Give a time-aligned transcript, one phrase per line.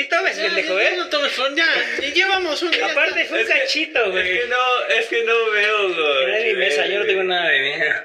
[0.00, 0.94] ni tomes, pendejo, ¿eh?
[0.96, 1.66] No tomes, ya,
[2.00, 2.86] ya llevamos un día.
[2.86, 4.24] Aparte fue un cachito, Es güey.
[4.40, 6.24] que no, es que no veo, güey.
[6.34, 8.04] Era mi mesa, yo no tengo nada de mía.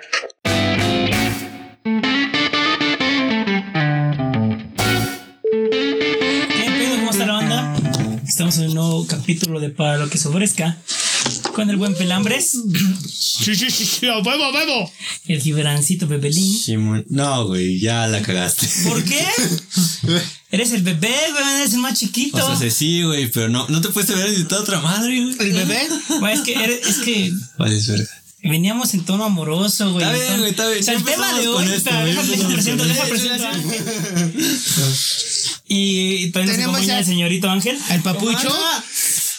[5.44, 6.96] ¿Qué pedo?
[6.98, 7.76] ¿Cómo está la banda?
[8.28, 10.78] Estamos en un nuevo capítulo de Para lo que se ofrezca.
[11.56, 14.92] Con el buen Pelambres, Sí, sí, sí, sí, a huevo, a huevo.
[15.28, 16.58] el Gibrancito Bebelín.
[16.60, 17.06] Simón.
[17.10, 18.68] No, güey, ya la cagaste.
[18.84, 19.26] ¿Por qué?
[20.52, 22.46] Eres el bebé, güey, eres el más chiquito.
[22.46, 25.36] O sea, sí, güey, pero no, no te puedes haber editado otra madre, güey.
[25.40, 25.88] ¿El bebé?
[26.20, 28.10] Güey, es que, eres- es que Vale, es verga.
[28.44, 30.06] veníamos en tono amoroso, güey.
[30.06, 30.80] Está bien, güey, está bien.
[30.82, 33.84] O sea, el tema de hoy, güey, déjame presento, déjame presento Ángel.
[35.68, 37.78] Y también nos Tenemos acompaña a- el señorito Ángel.
[37.90, 38.56] ¿El papucho?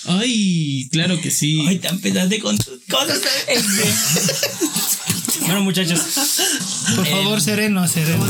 [0.09, 1.65] Ay, claro que sí.
[1.69, 3.20] Ay, te empezaste con tus cosas.
[3.48, 3.95] Este.
[5.41, 6.01] bueno, muchachos,
[6.95, 8.27] Por favor, sereno, sereno.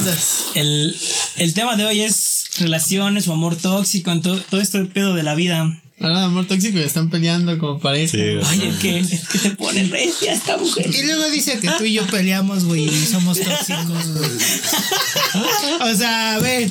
[0.54, 0.96] el,
[1.36, 5.14] el tema de hoy es relaciones o amor tóxico, en to- todo esto de pedo
[5.14, 5.82] de la vida.
[5.98, 8.10] Ahora, amor tóxico y están peleando como pareja.
[8.10, 10.94] Sí, es que, es que se pone recia esta mujer.
[10.94, 14.30] Y luego dice que tú y yo peleamos, güey, y somos tóxicos, güey.
[15.80, 16.70] O sea, a ver,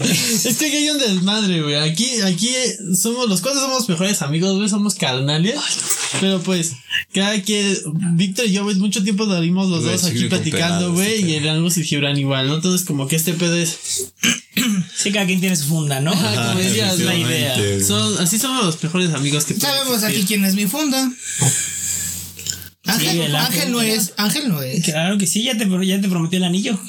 [0.00, 1.74] Es que aquí hay un desmadre, güey.
[1.74, 2.50] Aquí, aquí
[2.96, 4.68] somos, los cuatro somos mejores amigos, güey.
[4.68, 5.56] Somos carnales.
[6.20, 6.72] Pero pues,
[7.12, 7.76] cada quien,
[8.16, 11.28] Víctor y yo, güey, mucho tiempo dormimos los dos aquí platicando, güey.
[11.28, 12.56] Y el Angus y Gibran igual, ¿no?
[12.56, 14.12] Entonces, como que este pedo es.
[14.96, 16.12] Sí, cada quien tiene su funda, ¿no?
[16.12, 17.56] Ajá, como decías, es la idea.
[17.88, 21.10] Son, así somos los mejores amigos que sabemos aquí quién es mi funda.
[22.88, 23.36] Ángel, Sí, el Ángel.
[23.60, 24.84] Ángel no es, Ángel no es.
[24.84, 26.78] Claro que sí, ya te, ya te prometió el anillo.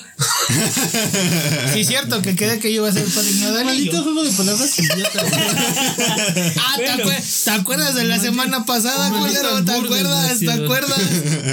[1.73, 4.03] Sí, es cierto que queda que yo iba a ser el padrino de Maldito anillo.
[4.03, 5.23] juego de palabras que idiota.
[6.57, 9.65] Ah, ¿te, acuer- ¿te acuerdas de la semana pasada, Maldito culero?
[9.65, 10.39] ¿Te acuerdas?
[10.39, 10.99] ¿Te acuerdas?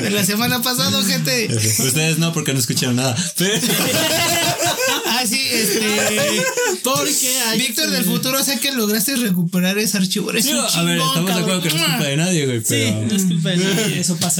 [0.02, 1.48] De la semana pasada, gente.
[1.55, 3.14] Ustedes no, porque no escucharon nada.
[3.36, 3.61] Pero,
[5.08, 5.80] Ah, sí, este.
[6.83, 7.58] Porque hay.
[7.58, 10.30] Víctor del futuro, sé que lograste recuperar ese archivo.
[10.30, 12.58] Eres Digo, un a ver, estamos de acuerdo que no es culpa de nadie, güey.
[12.61, 13.84] Sí, Pero no es culpa de nadie.
[13.86, 14.36] Sí, eso pasa.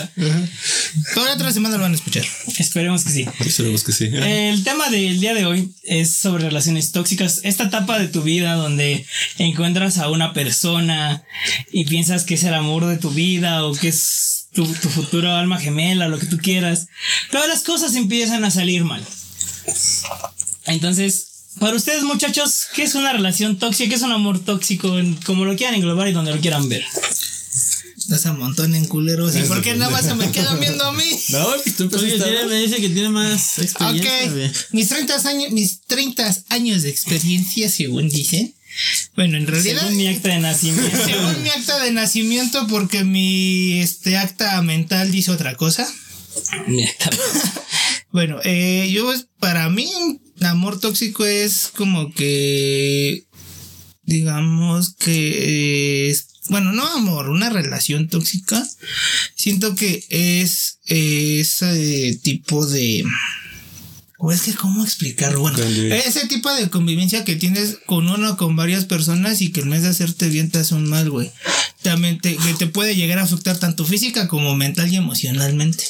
[1.15, 2.25] Toda la otra semana lo van a escuchar.
[2.59, 3.27] Esperemos que sí.
[3.41, 4.11] esperemos que sí.
[4.13, 7.41] El tema del día de hoy es sobre relaciones tóxicas.
[7.43, 9.07] Esta etapa de tu vida donde
[9.39, 11.25] encuentras a una persona
[11.73, 15.33] y piensas que es el amor de tu vida o que es tu, tu futuro
[15.33, 16.89] alma gemela, lo que tú quieras.
[17.31, 19.05] Pero las cosas empiezan a salir mal.
[20.67, 21.27] Entonces,
[21.59, 23.89] para ustedes muchachos, ¿qué es una relación tóxica?
[23.89, 24.95] ¿Qué es un amor tóxico?
[25.25, 26.85] Como lo quieran englobar y donde lo quieran ver.
[28.07, 29.35] Estás a montón en culeros.
[29.35, 31.03] ¿Y por qué nada más se me quedan viendo a mí?
[31.31, 34.47] No, pues tú tiene- a- me dice que tiene más experiencia, güey.
[34.47, 38.55] Ok, mis 30 años, mis 30 años de experiencia, según dicen.
[39.17, 40.97] Bueno, en realidad, Según mi acta de nacimiento.
[41.05, 45.93] según mi acta de nacimiento, porque mi este acta mental dice otra cosa.
[46.69, 47.11] Mi acta.
[48.13, 49.91] Bueno, eh, yo, pues, para mí,
[50.41, 53.27] amor tóxico es como que,
[54.05, 58.67] digamos que es, bueno, no amor, una relación tóxica.
[59.35, 63.05] Siento que es eh, ese tipo de,
[64.19, 68.37] o es que cómo explicarlo, bueno, ese tipo de convivencia que tienes con una o
[68.37, 71.31] con varias personas y que en vez de hacerte bien te hace un mal, güey.
[71.83, 75.85] También te, que te puede llegar a afectar tanto física como mental y emocionalmente.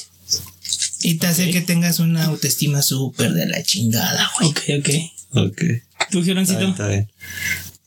[1.03, 4.51] Y te hace que tengas una autoestima súper de la chingada, güey.
[4.51, 4.91] Ok, ok.
[5.37, 5.63] Ok.
[6.11, 6.69] ¿Tú, Está bien, Gironcito?
[6.69, 7.09] está bien.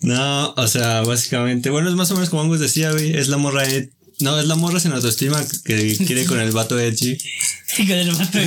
[0.02, 3.18] No, o sea, básicamente, bueno, es más o menos como Angus decía, güey.
[3.18, 3.66] Es la morra.
[3.68, 3.90] ed-
[4.22, 7.18] No, es la morra sin autoestima que quiere con el vato edgy,
[7.78, 8.40] Con el vato.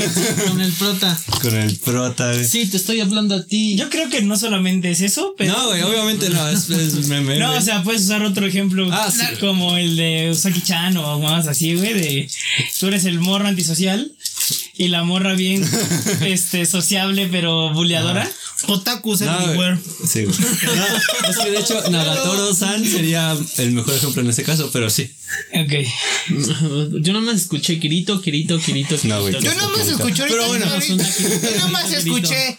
[0.49, 1.19] Con el prota.
[1.41, 2.45] con el prota, güey.
[2.47, 3.77] Sí, te estoy hablando a ti.
[3.77, 5.53] Yo creo que no solamente es eso, pero.
[5.53, 7.39] No, güey, obviamente no, es, es meme.
[7.39, 7.59] No, güey.
[7.59, 8.89] o sea, puedes usar otro ejemplo.
[8.93, 9.23] Ah, sí.
[9.41, 11.93] Como el de Usaki-chan o más así, güey.
[11.95, 12.29] De
[12.81, 14.11] tú eres el morro antisocial
[14.85, 15.63] y la morra bien
[16.23, 18.29] este, sociable pero buleadora.
[18.69, 19.77] Otakus No, everywhere.
[20.07, 20.37] Sí, güey.
[20.39, 25.11] No, es que de hecho, Nagatoro-san sería el mejor ejemplo en este caso, pero sí.
[25.55, 25.73] Ok.
[27.01, 29.09] Yo nomás escuché Kirito, Kirito, Kirito, Kirito.
[29.09, 30.97] No, güey, Yo nada más escuché Pero ahorita- bueno.
[30.97, 32.59] yo nada más escuché.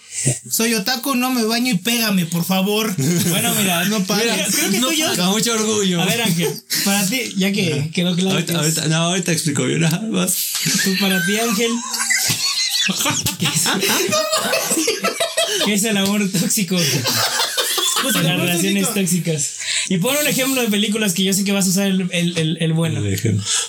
[0.50, 2.94] Soy otaku, no me baño y pégame, por favor.
[2.98, 4.56] Bueno, mira, no pares.
[4.56, 5.16] Creo que tú y yo.
[5.16, 6.02] Con mucho orgullo.
[6.02, 6.50] A ver, Ángel,
[6.84, 8.46] para ti, ya que quedó claro.
[8.46, 10.36] que ahorita, es- ahorita, no, ahorita explico yo nada más.
[10.84, 11.72] Tú para ti, Ángel.
[13.40, 13.64] ¿Qué es,
[15.66, 16.76] ¿Qué es el amor tóxico?
[18.02, 19.32] Pues Las amor relaciones tóxico.
[19.32, 19.50] tóxicas.
[19.88, 22.38] Y pon un ejemplo de películas que yo sé que vas a usar el, el,
[22.38, 23.02] el, el bueno.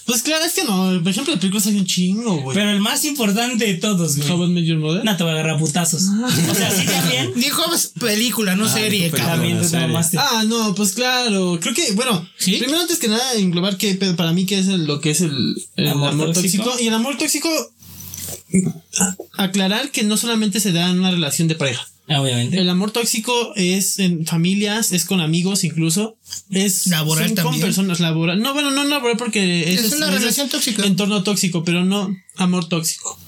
[0.07, 1.01] Pues claro, es que no.
[1.03, 2.57] Por ejemplo, de películas hay un chingo, güey.
[2.57, 4.29] Pero el más importante de todos, güey.
[4.29, 5.05] How I Met Your Mother.
[5.05, 6.03] No te voy a agarrar putazos.
[6.51, 7.33] O sea, sí también.
[7.37, 7.63] Dijo
[8.01, 9.23] película, no serie, película.
[9.23, 9.37] cabrón.
[9.39, 9.87] También tú te serie.
[9.87, 10.19] mamaste.
[10.19, 11.59] Ah, no, pues claro.
[11.61, 12.57] Creo que, bueno, ¿Sí?
[12.57, 15.55] primero antes que nada, englobar que para mí que es el- lo que es el,
[15.77, 16.65] el Amor amor, tóxico.
[16.65, 16.83] tóxico.
[16.85, 17.49] Y el amor tóxico,
[19.37, 21.87] aclarar que no solamente se da en una relación de pareja.
[22.09, 22.59] Ah, Obviamente.
[22.59, 26.17] El amor tóxico es en familias, es con amigos incluso.
[26.51, 27.63] Es Laboral son con también.
[27.63, 28.41] personas laboral.
[28.43, 30.85] No, bueno, no laboral porque Es ese una relación tóxica.
[30.85, 33.19] Entorno tóxico, pero no amor tóxico.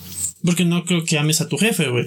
[0.46, 2.06] Porque no creo que ames a tu jefe, güey.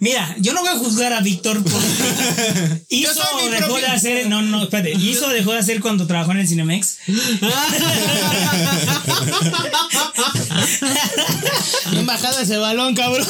[0.00, 1.76] Mira, yo no voy a juzgar a Víctor porque
[2.88, 4.26] hizo o dejó propio- de hacer.
[4.28, 4.92] No, no, espérate.
[4.92, 6.98] Hizo o dejó de hacer cuando trabajó en el Cinemex.
[11.90, 13.26] Bien bajado ese balón, cabrón.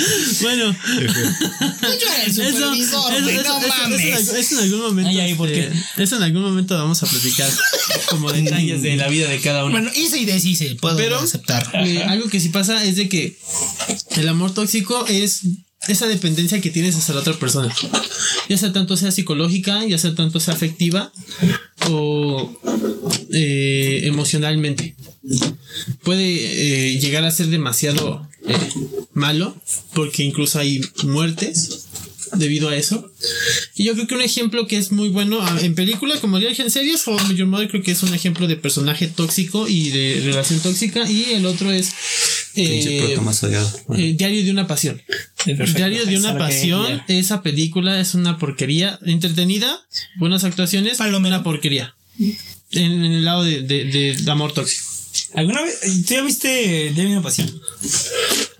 [0.42, 4.00] bueno, Yo era el eso, supervisor, eso- güey, eso- no eso- mames.
[4.20, 5.10] eso- eso en algún momento.
[5.10, 7.50] Ay, ay, ¿por este, eso en algún momento vamos a platicar
[8.08, 9.72] como detalles de la vida de cada uno.
[9.72, 11.68] Bueno, hice y deshice, puedo Pero- aceptar.
[11.86, 13.38] Eh, algo que sí pasa es de que
[14.16, 15.40] el amor tóxico es
[15.88, 17.74] esa dependencia que tienes hacia la otra persona.
[18.48, 21.10] Ya sea tanto sea psicológica, ya sea tanto sea afectiva
[23.32, 24.94] eh, emocionalmente.
[26.02, 28.54] Puede eh, llegar a ser demasiado eh,
[29.12, 29.54] malo
[29.94, 31.89] porque incluso hay muertes
[32.34, 33.10] debido a eso.
[33.74, 36.48] Y yo creo que un ejemplo que es muy bueno ah, en películas como ya
[36.48, 39.90] dije en series o Your Mother creo que es un ejemplo de personaje tóxico y
[39.90, 41.90] de relación tóxica y el otro es
[42.56, 43.70] eh, proto más odiado.
[43.86, 44.02] Bueno.
[44.04, 45.00] eh, Diario de una pasión.
[45.44, 45.54] Sí.
[45.74, 49.80] Diario de una que pasión, esa película es una porquería entretenida,
[50.18, 51.36] buenas actuaciones, Palomera.
[51.36, 51.94] una porquería.
[52.72, 54.84] En, en el lado de, de- de- de amor tóxico.
[55.34, 55.80] ¿Alguna vez?
[56.06, 57.50] ¿Tú ya viste Debe una pasión?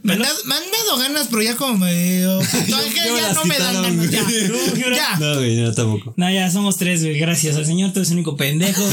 [0.03, 2.41] Me han, dado, me han dado ganas, pero ya como medio.
[2.67, 4.11] ya no me dan ganas.
[4.11, 4.27] Ya.
[4.95, 5.17] ya.
[5.19, 6.15] No, güey, no, tampoco.
[6.17, 7.19] No, ya somos tres, güey.
[7.19, 8.83] Gracias al señor, tú eres el único pendejo.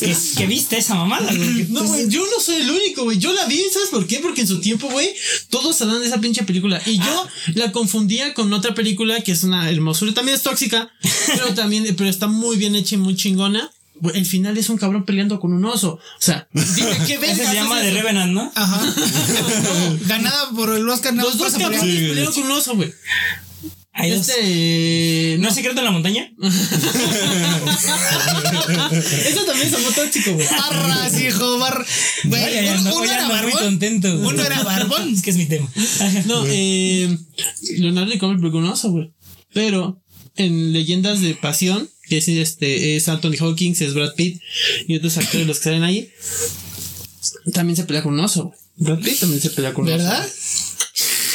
[0.00, 1.66] que, que viste esa mamada, güey.
[1.68, 3.18] No, güey, yo no soy el único, güey.
[3.18, 4.20] Yo la vi, ¿sabes por qué?
[4.20, 5.14] Porque en su tiempo, güey,
[5.50, 6.80] todos hablan de esa pinche película.
[6.86, 10.14] Y yo la confundía con otra película que es una hermosura.
[10.14, 10.90] También es tóxica,
[11.26, 13.70] pero también, pero está muy bien hecha y muy chingona.
[14.14, 15.94] El final es un cabrón peleando con un oso.
[15.94, 17.94] O sea, dime qué Ese vergas se llama eso?
[17.94, 18.50] Revenant, ¿no?
[18.54, 18.80] Ajá.
[20.06, 21.14] Ganada por el Oscar.
[21.14, 22.08] Los dos cabrones ahí.
[22.08, 22.92] peleando con un oso, güey.
[23.94, 25.36] Este.
[25.38, 26.32] ¿No es secreto en la montaña?
[29.26, 30.46] Eso también es amor tóxico, güey.
[30.48, 31.84] Barras, hijo, bar.
[32.24, 33.52] Güey, Vaya, ya uno, ando- uno era barbón.
[33.62, 34.16] contento.
[34.18, 34.28] güey.
[34.34, 35.12] Uno era barbón.
[35.14, 35.68] Es que es mi tema.
[36.26, 37.16] No, eh.
[37.78, 39.12] Leonardo DiCaprio peleó con un oso, güey.
[39.52, 40.02] Pero
[40.36, 44.38] en Leyendas de Pasión, que es este, es Anthony Hawkins, es Brad Pitt
[44.86, 46.10] y otros actores los que salen ahí,
[47.54, 48.52] también se pelea con un oso.
[48.76, 50.22] Brad Pitt también se pelea con un ¿Verdad?
[50.22, 50.88] oso.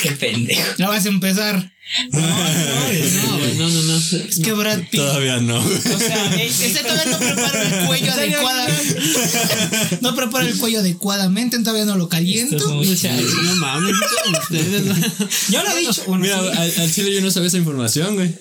[0.04, 0.76] Qué pendejo.
[0.78, 1.74] Ya vas a empezar.
[2.12, 3.98] No, güey, no, no, no.
[3.98, 5.00] Es que Brad Pitt.
[5.00, 5.58] Todavía no.
[5.58, 9.02] O sea, ese todavía no prepara el cuello adecuadamente.
[10.02, 12.70] No prepara el cuello adecuadamente, todavía no lo Esto caliento.
[12.70, 13.96] No mames,
[14.42, 14.84] ustedes.
[15.50, 16.04] Yo lo he dicho.
[16.06, 16.48] Bueno, Mira, sí.
[16.56, 18.32] al, al chile yo no sabía esa información, güey.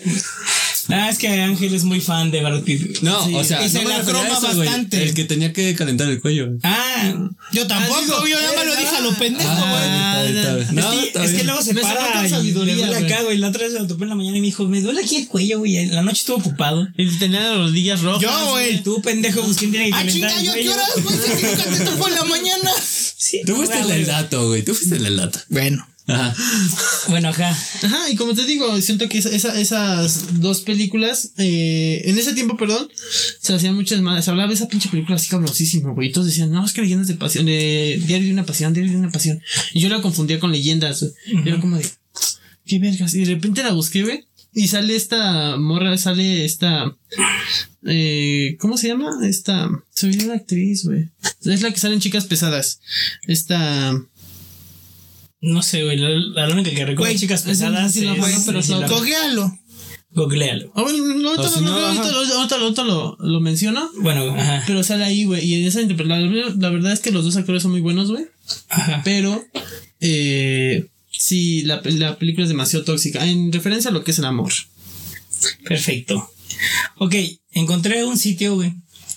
[0.88, 3.00] Ah, es que Ángel es muy fan de Brad Pitt.
[3.02, 3.34] No, Sí.
[3.34, 4.68] o sea, y se no me la refería a croma eso, güey.
[4.68, 5.02] bastante.
[5.02, 6.48] El que tenía que calentar el cuello.
[6.62, 7.12] Ah,
[7.52, 10.64] Yo tampoco, Ah, digo, yo ya me lo dije a lo pendejo, Ah, güey.
[10.74, 13.04] No, es, que, es luego se Me para con y sabiduría, güey.
[13.04, 13.38] acá, güey.
[13.38, 15.16] La otra vez se lo topé en la mañana y me dijo, me duele aquí
[15.16, 15.86] el cuello, güey.
[15.86, 16.86] La noche estuvo ocupado.
[16.96, 18.22] Y tenía las rodillas rojas.
[18.22, 18.82] Yo, güey.
[18.82, 20.72] Tú, pendejo, pues quién tiene que Ah, calentar chinga, el ¿yo qué cuello?
[20.74, 20.90] horas?
[21.02, 22.70] Güey, si nunca te tocó en la mañana.
[23.18, 24.62] Sí, Tú fuiste el dato, güey.
[24.62, 25.40] Tú fuiste el dato.
[25.48, 25.84] Bueno.
[26.06, 26.32] Ajá.
[27.08, 27.50] Bueno, ajá.
[27.82, 32.34] Ajá, y como te digo, siento que esa- esa- esas dos películas, eh, en ese
[32.34, 32.88] tiempo, perdón,
[33.40, 34.24] se hacían muchas más.
[34.24, 36.08] Se hablaba de esa pinche película así cabrosísima, güey.
[36.08, 38.92] Y todos decían, no, es que leyendas de pasión, de diario de una pasión, diario
[38.92, 39.40] de una pasión.
[39.72, 41.00] Y yo la confundía con leyendas.
[41.00, 41.12] güey.
[41.44, 41.86] Y Era como de,
[42.66, 43.14] qué vergas.
[43.14, 44.24] Y de repente la busqué, güey.
[44.54, 46.96] Y sale esta morra, sale esta.
[47.86, 49.10] Eh, ¿Cómo se llama?
[49.28, 49.68] Esta.
[49.94, 51.08] Se olvidó la actriz, güey.
[51.44, 52.80] Es la que sale en Chicas Pesadas.
[53.26, 53.92] Esta.
[55.46, 55.96] No sé, güey.
[55.96, 56.08] La,
[56.46, 59.58] la única que recuerdo Güey, chicas esa pesadas sí la es- juego, pero no Cogealo.
[60.10, 60.72] Googlealo.
[60.74, 62.10] Ah, bueno, no, ahorita, O si lo- no, ahorita ajá.
[62.10, 63.90] lo- ahorita lo- ahorita lo, lo menciono.
[64.00, 64.64] Bueno, ajá.
[64.66, 65.44] Pero sale ahí, güey.
[65.44, 68.24] Y en esa interpretación, la, verdad es que los dos actores son muy buenos, güey.
[68.70, 69.02] Ajá.
[69.04, 69.44] Pero,
[70.00, 73.26] eh, sí, la, la película es demasiado tóxica.
[73.26, 74.52] En referencia a lo que es el amor.
[75.64, 76.30] Perfecto.
[76.98, 77.14] Ok,
[77.52, 78.72] encontré un sitio, güey.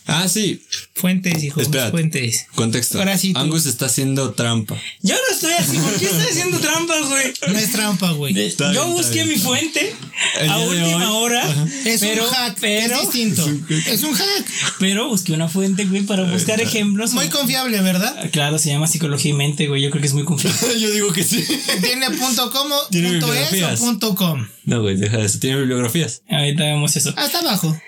[0.05, 0.61] Ah, sí.
[0.99, 1.61] Fuentes, hijo.
[1.61, 1.91] Espérate.
[1.91, 2.47] Fuentes.
[2.55, 2.99] Contexto.
[2.99, 3.39] Ahora sí, tú.
[3.39, 4.75] Angus está haciendo trampa.
[5.01, 5.77] Yo no estoy así.
[5.77, 7.33] ¿Por qué estoy haciendo trampa, güey?
[7.53, 8.39] No es trampa, güey.
[8.39, 9.29] Está Yo bien, busqué bien.
[9.29, 9.95] mi fuente
[10.39, 11.23] El a última hoy.
[11.23, 11.65] hora.
[11.85, 12.57] Es pero, un hack.
[12.59, 13.45] pero, es distinto.
[13.87, 14.45] Es un hack.
[14.79, 17.13] pero busqué una fuente, güey, para buscar ejemplos.
[17.13, 18.15] Muy confiable, ¿verdad?
[18.23, 19.81] Ah, Claro, se llama psicología y mente, güey.
[19.81, 20.59] Yo creo que es muy confiable.
[20.79, 21.45] Yo digo que sí.
[21.81, 24.47] Tiene punto com, Tiene punto es o punto com.
[24.65, 25.39] No, güey, deja de eso.
[25.39, 26.21] Tiene bibliografías.
[26.29, 27.13] Ahorita vemos eso.
[27.15, 27.79] Hasta abajo.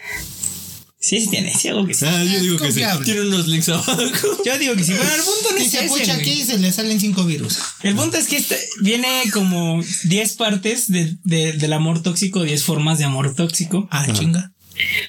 [1.01, 2.05] Sí, sí tiene, sí, algo que sí.
[2.07, 2.81] Ah, yo digo que sí.
[3.03, 3.97] Tiene unos links abajo.
[4.45, 4.93] Yo digo que sí.
[4.93, 7.57] Bueno, el punto no Si es se ese, pucha aquí, se le salen cinco virus.
[7.81, 12.63] El punto es que este viene como 10 partes de, de- del amor tóxico, 10
[12.63, 13.87] formas de amor tóxico.
[13.91, 14.51] Ah, chinga.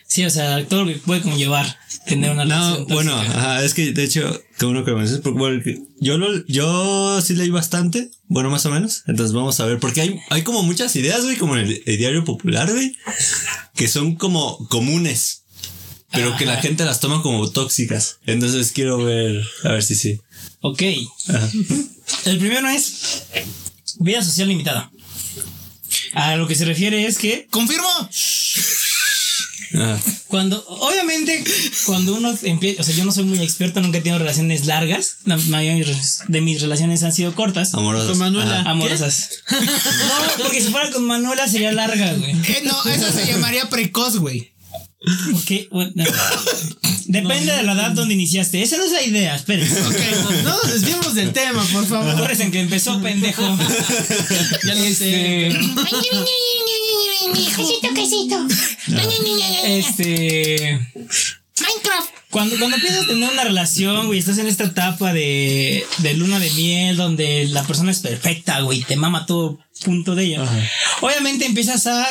[0.07, 3.75] Sí, o sea, todo lo que puede conllevar tener una No, relación bueno, ajá, es
[3.75, 7.35] que de hecho, como uno que me dices, porque bueno, que yo lo, yo sí
[7.35, 9.03] leí bastante, bueno, más o menos.
[9.07, 11.97] Entonces vamos a ver, porque hay, hay como muchas ideas, güey, como en el, el
[11.99, 12.95] diario popular, güey,
[13.75, 15.42] que son como comunes,
[16.13, 18.19] pero que la gente las toma como tóxicas.
[18.27, 20.21] Entonces quiero ver, a ver si sí.
[20.61, 20.83] Ok.
[21.29, 21.49] Ajá.
[22.25, 23.25] El primero es
[23.99, 24.91] vida social limitada.
[26.15, 27.89] A lo que se refiere es que ¡Confirmo!
[29.75, 29.99] Ajá.
[30.29, 31.43] cuando, obviamente,
[31.87, 35.17] cuando uno empieza, o sea, yo no soy muy experto, nunca he tenido relaciones largas.
[35.25, 35.97] La mayoría
[36.29, 37.73] de mis relaciones han sido cortas.
[37.73, 38.09] Amorosas.
[38.11, 38.61] Con Manuela.
[38.61, 38.71] Ajá.
[38.71, 39.31] Amorosas.
[39.51, 42.33] No, porque si fuera con Manuela sería larga, güey.
[42.33, 44.52] Eh, no, eso se llamaría precoz, güey.
[45.33, 45.93] Porque, bueno,
[47.07, 48.63] depende de la edad donde iniciaste.
[48.63, 49.81] Esa no es la idea, espérense.
[50.45, 52.11] No nos desviemos del tema, por favor.
[52.11, 53.43] Acuérdense que empezó pendejo.
[54.65, 55.49] Ya lo sé.
[55.49, 55.59] Este,
[57.57, 58.47] Quesito, quesito.
[59.65, 60.81] este,
[61.61, 62.11] Minecraft.
[62.31, 66.39] Cuando, cuando empiezas a tener una relación, güey, estás en esta etapa de, de luna
[66.39, 70.45] de miel, donde la persona es perfecta, güey, te mama todo punto de ella.
[71.01, 72.07] Obviamente empiezas a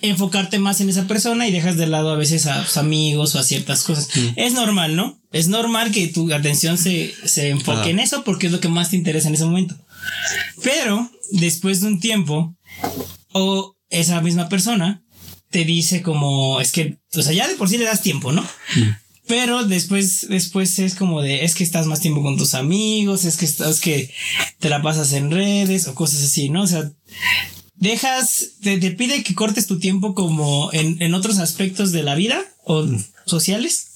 [0.00, 3.38] enfocarte más en esa persona y dejas de lado a veces a tus amigos o
[3.38, 4.08] a ciertas cosas.
[4.36, 5.20] Es normal, ¿no?
[5.32, 7.90] Es normal que tu atención se, se enfoque Ajá.
[7.90, 9.76] en eso porque es lo que más te interesa en ese momento.
[10.62, 12.56] Pero después de un tiempo,
[13.32, 15.02] o esa misma persona
[15.50, 18.46] te dice como, es que, o sea, ya de por sí le das tiempo, ¿no?
[19.26, 23.36] Pero después, después es como de, es que estás más tiempo con tus amigos, es
[23.36, 24.12] que estás que
[24.58, 26.62] te la pasas en redes o cosas así, ¿no?
[26.62, 26.90] O sea,
[27.80, 32.14] dejas, te, te pide que cortes tu tiempo como en, en otros aspectos de la
[32.14, 32.86] vida o
[33.24, 33.88] sociales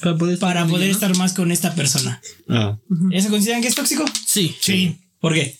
[0.00, 2.20] Para poder, para poder estar más con esta persona.
[2.48, 2.78] Ah,
[3.12, 4.04] ¿Eso consideran que es tóxico?
[4.26, 4.56] Sí.
[4.60, 4.98] Sí.
[5.20, 5.56] ¿Por qué?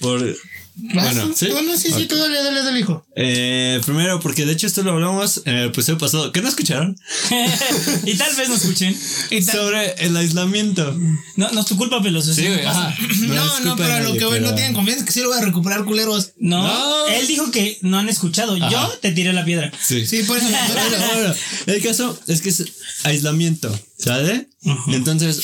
[0.00, 0.36] por,
[0.74, 1.46] Bueno, ¿sí?
[1.46, 1.52] ¿sí?
[1.52, 2.08] Bueno, sí, sí, Ok.
[2.08, 3.06] tú dale, dale, dale, hijo.
[3.14, 6.32] eh, primero, porque de hecho esto lo hablamos en el episodio pasado.
[6.32, 6.96] ¿Qué no escucharon?
[8.06, 8.96] y tal vez no escuchen.
[9.30, 10.96] Y Sobre el aislamiento.
[11.36, 12.32] No, no es tu culpa, peloso.
[12.34, 12.64] Sí, güey.
[12.64, 12.94] ajá.
[13.22, 15.38] No, es no, pero a lo que voy, no tienen confianza que sí lo voy
[15.38, 16.32] a recuperar, culeros.
[16.38, 17.06] No, No.
[17.08, 18.56] él dijo que no han escuchado.
[18.56, 19.70] Yo te tiré la piedra.
[19.86, 20.06] Sí.
[20.06, 20.46] Sí, por eso.
[20.48, 21.34] Bueno, bueno,
[21.66, 22.64] el caso es que es
[23.04, 24.48] aislamiento, ¿sale?
[24.88, 25.40] Entonces,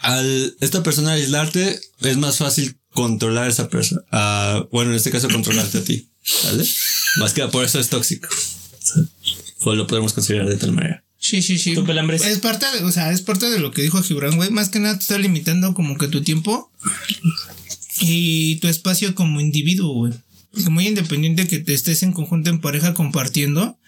[0.00, 4.02] al esta persona aislarte, es más fácil controlar a esa persona.
[4.70, 6.64] Bueno, en este caso, controlarte a ti, ¿sale?
[7.18, 8.28] Más que por eso es tóxico.
[9.60, 11.04] Pues lo podemos considerar de tal manera.
[11.18, 11.74] Sí, sí, sí.
[12.24, 14.50] Es parte de, o sea, es parte de lo que dijo Gibran, güey.
[14.50, 16.72] Más que nada te está limitando como que tu tiempo
[18.00, 20.14] y tu espacio como individuo, güey.
[20.50, 23.78] Porque muy independiente que te estés en conjunto en pareja compartiendo,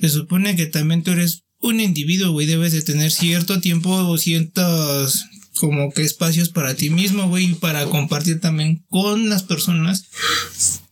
[0.00, 2.46] se supone que también tú eres un individuo, güey.
[2.46, 5.24] Debes de tener cierto tiempo o ciertos
[5.58, 10.06] como que espacios para ti mismo, güey, y para compartir también con las personas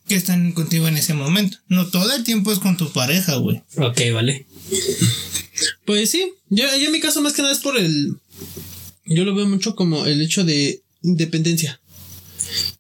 [0.06, 1.58] que están contigo en ese momento.
[1.68, 3.62] No todo el tiempo es con tu pareja, güey.
[3.76, 4.46] Ok, vale.
[5.84, 8.16] Pues sí, yo, yo en mi caso más que nada es por el...
[9.06, 11.80] Yo lo veo mucho como el hecho de dependencia.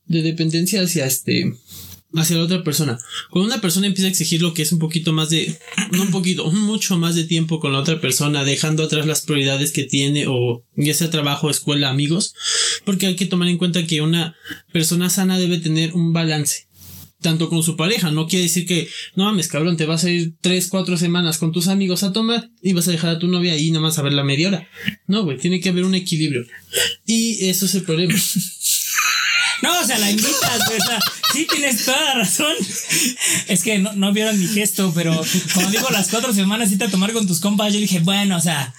[0.06, 1.54] De dependencia hacia este...
[2.14, 2.98] Hacia la otra persona.
[3.30, 5.58] Cuando una persona empieza a exigir lo que es un poquito más de...
[5.92, 9.72] No un poquito, mucho más de tiempo con la otra persona, dejando atrás las prioridades
[9.72, 12.34] que tiene o ya sea trabajo, escuela, amigos.
[12.84, 14.36] Porque hay que tomar en cuenta que una
[14.72, 16.70] persona sana debe tener un balance
[17.20, 18.10] tanto con su pareja.
[18.10, 21.52] No quiere decir que, no mames, cabrón, te vas a ir tres, cuatro semanas con
[21.52, 24.02] tus amigos a tomar y vas a dejar a tu novia ahí nada más a
[24.02, 24.68] ver la media hora.
[25.06, 26.44] No, güey, tiene que haber un equilibrio.
[27.06, 28.14] Y eso es el problema.
[29.62, 30.78] No, o sea, la invitas, güey.
[30.80, 30.98] O sea,
[31.32, 32.54] sí tienes toda la razón.
[33.48, 35.20] Es que no, no vieron mi gesto, pero
[35.54, 38.40] cuando digo las cuatro semanas irte a tomar con tus compas, yo dije, bueno, o
[38.40, 38.74] sea,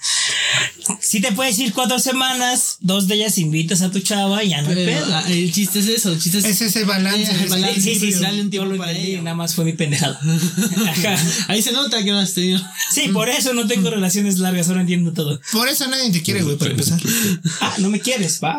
[1.00, 4.62] sí te puedes ir cuatro semanas, dos de ellas invitas a tu chava y ya
[4.62, 5.16] no hay Pero, pedo.
[5.16, 6.44] ah, el chiste es eso, el chiste es...
[6.44, 7.30] Es ese balance.
[7.32, 8.18] Ese balance, Sí, sí, sí, sí.
[8.20, 9.22] dale un tiempo para ello.
[9.22, 10.18] nada más fue mi pendejada.
[10.88, 11.16] Ajá.
[11.48, 12.60] Ahí se nota que no has tenido.
[12.92, 15.40] Sí, por eso no tengo relaciones largas, ahora entiendo todo.
[15.52, 17.00] Por eso nadie te quiere, güey, para empezar.
[17.60, 18.58] Ah, no me quieres, va.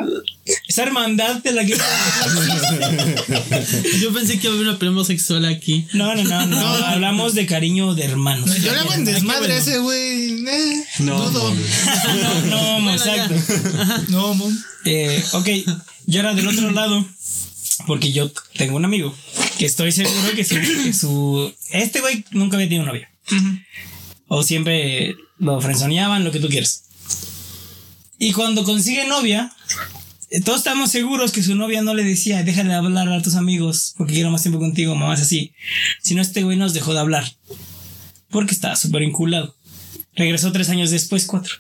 [0.74, 1.78] Esa hermandad de la que.
[4.02, 5.86] Yo pensé que iba a haber una pelea homosexual aquí.
[5.94, 6.68] No, no, no, no.
[6.88, 8.50] Hablamos de cariño de hermanos.
[8.60, 10.44] Yo le hago en desmadre a ese güey.
[10.48, 11.30] Eh, No.
[11.30, 11.54] No,
[12.50, 13.36] no, Bueno, exacto.
[14.08, 14.52] No, mom.
[14.86, 15.48] Eh, ok,
[16.08, 17.06] yo era del otro lado.
[17.86, 19.16] Porque yo tengo un amigo
[19.60, 23.12] que estoy seguro que su, que su- Este güey nunca había tenido novia.
[24.28, 26.86] O siempre lo frenzoneaban, lo que tú quieras.
[28.18, 29.52] Y cuando consigue novia,
[30.42, 33.94] todos estamos seguros que su novia no le decía, déjale de hablar a tus amigos
[33.98, 35.54] porque quiero más tiempo contigo, mamás así.
[36.02, 37.32] Sino este güey nos dejó de hablar.
[38.30, 39.56] Porque estaba súper inculado.
[40.16, 41.56] Regresó tres años después, cuatro.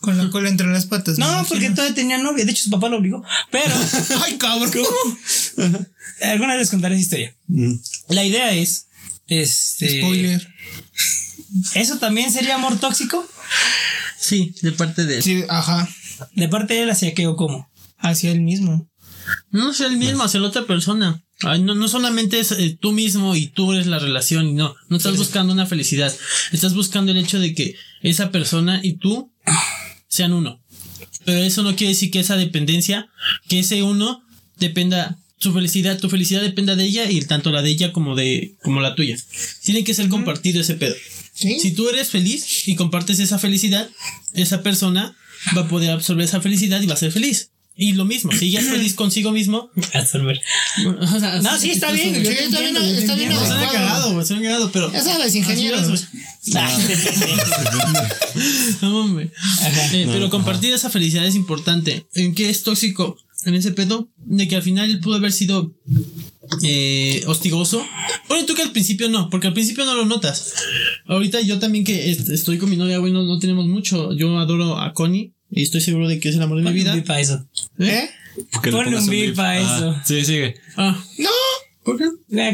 [0.00, 1.18] Con la cola entre las patas.
[1.18, 2.44] No, porque todavía tenía novia.
[2.44, 3.24] De hecho, su papá lo obligó.
[3.50, 3.74] Pero
[4.24, 4.70] Ay, cabrón.
[6.22, 7.34] alguna vez les contaré esa historia.
[7.48, 7.74] Mm.
[8.08, 8.86] La idea es.
[9.28, 10.00] Este.
[10.00, 10.48] Spoiler.
[11.74, 13.26] ¿Eso también sería amor tóxico?
[14.18, 15.22] Sí, de parte de él.
[15.22, 15.88] Sí, ajá.
[16.34, 17.68] ¿De parte de él hacia qué o cómo?
[17.98, 18.90] Hacia él mismo.
[19.50, 21.22] No es el mismo, hacia la otra persona.
[21.42, 24.74] Ay, no, no solamente es eh, tú mismo y tú eres la relación, y no,
[24.88, 26.14] no estás buscando una felicidad,
[26.50, 29.32] estás buscando el hecho de que esa persona y tú
[30.08, 30.62] sean uno.
[31.24, 33.10] Pero eso no quiere decir que esa dependencia,
[33.48, 34.22] que ese uno
[34.58, 38.56] dependa, su felicidad, tu felicidad dependa de ella y tanto la de ella como de,
[38.62, 39.16] como la tuya.
[39.62, 40.94] Tiene que ser compartido ese pedo.
[41.34, 41.60] Sí.
[41.60, 43.90] Si tú eres feliz y compartes esa felicidad,
[44.32, 45.14] esa persona
[45.54, 47.50] va a poder absorber esa felicidad y va a ser feliz.
[47.78, 52.14] Y lo mismo, si ella es feliz consigo mismo, o sea, No, sí, está bien.
[52.14, 53.46] Sí, está bien, está bien entiendo.
[53.46, 54.90] Suena cagado, güey, suena cagado, pero.
[54.92, 55.34] Ya sabes.
[58.82, 59.30] No, hombre.
[59.92, 62.06] Eh, pero compartir esa felicidad es importante.
[62.14, 63.16] ¿En qué es tóxico?
[63.44, 65.74] En ese pedo, de que al final él pudo haber sido
[66.62, 67.84] eh, hostigoso.
[68.28, 70.54] Bueno, tú que al principio no, porque al principio no lo notas.
[71.06, 74.12] Ahorita yo también que est- estoy con mi novia, güey, no, no tenemos mucho.
[74.14, 76.80] Yo adoro a Connie y estoy seguro de que es el amor de mi Ponle
[76.80, 76.92] un vida.
[76.94, 77.44] beat pa' eso.
[77.80, 78.08] ¿Eh?
[78.62, 79.36] Que le Ponle pongas un beat beat.
[79.36, 79.96] pa' Ah, eso.
[80.04, 80.54] Sí, sigue.
[80.76, 81.30] Ah, No,
[81.82, 82.04] ¿por qué?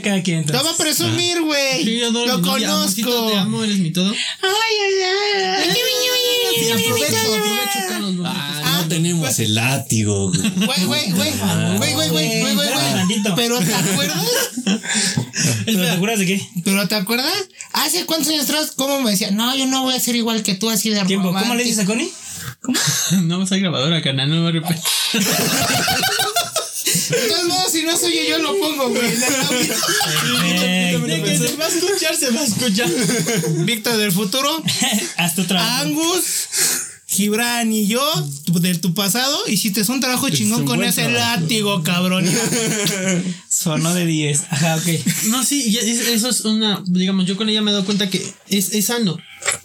[0.03, 0.65] Cada quien entonces.
[0.67, 1.85] va a presumir, güey.
[1.85, 2.73] Sí, yo adoro Lo mi novia.
[2.73, 3.39] Amorcito, te conozco.
[3.39, 4.11] amo, eres mi todo.
[4.11, 5.71] Ay, ay, ay.
[6.55, 8.15] Sí, aprovecho, aprovecho, Carlos.
[8.27, 10.29] Ah, no tenemos el látigo.
[10.31, 10.41] güey.
[10.67, 11.31] Güey, güey, güey.
[11.79, 12.95] Güey, güey, güey, güey, güey, Espérame güey.
[12.95, 13.35] tantito.
[13.35, 14.27] Pero ¿te acuerdas?
[15.65, 16.49] ¿Pero te acuerdas de qué?
[16.65, 17.33] Pero ¿te acuerdas?
[17.73, 19.31] Hace cuántos años atrás, ¿cómo me decía?
[19.31, 21.29] No, yo no voy a ser igual que tú, así de Tiempo.
[21.29, 21.69] ¿Cómo le romántico".
[21.69, 22.11] dices a Connie?
[23.23, 24.83] No vas a grabadora, canal, no me arrepiento.
[27.11, 29.11] De todos modos, si no soy yo, yo lo pongo, güey.
[31.07, 32.89] De que se va a escuchar, se va a escuchar.
[33.65, 34.63] Víctor del futuro,
[35.17, 36.25] Hasta otra Angus,
[37.07, 38.01] Gibran y yo,
[38.47, 41.41] tu- de tu pasado, hiciste un trabajo chingón con ese trabajo.
[41.43, 42.25] látigo, cabrón.
[43.51, 44.41] Sonó de 10.
[44.51, 44.87] Ajá, ok.
[45.27, 48.73] No, sí, eso es una, digamos, yo con ella me he dado cuenta que es,
[48.73, 49.19] es sano.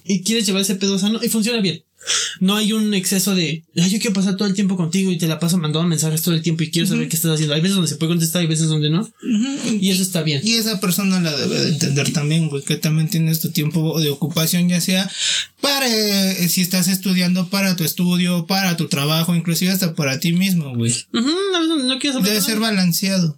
[0.04, 1.84] Y quieres llevar ese pedo sano y funciona bien.
[2.40, 5.28] No hay un exceso de, "Ay, yo quiero pasar todo el tiempo contigo y te
[5.28, 7.54] la paso mandando mensajes todo el tiempo y quiero saber qué estás haciendo.
[7.56, 9.10] Hay veces donde se puede contestar, hay veces donde no.
[9.80, 10.42] Y eso está bien.
[10.44, 14.10] Y esa persona la debe de entender también, güey, que también tienes tu tiempo de
[14.10, 15.10] ocupación, ya sea
[15.62, 20.32] para eh, si estás estudiando, para tu estudio, para tu trabajo, inclusive hasta para ti
[20.32, 20.92] mismo, güey.
[20.92, 22.42] Veces no quieres saber Debe nada.
[22.42, 23.38] ser balanceado.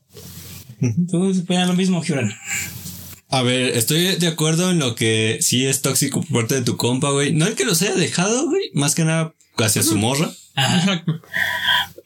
[1.09, 2.33] Tú opinas lo mismo, Gibran.
[3.29, 6.77] A ver, estoy de acuerdo en lo que sí es tóxico por parte de tu
[6.77, 7.31] compa, güey.
[7.31, 8.71] No el que los haya dejado, güey.
[8.73, 10.31] Más que nada hacia su morra.
[10.55, 11.03] Ajá.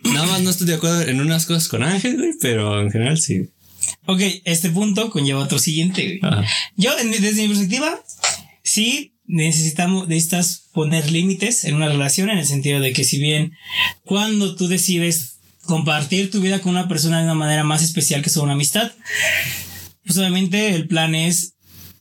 [0.03, 2.31] Nada más no estoy de acuerdo en unas cosas con Ángel, güey.
[2.41, 3.49] Pero en general sí.
[4.05, 6.19] Ok, este punto conlleva otro siguiente.
[6.19, 6.19] güey.
[6.21, 6.45] Ajá.
[6.75, 8.03] Yo, desde mi perspectiva,
[8.63, 13.53] sí necesitamos, necesitas poner límites en una relación en el sentido de que si bien
[14.03, 18.29] cuando tú decides compartir tu vida con una persona de una manera más especial que
[18.29, 18.91] solo una amistad,
[20.05, 21.53] pues obviamente el plan es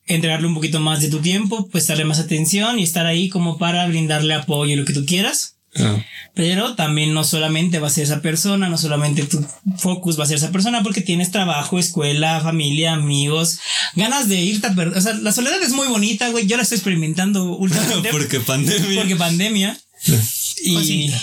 [0.06, 3.58] entregarle un poquito más de tu tiempo, pues darle más atención y estar ahí como
[3.58, 5.56] para brindarle apoyo y lo que tú quieras.
[5.74, 6.04] Ah.
[6.34, 9.42] Pero también no solamente va a ser esa persona, no solamente tu
[9.78, 13.58] focus va a ser esa persona porque tienes trabajo, escuela, familia, amigos,
[13.94, 14.98] ganas de irte a perder.
[14.98, 16.46] O sea, la soledad es muy bonita, güey.
[16.46, 19.00] Yo la estoy experimentando últimamente Porque pandemia.
[19.00, 19.78] porque pandemia.
[20.64, 21.20] Y, Cosita.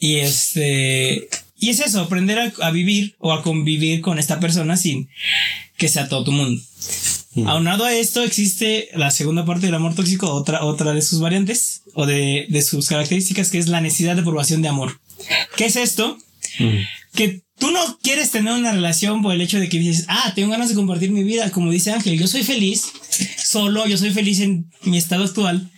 [0.00, 1.28] y este.
[1.56, 5.08] Y es eso, aprender a, a vivir o a convivir con esta persona sin
[5.80, 6.62] que sea todo tu mundo.
[7.46, 11.82] Aunado a esto, existe la segunda parte del amor tóxico, otra, otra de sus variantes
[11.94, 15.00] o de, de sus características, que es la necesidad de aprobación de amor.
[15.56, 16.18] ¿Qué es esto?
[17.14, 20.50] Que tú no quieres tener una relación por el hecho de que dices, ah, tengo
[20.50, 22.92] ganas de compartir mi vida, como dice Ángel, yo soy feliz
[23.42, 25.70] solo, yo soy feliz en mi estado actual,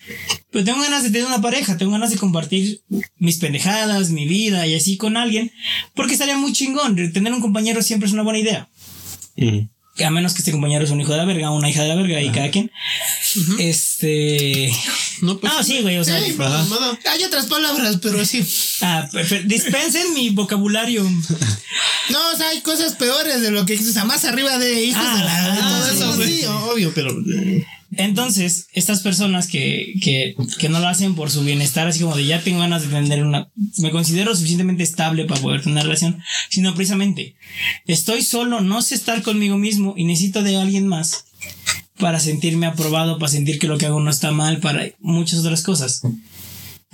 [0.50, 2.82] pero tengo ganas de tener una pareja, tengo ganas de compartir
[3.18, 5.52] mis pendejadas, mi vida y así con alguien,
[5.94, 6.96] porque estaría muy chingón.
[7.12, 8.68] Tener un compañero siempre es una buena idea.
[9.36, 9.71] Mm.
[10.04, 11.94] A menos que este compañero es un hijo de la verga, una hija de la
[11.96, 12.70] verga y cada quien.
[13.58, 14.72] Este.
[15.20, 15.52] No, pues.
[15.52, 16.18] No, sí, güey, o sea.
[16.36, 16.98] Mamada.
[17.10, 18.44] Hay otras palabras, pero sí.
[18.80, 19.08] ah,
[19.44, 21.02] dispensen mi vocabulario.
[22.08, 25.02] No, o sea, hay cosas peores de lo que o sea, más arriba de hijos
[25.04, 26.38] Ah, de la ah, todo Ah, eso, sí, güey.
[26.40, 27.10] sí, obvio, pero.
[27.10, 32.16] eh, Entonces, estas personas que, que, que no lo hacen por su bienestar, así como
[32.16, 35.82] de ya tengo ganas de tener una, me considero suficientemente estable para poder tener una
[35.82, 37.36] relación, sino precisamente,
[37.86, 41.26] estoy solo, no sé estar conmigo mismo y necesito de alguien más
[41.98, 45.62] para sentirme aprobado, para sentir que lo que hago no está mal, para muchas otras
[45.62, 46.02] cosas.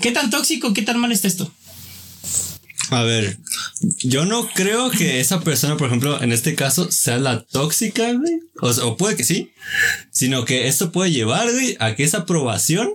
[0.01, 1.53] ¿Qué tan tóxico, qué tan mal está esto?
[2.91, 3.37] A ver,
[3.99, 8.41] yo no creo que esa persona, por ejemplo, en este caso, sea la tóxica, güey.
[8.61, 9.53] O, sea, o puede que sí,
[10.11, 12.89] sino que esto puede llevar, güey, a que esa aprobación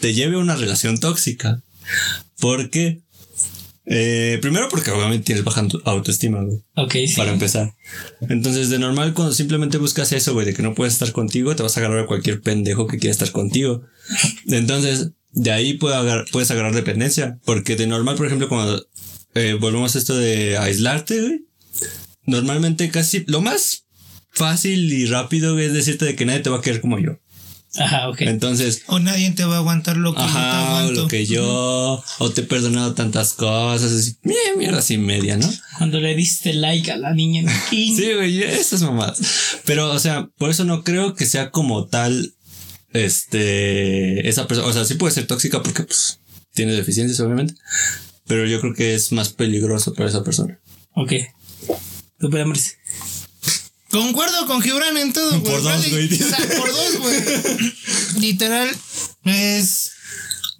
[0.00, 1.62] te lleve a una relación tóxica.
[2.40, 3.00] Porque
[3.90, 6.58] Eh, primero porque obviamente tienes baja auto- autoestima, güey.
[6.76, 7.14] Ok, sí.
[7.16, 7.74] Para empezar.
[8.28, 11.62] Entonces, de normal, cuando simplemente buscas eso, güey, de que no puedes estar contigo, te
[11.62, 13.80] vas a agarrar a cualquier pendejo que quiera estar contigo.
[14.46, 17.38] Entonces, de ahí puede agar- puedes agarrar dependencia.
[17.46, 18.86] Porque de normal, por ejemplo, cuando
[19.38, 21.40] eh, volvemos a esto de aislarte, güey,
[22.24, 23.84] normalmente casi lo más
[24.30, 27.18] fácil y rápido güey, es decirte de que nadie te va a querer como yo.
[27.76, 28.22] Ajá, ok.
[28.22, 31.02] Entonces, O nadie te va a aguantar lo que yo te o aguanto.
[31.02, 35.48] lo que yo, o te he perdonado tantas cosas, así, mierda, mierda así media, ¿no?
[35.76, 37.48] Cuando le diste like a la niña en.
[37.70, 39.20] Sí, güey, esas mamadas.
[39.64, 42.34] Pero, o sea, por eso no creo que sea como tal,
[42.94, 46.20] este, esa persona, o sea, sí puede ser tóxica porque, pues,
[46.54, 47.54] tiene deficiencias, obviamente,
[48.28, 50.60] pero yo creo que es más peligroso para esa persona.
[50.94, 51.12] Ok.
[52.18, 52.30] Tú.
[53.90, 55.42] Concuerdo con Gibran en todo, güey.
[55.42, 56.06] Por dos, Vale, güey.
[56.14, 57.72] o sea, por dos, güey.
[58.20, 58.68] Literal,
[59.24, 59.92] es.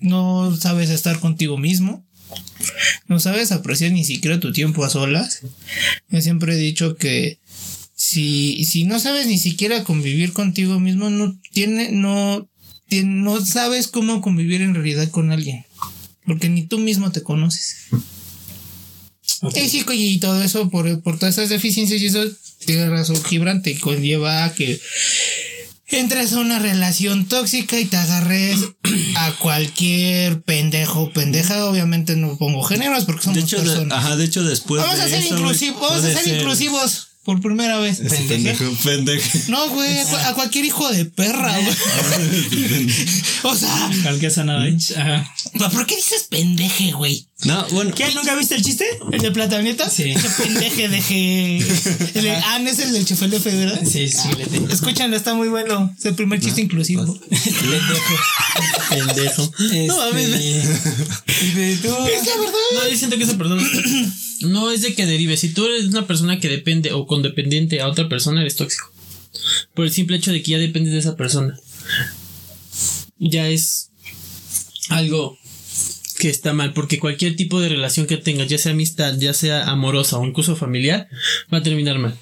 [0.00, 2.06] No sabes estar contigo mismo.
[3.06, 5.40] No sabes apreciar ni siquiera tu tiempo a solas.
[6.08, 7.38] Yo siempre he dicho que
[7.94, 12.48] si, si no sabes ni siquiera convivir contigo mismo, no tiene, no,
[12.88, 15.64] tiene- no sabes cómo convivir en realidad con alguien.
[16.28, 17.86] Porque ni tú mismo te conoces.
[19.54, 22.24] Y sí, y todo eso, por, por todas esas deficiencias y eso,
[22.66, 24.80] tiene razón Gibran, te conlleva a que
[25.86, 28.58] entres a una relación tóxica y te agarres
[29.16, 31.64] a cualquier pendejo o pendeja.
[31.66, 33.98] Obviamente no pongo géneros porque somos De hecho, de- personas.
[33.98, 37.42] ajá, de hecho, después vamos de a ser eso, inclusivos, vamos a ser inclusivos por
[37.42, 38.00] primera vez.
[38.00, 39.38] Ese pendejo, pendejo.
[39.48, 41.76] No, güey, a, a cualquier hijo de perra, güey.
[43.42, 43.90] o sea.
[44.96, 45.34] Ajá.
[45.70, 47.26] ¿por qué dices pendeje, güey?
[47.44, 48.10] No, bueno, ¿Qué?
[48.14, 48.86] ¿Nunca viste el chiste?
[49.12, 49.90] ¿El de plataneta?
[49.90, 50.04] Sí.
[50.16, 51.58] Ese pendeje deje.
[51.58, 53.82] El de- ah, no es el del chefelefe, ¿verdad?
[53.84, 54.72] Sí, sí, le tengo.
[54.72, 55.94] Escúchanlo, está muy bueno.
[55.98, 57.20] Es el primer chiste inclusivo.
[58.88, 59.52] Pendejo.
[59.86, 60.28] No mames.
[60.30, 61.94] Este, tú.
[62.06, 62.58] Es la verdad.
[62.72, 63.62] No, yo siento que esa persona
[64.40, 65.36] no es de que derive.
[65.36, 68.92] Si tú eres una persona que depende o condependiente a otra persona, eres tóxico.
[69.74, 71.58] Por el simple hecho de que ya dependes de esa persona.
[73.18, 73.90] Ya es
[74.88, 75.38] algo
[76.18, 79.68] que está mal, porque cualquier tipo de relación que tengas, ya sea amistad, ya sea
[79.68, 81.08] amorosa o incluso familiar,
[81.52, 82.16] va a terminar mal.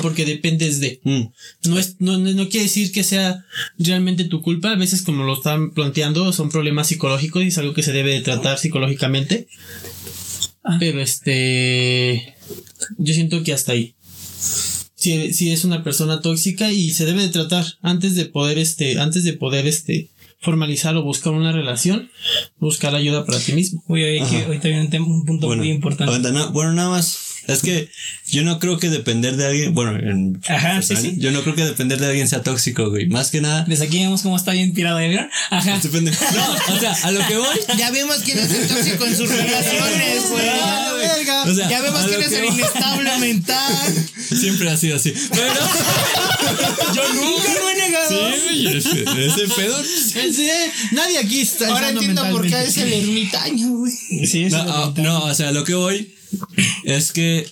[0.00, 1.00] Porque dependes de.
[1.02, 1.22] mm,
[1.68, 3.44] No, es, no, no no quiere decir que sea
[3.78, 4.70] realmente tu culpa.
[4.72, 8.12] A veces, como lo están planteando, son problemas psicológicos y es algo que se debe
[8.12, 9.48] de tratar psicológicamente.
[10.78, 12.34] Pero este.
[12.98, 13.94] Yo siento que hasta ahí.
[14.94, 19.00] Si, si es una persona tóxica y se debe de tratar antes de poder, este,
[19.00, 22.10] antes de poder, este, formalizar o buscar una relación,
[22.58, 23.82] buscar ayuda para ti mismo.
[23.88, 26.04] Uy, que ahorita viene un, un punto bueno, muy importante.
[26.14, 27.31] aguanta, no, bueno, nada más.
[27.48, 27.88] Es que
[28.28, 31.64] yo no creo que depender de alguien, bueno, en Ajá, sí, yo no creo que
[31.64, 33.06] depender de alguien sea tóxico, güey.
[33.06, 35.28] Más que nada, Desde aquí vemos cómo está bien tirado, ¿ya vieron?
[35.50, 35.74] Ajá.
[35.76, 37.58] este pendejo- No, o sea, a lo que voy.
[37.76, 40.48] Ya vemos quién es el tóxico en sus relaciones, güey.
[40.48, 41.52] Ah, güey.
[41.52, 44.06] O sea, Ya vemos a quién es el voy- inestable mental.
[44.38, 45.12] Siempre ha sido así.
[45.30, 45.52] Pero.
[46.94, 48.30] Yo nunca lo he negado.
[48.48, 49.82] Sí, ese, ese pedo.
[49.84, 50.48] Sí,
[50.92, 51.68] nadie aquí está.
[51.68, 53.92] Ahora entiendo por qué es el ermitaño, güey.
[54.26, 56.14] Sí, No, es lo ah, no, o sea, lo que voy
[56.84, 57.50] es que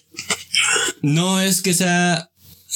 [1.03, 2.31] no es que sea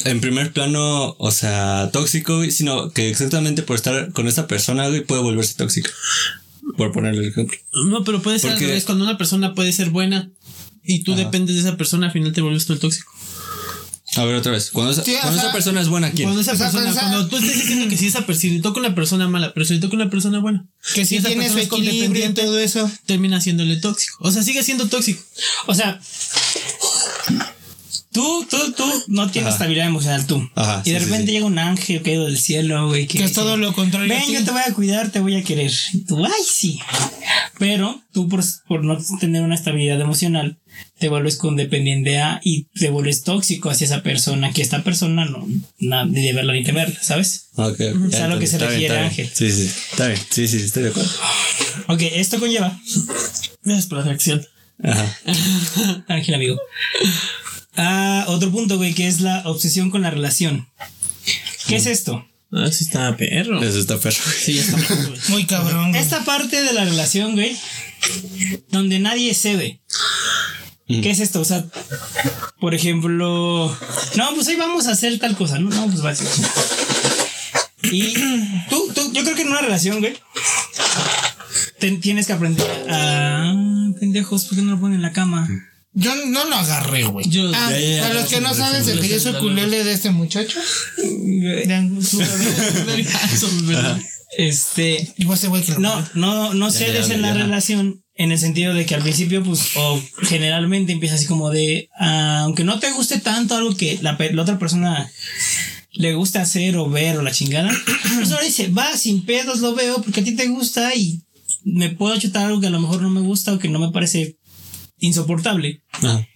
[0.04, 4.88] en primer plano, o sea, tóxico, güey, sino que exactamente por estar con esta persona,
[4.88, 5.90] güey, puede volverse tóxico.
[6.76, 7.56] Por ponerle el ejemplo.
[7.86, 8.84] No, pero puede ser al revés.
[8.84, 10.30] Cuando una persona puede ser buena
[10.82, 13.12] y tú dependes de esa persona, al final te vuelves tú el tóxico.
[14.16, 14.70] A ver, otra vez.
[14.70, 16.28] Cuando esa, Sí, o cuando sea, esa persona es buena, ¿quién?
[16.28, 18.80] Cuando esa persona, esa- cuando tú estés diciendo que si esa persona, si le toca
[18.80, 21.54] una persona mala, pero si le toca una persona buena, Que si esa tiene su
[21.54, 22.90] persona es equilibrio y condependiente, todo eso.
[23.06, 24.16] termina siéndole tóxico.
[24.20, 25.22] O sea, sigue siendo tóxico.
[25.66, 26.00] O sea,
[28.14, 29.56] tú, tú, tú no tienes Ajá.
[29.56, 30.48] estabilidad emocional tú.
[30.54, 31.32] Ajá, y de sí, repente sí.
[31.32, 33.06] llega un ángel caído del cielo, güey.
[33.06, 34.08] Que es todo lo contrario.
[34.08, 35.70] Ven, yo te voy a cuidar, te voy a querer.
[35.92, 36.80] Y tú, ay, sí.
[37.58, 40.58] Pero tú, por, por no tener una estabilidad emocional,
[40.98, 45.46] te vuelves condependiente a y te vuelves tóxico hacia esa persona, que esta persona no,
[45.78, 47.48] na- ni de verla ni de verla, ¿sabes?
[47.56, 47.78] Ok,
[48.10, 48.56] Es a lo que se.
[48.56, 49.04] Está refiere, bien, está bien.
[49.04, 49.30] Ángel.
[49.32, 50.20] Sí, sí, está bien.
[50.30, 51.10] Sí, sí, estoy de acuerdo.
[51.88, 52.80] Ok, esto conlleva,
[53.62, 54.44] Gracias por la reacción.
[54.82, 55.16] Ajá.
[56.08, 56.58] Ángel amigo,
[57.76, 60.68] a otro punto, güey, que es la obsesión con la relación.
[61.66, 62.26] ¿Qué es esto?
[62.52, 63.62] Ah, sí está perro.
[63.62, 64.16] Eso está perro.
[64.44, 65.20] Sí, ya está perro, güey.
[65.28, 65.90] Muy cabrón.
[65.90, 66.00] güey.
[66.02, 67.56] Esta parte de la relación, güey,
[68.70, 69.80] donde nadie cede.
[70.86, 71.40] ¿Qué es esto?
[71.40, 71.64] O sea,
[72.60, 73.74] por ejemplo,
[74.16, 76.28] no, pues hoy vamos a hacer tal cosa, no, no, pues va a ser.
[77.90, 78.12] Y
[78.68, 80.14] tú, tú, yo creo que en una relación, güey,
[81.78, 83.54] te- tienes que aprender a.
[83.98, 85.48] Pendejos, ¿por qué no lo ponen en la cama?
[85.96, 87.28] Yo no lo agarré, güey.
[87.28, 89.84] Yo- Ah, Ya, ya, ya, para los que no saben de que yo soy culele
[89.84, 90.58] de este muchacho.
[94.36, 95.14] Este.
[95.78, 97.34] No, no, no cedes en la ya.
[97.44, 101.88] relación En el sentido de que al principio, pues, o generalmente empieza así como de,
[101.98, 105.10] ah, aunque no te guste tanto algo que la otra persona
[105.92, 107.70] le gusta hacer o ver o la chingada,
[108.16, 111.22] pues ahora dice, va, sin pedos lo veo porque a ti te gusta y
[111.64, 113.90] me puedo chutar algo que a lo mejor no me gusta o que no me
[113.92, 114.36] parece
[114.98, 115.82] insoportable.
[116.02, 116.26] Ah.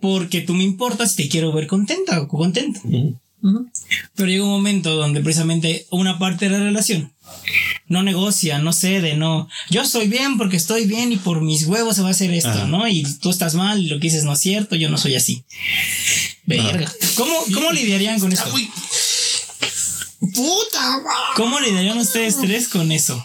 [0.00, 2.80] Porque tú me importas y te quiero ver contenta o contento.
[4.14, 7.12] Pero llega un momento donde precisamente una parte de la relación
[7.88, 9.48] no negocia, no cede, no.
[9.68, 12.50] Yo soy bien porque estoy bien y por mis huevos se va a hacer esto,
[12.50, 12.66] Ajá.
[12.66, 12.88] ¿no?
[12.88, 15.44] Y tú estás mal y lo que dices no es cierto, yo no soy así.
[16.46, 16.90] Verga.
[17.16, 18.50] ¿Cómo, ¿Cómo lidiarían con esto?
[20.34, 21.02] Puta,
[21.36, 23.22] ¿Cómo lidiarían ustedes tres con eso?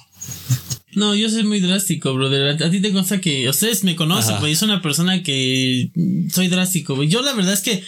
[0.98, 2.60] No, yo soy muy drástico, brother.
[2.60, 5.92] A, a ti te consta que ustedes me conocen, pues yo soy una persona que
[6.34, 7.08] soy drástico, güey.
[7.08, 7.84] Yo la verdad es que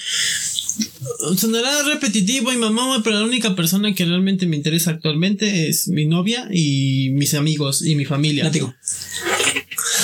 [1.35, 5.87] sonará repetitivo y mamá, güey, pero la única persona que realmente me interesa actualmente es
[5.87, 8.43] mi novia y mis amigos y mi familia.
[8.43, 8.75] Látigo.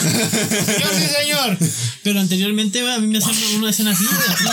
[0.03, 1.59] Yo sí, señor.
[2.01, 4.45] Pero anteriormente, güey, a mí me hacían una escena güey, así.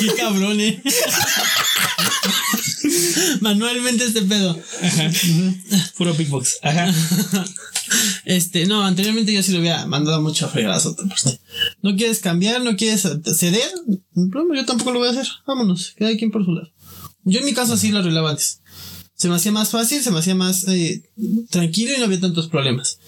[0.00, 0.82] Qué cabrón, eh.
[3.40, 4.58] Manualmente este pedo.
[5.96, 6.58] Puro Bigbox.
[6.62, 6.92] Ajá.
[8.24, 11.36] Este, no, anteriormente yo sí lo había mandado mucho a fregar a otra persona.
[11.82, 13.70] No quieres cambiar, no quieres ceder,
[14.14, 15.26] no yo tampoco lo voy a hacer.
[15.46, 16.72] Vámonos, cada quien por su lado.
[17.24, 18.62] Yo en mi caso así lo arreglaba antes.
[19.14, 21.02] Se me hacía más fácil, se me hacía más eh,
[21.50, 22.98] tranquilo y no había tantos problemas.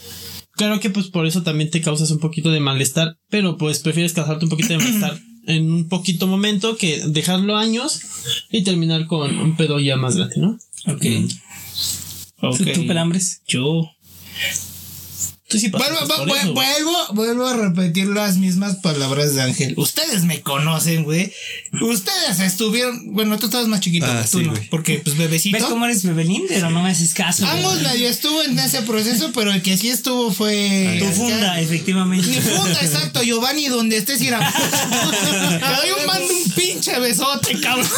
[0.52, 4.12] Claro que pues por eso también te causas un poquito de malestar, pero pues prefieres
[4.12, 8.00] causarte un poquito de malestar en un poquito momento que dejarlo años
[8.50, 10.59] y terminar con un pedo ya más grande, ¿no?
[10.87, 11.04] Ok.
[12.40, 12.59] Ok.
[12.59, 13.42] ¿Tú, tú, pelambres?
[13.46, 13.90] Yo.
[15.54, 16.66] Tú sí Vuelvo, pasaste por vu- eso, güey.
[16.82, 19.74] vuelvo, vuelvo a repetir las mismas palabras de Ángel.
[19.76, 21.32] Ustedes me conocen, güey.
[21.80, 23.14] Ustedes estuvieron.
[23.14, 24.50] Bueno, tú estabas más chiquito, Ah, tú sí, no.
[24.50, 24.68] güey.
[24.68, 25.56] Porque, pues, bebecito.
[25.56, 26.42] ¿Ves cómo eres bebelín?
[26.48, 27.46] Pero no me haces caso.
[27.46, 30.96] Ambos medio estuvo en ese proceso, pero el que sí estuvo fue.
[30.98, 32.26] Tu funda, efectivamente.
[32.26, 34.40] Mi funda, exacto, Giovanni, donde estés, ir a.
[34.50, 37.88] Te doy un mando un pinche besote, cabrón.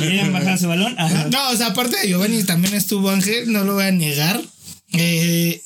[0.00, 0.94] ¿Quieren bajar ese balón?
[0.98, 1.26] Ajá.
[1.30, 4.40] No, o sea, aparte de Giovanni también estuvo Ángel, no lo voy a negar.
[4.92, 5.62] Eh,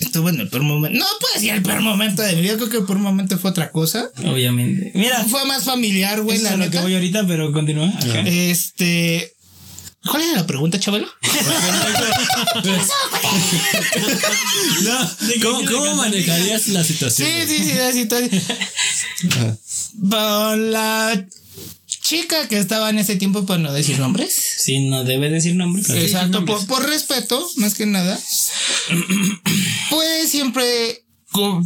[0.00, 0.98] estuvo en el peor momento.
[0.98, 3.50] No puedo decir el peor momento de mi vida, creo que el peor momento fue
[3.50, 4.10] otra cosa.
[4.24, 4.90] Obviamente.
[4.94, 7.88] Mira, Fue más familiar, güey, eso la es lo que voy ahorita, pero continúa.
[7.88, 8.20] Ajá.
[8.26, 9.32] Este.
[10.04, 11.06] ¿Cuál era la pregunta, chavalo?
[15.42, 17.28] ¿Cómo, cómo manejarías la situación?
[17.28, 18.42] Sí, sí, sí, la situación.
[20.10, 21.24] Con la
[22.12, 24.40] chica que estaba en ese tiempo, para no decir nombres.
[24.62, 25.90] Sí, no debe decir nombres.
[25.90, 28.16] Exacto, por, por respeto, más que nada.
[29.90, 31.04] Pues siempre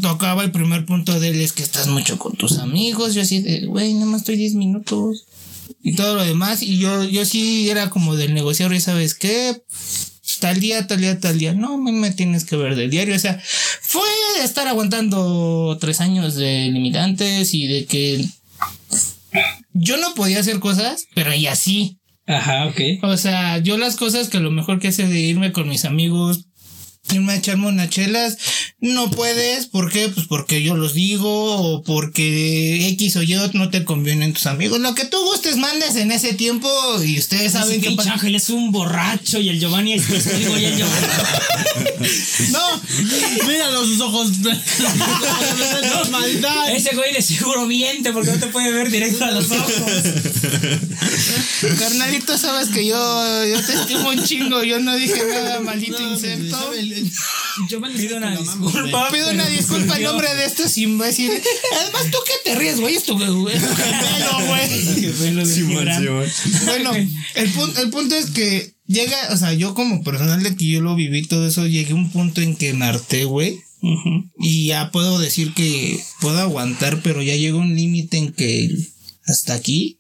[0.01, 3.15] tocaba el primer punto de él es que estás mucho con tus amigos.
[3.15, 5.27] Yo así de, güey, nada más estoy 10 minutos.
[5.83, 6.63] Y todo lo demás.
[6.63, 9.63] Y yo, yo sí era como del negociador, y sabes qué,
[10.41, 11.53] tal día, tal día, tal día.
[11.53, 13.15] No, me, me tienes que ver del diario.
[13.15, 13.43] O sea,
[13.83, 18.25] fue de estar aguantando tres años de limitantes y de que
[19.73, 21.99] yo no podía hacer cosas, pero ella sí.
[22.27, 22.81] Ajá, ok.
[23.03, 25.85] O sea, yo las cosas que a lo mejor que hace de irme con mis
[25.85, 26.47] amigos,
[27.15, 28.37] irme a echarme unas chelas,
[28.81, 29.67] no puedes.
[29.67, 30.09] ¿Por qué?
[30.09, 34.81] Pues porque yo los digo o porque X o Y no te convienen tus amigos.
[34.81, 36.69] Lo que tú gustes, mandes en ese tiempo
[37.03, 38.15] y ustedes Saben saben que qué pasa.
[38.15, 41.07] Ángel es un borracho y el Giovanni es testigo y el Giovanni.
[42.51, 42.83] No,
[43.47, 44.31] Mira los ojos.
[44.39, 46.71] no, maldad.
[46.75, 49.73] Ese güey de seguro miente porque no te puede ver directo a los ojos.
[51.79, 54.63] carnalito, sabes que yo, yo te estimo un chingo.
[54.65, 56.73] Yo no dije nada, maldito insecto.
[57.97, 59.11] Pido una disculpa.
[59.11, 61.43] Pido una disculpa en nombre de estos imbéciles.
[61.81, 62.97] Además, ¿tú qué te ríes, güey?
[62.97, 63.57] Es tu, güey.
[66.67, 66.93] Bueno,
[67.35, 70.81] el, punto, el punto es que llega, o sea, yo como personal de que yo
[70.81, 73.61] lo viví todo eso, llegué a un punto en que me harté, güey.
[74.39, 78.77] Y ya puedo decir que puedo aguantar, pero ya llegó un límite en que
[79.27, 79.99] hasta aquí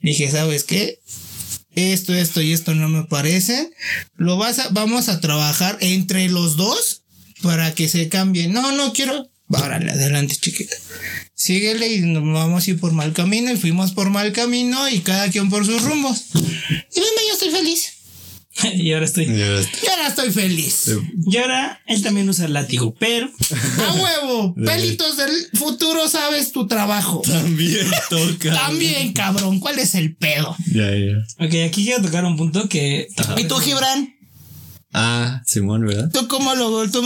[0.00, 0.98] dije, ¿sabes qué?
[1.74, 3.70] Esto, esto y esto no me parece.
[4.16, 7.02] Lo vas a, vamos a trabajar entre los dos
[7.42, 8.48] para que se cambie.
[8.48, 9.30] No, no quiero.
[9.48, 10.76] Órale, adelante, chiquita.
[11.34, 13.52] Síguele y nos vamos a ir por mal camino.
[13.52, 16.26] Y fuimos por mal camino y cada quien por sus rumbos.
[16.34, 18.01] Y venme, yo estoy feliz.
[18.74, 19.24] Y ahora estoy.
[19.24, 20.90] Y ahora estoy feliz.
[21.26, 23.30] Y ahora él también usa el látigo, pero
[23.88, 24.54] A huevo.
[24.64, 27.22] Pelitos del futuro, sabes tu trabajo.
[27.26, 28.52] También toca.
[28.52, 29.58] También, cabrón.
[29.60, 30.54] ¿Cuál es el pedo?
[30.72, 31.18] Ya, ya.
[31.44, 33.08] Ok, aquí quiero tocar un punto que.
[33.36, 34.14] ¿Y tú, Gibran?
[34.94, 36.10] Ah, Simón, ¿verdad?
[36.12, 37.02] ¿Tú cómo lo tú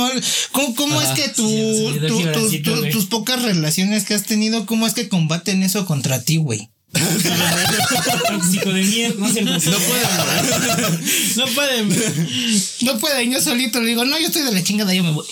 [0.51, 2.91] cómo, cómo, es que sí, tus- güey.
[2.91, 6.69] tus pocas relaciones que has tenido, cómo es que combaten eso contra ti, güey?
[6.93, 9.17] Tóxico de mierda.
[9.17, 11.37] No, pueden.
[11.37, 11.89] No pueden.
[12.83, 15.27] No pueden, yo solito le digo, no, yo estoy de la chingada, yo me voy.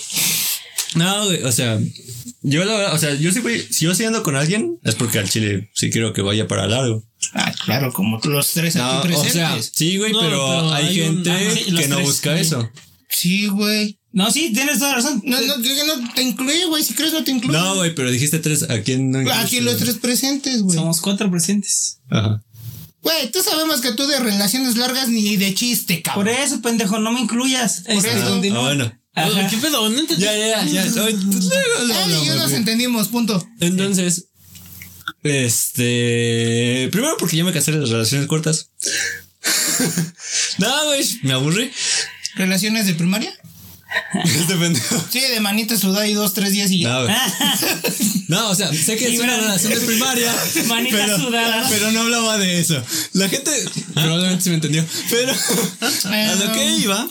[0.95, 1.79] No, güey, o sea,
[2.41, 4.95] yo la verdad, o sea, yo sí voy, si yo estoy andando con alguien, es
[4.95, 7.03] porque al chile sí quiero que vaya para largo.
[7.33, 9.33] Ah, claro, como los tres No, aquí o presentes.
[9.33, 12.35] sea, sí, güey, No, pero, pero hay, hay un- gente sí, que no tres, busca
[12.35, 12.41] sí.
[12.41, 12.69] eso.
[13.09, 13.99] Sí, güey.
[14.15, 15.21] No, sí, tienes toda la razón.
[15.25, 16.81] No, no, que no te incluye, güey.
[16.81, 17.59] Si crees, no te incluye.
[17.59, 19.19] No, güey, pero dijiste tres, ¿a quién no?
[19.19, 19.61] Aquí incluiste?
[19.61, 20.77] los tres presentes, güey.
[20.77, 21.99] Somos cuatro presentes.
[22.09, 22.41] Ajá.
[23.01, 26.29] Güey, tú sabemos que tú de relaciones largas ni de chiste, Por cabrón.
[26.29, 27.83] eso, pendejo, no me incluyas.
[27.87, 28.23] Este, eso.
[28.23, 28.61] Ah, continúa.
[28.61, 28.99] bueno.
[29.15, 29.49] Ajá.
[29.49, 29.89] ¿Qué pedo?
[29.89, 30.23] No entendí.
[30.23, 30.85] Ya, ya, ya.
[30.85, 31.03] ya.
[31.03, 31.17] Ay,
[32.23, 33.45] y yo nos entendimos, punto.
[33.59, 34.29] Entonces,
[35.23, 36.87] este.
[36.89, 38.71] Primero porque yo me casé en las relaciones cortas.
[40.57, 41.69] no, güey, me aburrí.
[42.35, 43.33] ¿Relaciones de primaria?
[44.23, 45.05] Este pendejo.
[45.09, 47.05] Sí, de manita sudada y dos, tres días y ya.
[48.27, 50.33] No, o sea, sé que es una relación de primaria.
[50.67, 51.67] Manita pero, sudada.
[51.69, 52.81] Pero no hablaba de eso.
[53.13, 53.51] La gente
[53.93, 54.85] probablemente sí me entendió.
[55.09, 57.09] Pero a lo que iba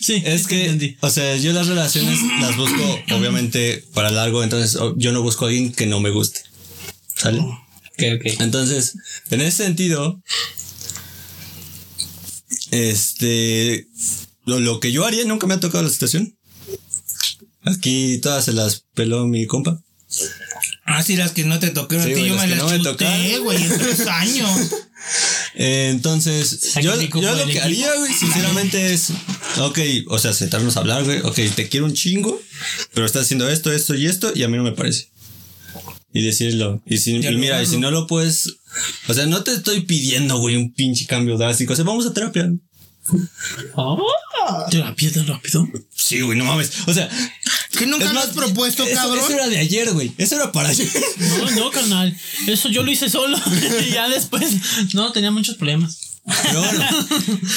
[0.00, 0.96] Sí, es que, entendí.
[1.00, 4.42] o sea, yo las relaciones las busco obviamente para largo.
[4.42, 6.40] Entonces yo no busco a alguien que no me guste.
[7.14, 7.38] ¿Sale?
[7.38, 8.40] Ok, ok.
[8.40, 8.94] Entonces,
[9.30, 10.20] en ese sentido,
[12.70, 13.86] este,
[14.44, 16.36] lo, lo que yo haría nunca me ha tocado la situación.
[17.64, 19.80] Aquí todas se las peló mi compa.
[20.84, 22.04] Ah, sí, las que no te tocaron.
[22.04, 24.70] Sí, güey, yo las me las no chuté, güey, en tres años.
[25.54, 27.64] Entonces, yo, yo lo que equipo.
[27.64, 29.10] haría, güey, sinceramente es,
[29.58, 29.78] ok,
[30.08, 32.40] o sea, sentarnos a hablar, güey, ok, te quiero un chingo,
[32.94, 35.10] pero estás haciendo esto, esto y esto, y a mí no me parece.
[36.12, 36.82] Y decirlo.
[36.84, 38.58] Y, si, y mira, y si no lo puedes,
[39.08, 42.12] o sea, no te estoy pidiendo, güey, un pinche cambio drástico, o sea, vamos a
[42.12, 42.52] terapia.
[44.70, 45.68] Terapia tan rápido.
[45.94, 46.70] Sí, güey, no mames.
[46.86, 47.08] O sea,
[47.78, 49.18] ¿Que nunca es lo más, has propuesto, eso, cabrón?
[49.18, 50.12] Eso era de ayer, güey.
[50.18, 50.88] Eso era para ayer.
[51.38, 52.16] No, no, carnal.
[52.46, 53.38] Eso yo lo hice solo.
[53.88, 54.44] y ya después.
[54.94, 55.98] No, tenía muchos problemas.
[56.44, 56.84] Pero bueno,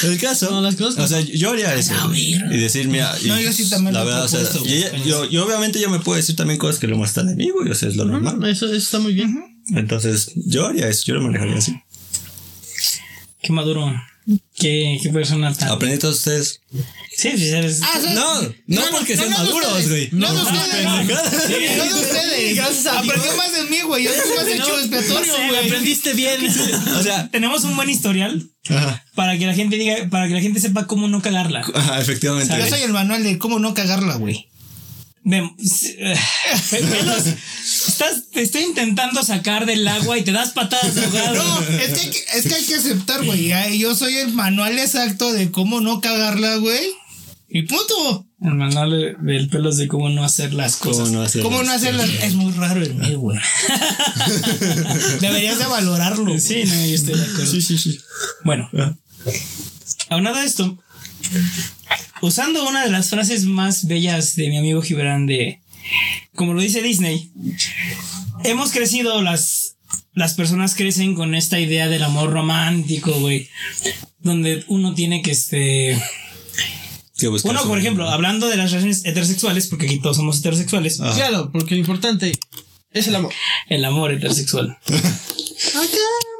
[0.04, 0.50] el caso.
[0.50, 1.94] No, las cosas o sea, yo haría eso.
[2.08, 2.34] güey.
[2.34, 3.14] y decir, mira.
[3.22, 5.80] y No, yo sí también La lo verdad, o sea, y ella- yo, yo obviamente
[5.80, 7.70] yo me puedo decir también cosas que lo molestan de mí, güey.
[7.70, 8.42] O sea, es lo normal.
[8.50, 9.62] Eso, eso está muy bien.
[9.74, 11.04] Entonces, yo haría eso.
[11.06, 11.76] Yo lo manejaría así.
[13.42, 13.92] Qué maduro.
[14.56, 15.68] Qué, qué persona tan.
[15.68, 16.60] Aprendí todos ustedes.
[17.16, 17.80] Sí, sí, eres.
[17.82, 18.08] Ah, sí.
[18.12, 20.08] No, no, porque sean no de maduros, güey.
[20.12, 20.74] No de No, ustedes.
[20.86, 21.30] pendejada.
[21.30, 22.56] No de ustedes.
[22.56, 24.04] Gracias a Aprendió más de mí, güey.
[24.04, 25.66] Yo estoy más de chivo expiatorio, no güey.
[25.66, 26.40] Aprendiste bien.
[26.98, 30.40] O sea, Tenemos un buen historial ajá, para que la gente diga, para que la
[30.40, 31.64] gente sepa cómo no cagarla.
[31.74, 32.54] ajá, efectivamente.
[32.58, 34.48] Yo soy el manual de cómo no cagarla, güey.
[36.70, 37.26] Pelos,
[37.88, 40.94] estás, te estoy intentando sacar del agua y te das patadas.
[40.94, 43.52] No, es que, hay que- es que hay que aceptar, güey.
[43.78, 46.80] Yo soy el manual exacto de cómo no cagarla, güey.
[47.48, 48.26] Y punto.
[48.42, 51.10] El manual del pelos de cómo no hacer las ¿Cómo cosas.
[51.12, 52.04] no hacer ¿Cómo no hacerla?
[52.22, 53.38] Es muy raro en mí, güey.
[55.20, 56.38] Deberías de valorarlo.
[56.38, 57.46] Sí, no, yo estoy de acuerdo.
[57.46, 57.98] Sí, sí, sí.
[58.44, 58.68] Bueno,
[60.10, 60.76] aunado a esto,
[62.22, 65.60] usando una de las frases más bellas de mi amigo Gibran de,
[66.34, 67.30] como lo dice Disney,
[68.44, 69.76] hemos crecido, las,
[70.14, 73.48] las personas crecen con esta idea del amor romántico, güey,
[74.20, 76.00] donde uno tiene que, este,
[77.62, 81.14] su- por ejemplo, hablando de las relaciones heterosexuales, porque aquí todos somos heterosexuales, Ajá.
[81.14, 82.38] Claro, porque lo importante
[82.90, 83.32] es el amor.
[83.68, 84.76] el amor heterosexual.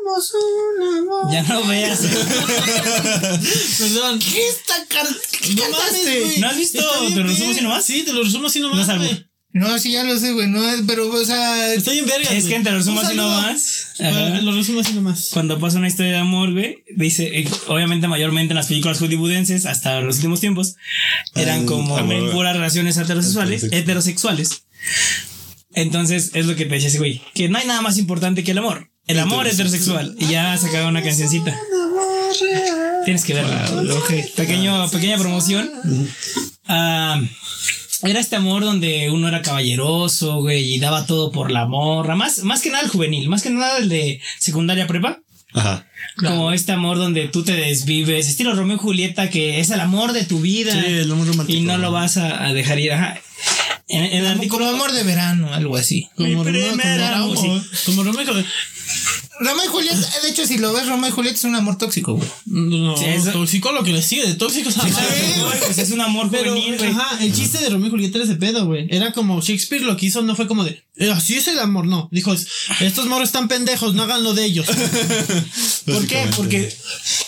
[0.07, 1.33] Hagamos un amor.
[1.33, 2.01] Ya no veas.
[3.79, 4.19] Perdón.
[4.21, 5.14] ¿Qué esta carta?
[5.40, 6.21] ¿Qué No mames, cantaste?
[6.21, 6.38] güey.
[6.40, 6.79] ¿No has visto
[7.14, 7.85] Te lo resumo así nomás?
[7.85, 8.87] Sí, te lo resumo así nomás.
[8.88, 9.27] No güey.
[9.53, 10.49] No, sí, ya lo sé, güey.
[10.49, 11.73] No, es- pero, o sea.
[11.75, 12.31] Está bien verga.
[12.31, 13.87] Es que te lo resumo así nomás.
[14.42, 15.31] Lo resumo así nomás.
[15.33, 19.64] cuando pasa una historia de amor, güey, dice, eh, obviamente mayormente en las películas hollywoodenses,
[19.66, 20.77] hasta los últimos tiempos,
[21.35, 22.33] eran como amor.
[22.33, 24.38] puras relaciones heterosexuales, Heterosexual.
[24.40, 24.62] heterosexuales.
[25.75, 28.53] Entonces, es lo que te decía ese güey, que no hay nada más importante que
[28.53, 28.90] el amor.
[29.07, 30.14] El amor heterosexual.
[30.19, 31.57] Y ya sacaba una cancioncita.
[33.05, 33.64] Tienes que verla.
[34.37, 35.71] Pequeño, pequeña promoción.
[36.66, 37.21] Ah,
[38.03, 42.16] era este amor donde uno era caballeroso, güey, y daba todo por la morra.
[42.16, 45.21] Más, más que nada el juvenil, más que nada el de secundaria prepa.
[45.55, 45.87] Ajá.
[46.19, 50.12] Como este amor donde tú te desvives, estilo Romeo y Julieta, que es el amor
[50.12, 50.73] de tu vida.
[50.73, 51.59] Sí, el amor romántico.
[51.59, 52.92] Y no lo vas a, a dejar ir.
[52.92, 53.19] Ajá.
[53.88, 54.69] En, en el Como artículo.
[54.69, 56.09] amor de verano, algo así.
[56.19, 57.37] Mi Como Romeo, primer como, amor.
[57.37, 58.49] como, como Romeo y Julieta.
[59.38, 62.14] Romeo y Julieta, de hecho, si lo ves, Romeo y Julieta es un amor tóxico,
[62.14, 62.29] güey.
[62.46, 64.70] No, Sí, eso- tóxico lo que le sigue de tóxico.
[64.70, 66.90] Güey, pues es un amor Pero, juvenil, güey.
[66.90, 68.87] ajá, el chiste de Romeo y Julieta era ese pedo, güey.
[68.91, 71.87] Era como Shakespeare lo que hizo, no fue como de, "Eh, así es el amor,
[71.87, 72.09] no.
[72.12, 72.32] Dijo,
[72.80, 74.66] estos morros están pendejos, no hagan lo de ellos.
[75.87, 76.28] ¿Por qué?
[76.37, 76.74] Porque,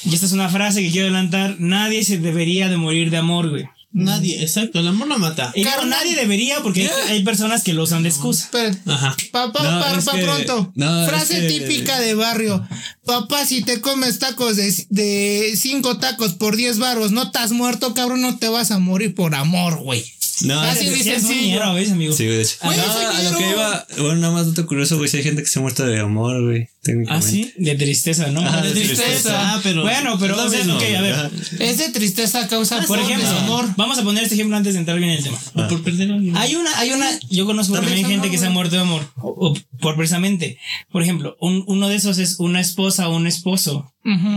[0.04, 3.50] y esta es una frase que quiero adelantar, nadie se debería de morir de amor,
[3.50, 3.64] güey.
[3.90, 5.50] Nadie, exacto, el amor no mata.
[5.54, 8.50] Y no, nadie debería porque hay, hay personas que lo usan de excusa.
[8.86, 9.16] Ajá.
[9.32, 10.72] Papá, No, para, es para que- pronto.
[10.74, 12.68] no, es Frase que- típica de barrio.
[13.06, 17.94] Papá, si te comes tacos de, de cinco tacos por 10 baros, no estás muerto,
[17.94, 20.04] cabrón, no te vas a morir por amor, güey.
[20.42, 22.14] No, Así es- Sí, a veces, amigo.
[22.14, 22.56] Sí, güey, de hecho.
[22.62, 25.42] Güey, No, a lo que iba, bueno, nada más dato curioso, güey, si hay gente
[25.42, 26.68] que se ha muerto de amor, güey.
[27.08, 28.40] Ah, sí, de tristeza, ¿no?
[28.40, 29.82] Ajá, De tristeza, ah, pero.
[29.82, 30.76] Bueno, pero, es lo o sea, mismo.
[30.76, 31.30] ok, a ver.
[31.58, 33.66] Es de tristeza causa Por ejemplo, amor.
[33.76, 35.38] vamos a poner este ejemplo antes de entrar bien en el tema.
[35.54, 36.36] O por perder a alguien.
[36.36, 39.28] Hay una, hay una, yo conozco también gente que se ha muerto de amor, o,
[39.48, 40.56] o por precisamente,
[40.90, 43.92] por ejemplo, un- uno de esos es una esposa o un esposo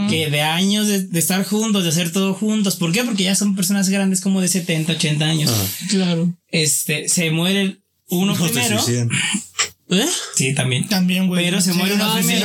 [0.10, 3.04] que de años de, de estar juntos, de hacer todo juntos, ¿por qué?
[3.06, 5.52] Porque ya son personas grandes como de 70, 80 años.
[5.90, 6.34] Claro.
[6.50, 7.78] Este, se muere
[8.10, 8.84] uno No primero.
[9.92, 10.08] ¿Eh?
[10.36, 10.88] Sí, también.
[10.88, 11.44] También, güey.
[11.44, 12.44] Pero se Sí, muere uno ah, sí.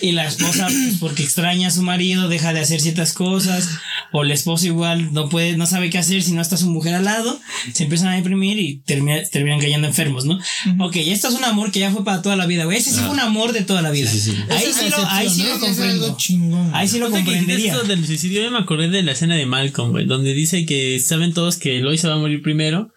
[0.00, 3.68] Y la esposa, pues, porque extraña a su marido, deja de hacer ciertas cosas,
[4.12, 6.94] o el esposo igual no puede, no sabe qué hacer si no está su mujer
[6.94, 7.40] al lado,
[7.72, 10.38] se empiezan a deprimir y termina- terminan cayendo enfermos, ¿no?
[10.80, 12.78] Ok, esto es un amor que ya fue para toda la vida, güey.
[12.78, 14.10] Ese sí fue un amor de toda la vida.
[14.10, 16.16] Ahí Esa es sí la lo, ahí sí lo comprendo.
[16.16, 16.70] chingón.
[16.74, 17.72] Ahí sí lo comprendería.
[17.72, 20.98] esto del suicidio, yo me acordé de la escena de Malcolm, güey, donde dice que
[21.00, 22.92] saben todos que Lois se va a morir primero,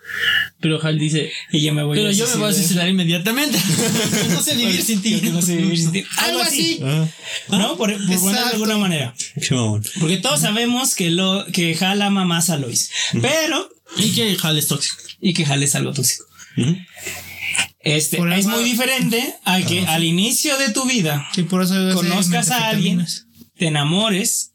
[0.59, 3.57] pero Hal dice, Y yo me voy pero yo me voy a suicidar inmediatamente.
[4.29, 5.21] no sé vivir sin ti.
[5.31, 6.03] No sé vivir sin ti.
[6.17, 6.62] Algo así.
[7.49, 7.75] ¿No?
[7.77, 9.13] Por, por de alguna manera.
[9.47, 9.83] Qué mamón.
[9.99, 12.89] Porque todos sabemos que lo que Hal ama más a Lois.
[13.21, 14.97] Pero Y que Hal es tóxico.
[15.21, 16.25] y que Hal es algo tóxico.
[17.79, 21.61] Este Por es algo- muy diferente a que al inicio de tu vida Sí, por
[21.63, 23.05] eso conozcas a alguien,
[23.57, 24.52] te enamores.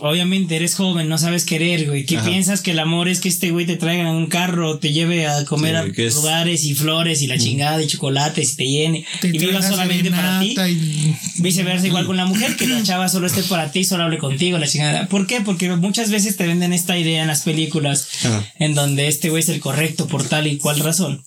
[0.00, 2.04] Obviamente eres joven, no sabes querer, güey.
[2.04, 2.28] ¿Qué Ajá.
[2.28, 5.44] piensas que el amor es que este güey te traiga un carro, te lleve a
[5.44, 9.28] comer Sí, a lugares y flores y la chingada y chocolates y te llene Te
[9.28, 10.54] y viva solamente para ti?
[10.68, 14.18] y- Viceversa, igual con la mujer, que la chava solo esté para ti, solo hable
[14.18, 15.08] contigo, la chingada.
[15.08, 15.40] ¿Por qué?
[15.40, 18.44] Porque muchas veces te venden esta idea en las películas Ajá.
[18.58, 21.24] en donde este güey es el correcto por tal y cual razón.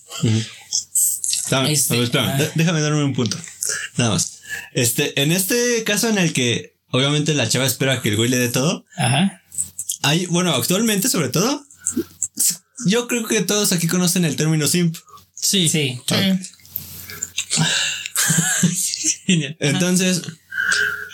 [1.50, 2.50] Dame, Este, a ver, espérame, ah.
[2.54, 3.36] déjame darme un punto.
[3.96, 4.40] Nada más.
[4.72, 8.38] Este, en este caso en el que obviamente la chava espera que el güey le
[8.38, 9.42] dé todo, Ajá.
[10.02, 11.64] hay, bueno, actualmente sobre todo,
[12.86, 14.96] yo creo que todos aquí conocen el término simp.
[15.34, 16.00] Sí, Sí.
[19.58, 20.22] Entonces,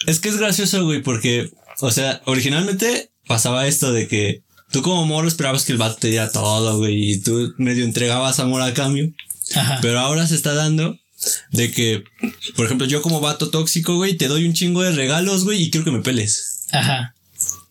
[0.06, 1.50] es que es gracioso, güey, porque,
[1.80, 6.08] o sea, originalmente pasaba esto de que tú como morro esperabas que el vato te
[6.08, 9.12] diera todo, güey, y tú medio entregabas amor a cambio.
[9.54, 9.78] Ajá.
[9.80, 10.98] Pero ahora se está dando
[11.50, 12.04] de que,
[12.54, 15.70] por ejemplo, yo como vato tóxico, güey, te doy un chingo de regalos, güey, y
[15.70, 16.66] quiero que me peles.
[16.72, 17.14] Ajá.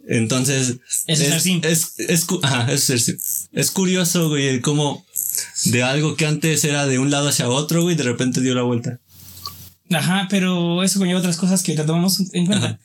[0.07, 0.77] Entonces,
[1.07, 5.05] es es, es, ajá, es curioso, güey, el cómo
[5.65, 8.61] de algo que antes era de un lado hacia otro, güey, de repente dio la
[8.61, 8.99] vuelta.
[9.91, 12.67] Ajá, pero eso conlleva otras cosas que te tomamos en cuenta.
[12.67, 12.79] Ajá.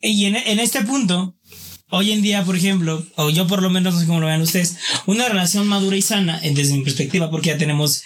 [0.00, 1.36] Y en, en este punto,
[1.90, 4.42] hoy en día, por ejemplo, o yo por lo menos, no sé cómo lo vean
[4.42, 4.76] ustedes,
[5.06, 8.02] una relación madura y sana, eh, desde mi perspectiva, porque ya tenemos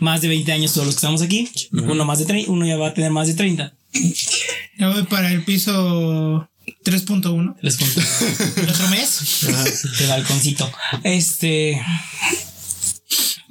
[0.00, 2.76] más de 20 años todos los que estamos aquí, uno más de 30, uno ya
[2.76, 3.74] va a tener más de 30.
[4.78, 6.48] Ya voy para el piso
[6.84, 7.56] 3.1.
[7.60, 8.00] Les cuento.
[8.56, 9.46] El otro mes.
[9.98, 10.70] de balconcito.
[11.04, 11.80] Este.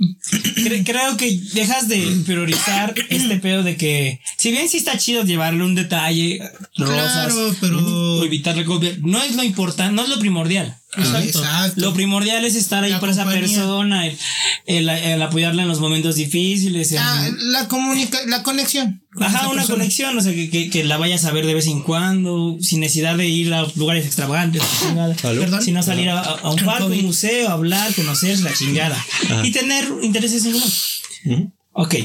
[0.01, 5.23] Cre- creo que dejas de priorizar este pedo de que, si bien sí está chido
[5.23, 6.41] llevarle un detalle,
[6.77, 8.25] rosas, Claro, pero- o
[8.65, 10.77] copia, no es lo importante, no es lo primordial.
[10.97, 11.41] Exacto.
[11.77, 14.17] Lo primordial es estar ahí La para esa persona, el,
[14.65, 16.91] el- el apoyarla en los momentos difíciles.
[16.91, 19.01] el- Ah, la comunica la conexión.
[19.13, 19.75] con Ajá, una persona.
[19.77, 22.79] conexión, o sea, que, que, que la vayas a ver de vez en cuando, sin
[22.81, 25.61] necesidad de ir a lugares extravagantes, la chingada.
[25.61, 28.97] Sino salir a, a un parque, un museo, hablar, conocer la chingada
[29.43, 31.53] y tener intereses en común.
[31.73, 31.95] Ok.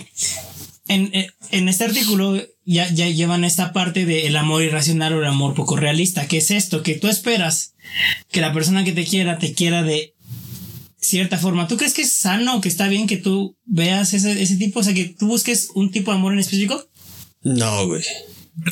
[0.89, 5.27] En, en- en este artículo ya, ya llevan esta parte del amor irracional o el
[5.27, 6.27] amor poco realista.
[6.27, 6.83] que es esto?
[6.83, 7.75] Que tú esperas
[8.31, 10.15] que la persona que te quiera te quiera de
[10.99, 11.69] cierta forma.
[11.69, 14.81] ¿Tú crees que es sano, que está bien que tú veas ese, ese tipo?
[14.81, 16.85] O sea, que tú busques un tipo de amor en específico.
[17.43, 18.03] No, güey.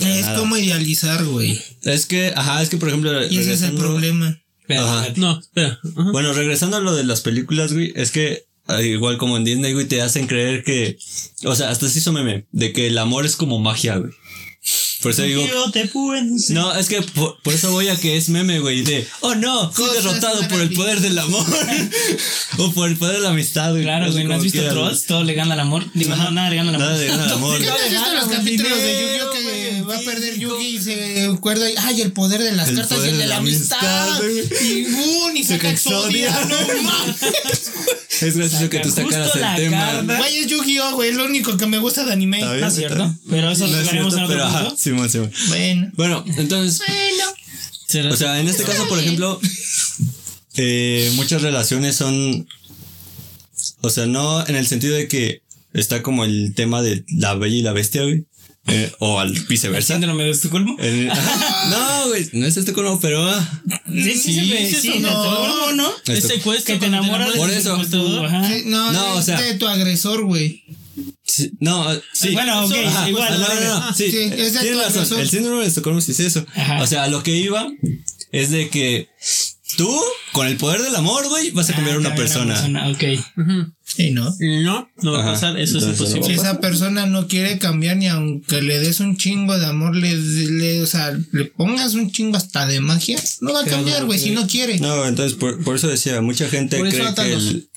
[0.01, 1.61] Es como idealizar, güey.
[1.83, 3.25] Es que, ajá, es que por ejemplo.
[3.27, 4.41] Y ese es el problema.
[4.69, 5.07] Ajá.
[5.17, 5.79] No, espera.
[5.97, 6.11] Ajá.
[6.11, 8.45] Bueno, regresando a lo de las películas, güey, es que
[8.83, 10.97] igual como en Disney, güey, te hacen creer que,
[11.45, 14.13] o sea, hasta se hizo meme, de que el amor es como magia, güey.
[15.05, 18.17] Por eso digo, Yo te puedo no, es que por, por eso voy a que
[18.17, 21.45] es meme, güey, de, oh no, fui derrotado por el poder del amor.
[22.57, 23.83] o por el poder de la amistad, güey.
[23.83, 24.67] Claro, No güey, ¿no has visto.
[24.67, 25.05] Trolls?
[25.05, 25.85] Todo le gana al amor.
[25.93, 26.89] Digo, no, nada le gana al amor.
[26.89, 27.59] Nada de nada de amor.
[27.59, 31.27] ¿Qué no has visto los capítulos de Yu-Gi-Oh que va a perder Yugi y se
[31.27, 34.63] acuerda y ay el poder de las El cartas y el de la amistad amistad,
[34.63, 36.31] y boom y saca Exodia.
[36.49, 37.17] No mames
[38.21, 40.03] Es gracioso que tú sacaras la el tema.
[40.19, 42.71] güey es Yu-Gi-Oh güey es lo único que me gusta de anime No es está
[42.71, 43.15] cierto.
[43.29, 44.77] Pero eso No lo es tocaremos en otro pero ajá, punto.
[44.95, 45.33] Simón, Simón.
[45.49, 47.25] bueno Bueno, entonces, bueno
[47.87, 49.39] ¿Será O sea, en este caso, por ejemplo,
[50.57, 52.47] eh, muchas relaciones son.
[53.83, 55.43] O sea, no en el sentido de que
[55.73, 58.25] está como el tema de la bella y la bestia, güey.
[58.67, 59.93] eh, o al viceversa.
[59.95, 60.77] Síndrome de Estocolmo.
[60.81, 63.29] En- no, güey, no es este colmo, pero.
[63.29, 65.09] ah, Sí, sí, Sí, sí, sí, sí, no.
[65.09, 65.93] Estocolmo, ¿no?
[66.07, 66.75] Es esto- secuestro.
[66.75, 67.77] Que te enamoras Por de eso.
[67.77, 68.25] tu secuestrador.
[68.27, 68.49] Ajá.
[68.49, 70.65] Sí, no, No, o sea- de tu agresor, güey.
[71.25, 72.31] Sí, no, ah, sí.
[72.33, 73.41] Bueno, ok, Ajá, igual.
[73.41, 75.21] no, no, no, sí, Sí, es de tienes razón.
[75.21, 76.47] El síndrome de Estocolmo sí es eso.
[76.55, 76.83] Ajá.
[76.83, 77.67] O sea, a lo que iba
[78.33, 79.09] es de que
[79.77, 79.91] tú,
[80.33, 82.89] con el poder del amor, güey, vas a cambiar a Ah, una cambiar a persona.
[82.91, 83.05] Ok.
[83.87, 84.35] Sí, ¿no?
[84.41, 86.25] No, no va a pasar, eso es imposible.
[86.25, 90.17] Si esa persona no quiere cambiar ni aunque le des un chingo de amor, le,
[90.17, 94.19] le- o sea, le pongas un chingo hasta de magia, no va a cambiar, güey,
[94.19, 94.81] si no quiere.
[94.81, 97.69] No, entonces por, por eso decía, mucha gente Por cree que el,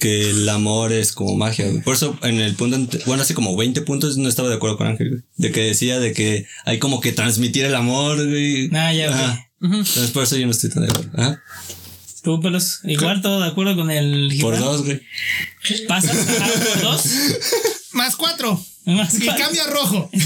[0.00, 1.66] que el amor es como magia.
[1.68, 1.82] güey.
[1.82, 4.86] Por eso en el punto, bueno, hace como 20 puntos no estaba de acuerdo con
[4.86, 5.22] Ángel, güey.
[5.36, 8.68] de que decía de que hay como que transmitir el amor, güey.
[8.74, 9.08] Ah, ya.
[9.10, 9.42] Ajá.
[9.62, 11.10] Entonces por eso yo no estoy tan de acuerdo.
[11.16, 11.42] Ajá.
[12.22, 14.60] Tú, pelos, igual todo de acuerdo con el Por Gibran?
[14.60, 15.00] dos, güey.
[15.86, 16.16] ¿Pasas?
[16.16, 17.02] Por dos.
[17.92, 18.62] Más cuatro.
[18.84, 19.44] Más Y cuatro.
[19.44, 20.10] cambia a rojo.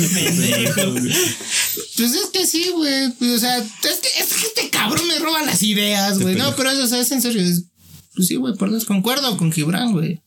[1.96, 3.06] Pues es que sí, güey.
[3.34, 3.64] O sea, es
[4.00, 6.34] que, es que este cabrón me roba las ideas, güey.
[6.34, 7.42] No, pero eso, o sea, es en serio.
[7.42, 7.64] es-
[8.20, 10.20] pues sí, güey, por dos concuerdo con Gibran, güey.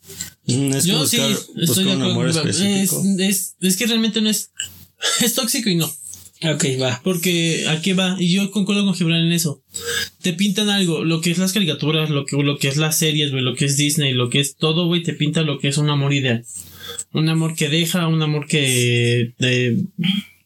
[0.47, 1.21] Mm, Es que Yo sí,
[1.61, 2.41] estoy de acuerdo.
[2.41, 3.03] Es, específico.
[3.19, 4.51] es, es que realmente no es.
[5.21, 5.85] Es tóxico y no.
[5.85, 7.01] Ok, va.
[7.03, 9.61] Porque aquí va, y yo concuerdo con Gibran en eso.
[10.23, 13.29] Te pintan algo, lo que es las caricaturas, lo que, lo que es las series,
[13.29, 15.77] güey, lo que es Disney, lo que es todo, güey, te pinta lo que es
[15.77, 16.43] un amor ideal.
[17.11, 19.83] Un amor que deja, un amor que eh,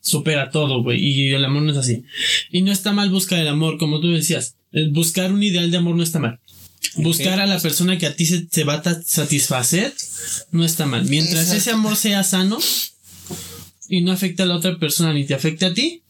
[0.01, 0.99] supera todo, güey.
[1.01, 2.03] Y el amor no es así.
[2.51, 4.57] Y no está mal buscar el amor, como tú decías.
[4.73, 6.41] El buscar un ideal de amor no está mal.
[6.95, 9.93] Buscar a la persona que a ti se, se va a satisfacer
[10.51, 11.05] no está mal.
[11.05, 11.57] Mientras Exacto.
[11.57, 12.57] ese amor sea sano
[13.89, 16.03] y no afecta a la otra persona ni te afecte a ti,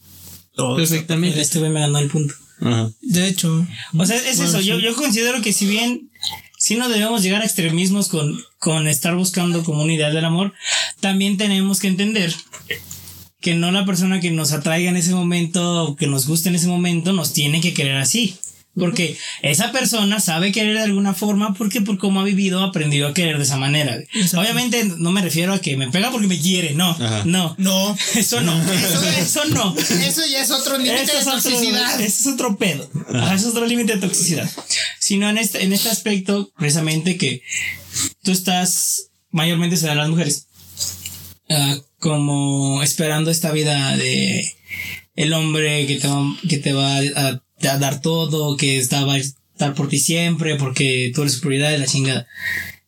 [0.75, 1.41] perfectamente.
[1.41, 2.33] Este güey me ganó el punto.
[2.61, 2.91] Ajá.
[3.01, 4.59] De hecho, O sea, es eso.
[4.61, 6.09] Yo, yo considero que si bien
[6.57, 10.53] si no debemos llegar a extremismos con, con estar buscando como un ideal del amor,
[10.99, 12.33] también tenemos que entender
[13.39, 16.55] que no la persona que nos atraiga en ese momento o que nos guste en
[16.55, 18.35] ese momento nos tiene que querer así.
[18.77, 23.07] Porque esa persona sabe querer de alguna forma porque por cómo ha vivido ha aprendido
[23.07, 23.97] a querer de esa manera.
[24.35, 27.23] Obviamente no me refiero a que me pega porque me quiere, no, Ajá.
[27.25, 27.97] no, no.
[28.15, 29.75] eso no, eso, eso no.
[29.77, 32.01] Eso ya es otro límite de es, otro, toxicidad.
[32.01, 32.89] eso es otro pedo.
[33.13, 34.49] Ajá, eso es otro límite de toxicidad.
[34.99, 37.41] Sino en este, en este aspecto, precisamente que
[38.23, 40.47] tú estás, mayormente se dan las mujeres,
[41.49, 44.53] ah, como esperando esta vida de
[45.15, 49.15] el hombre que te va, que te va a, a dar todo, que está, va
[49.15, 52.27] a estar por ti siempre, porque tú eres su prioridad de la chingada.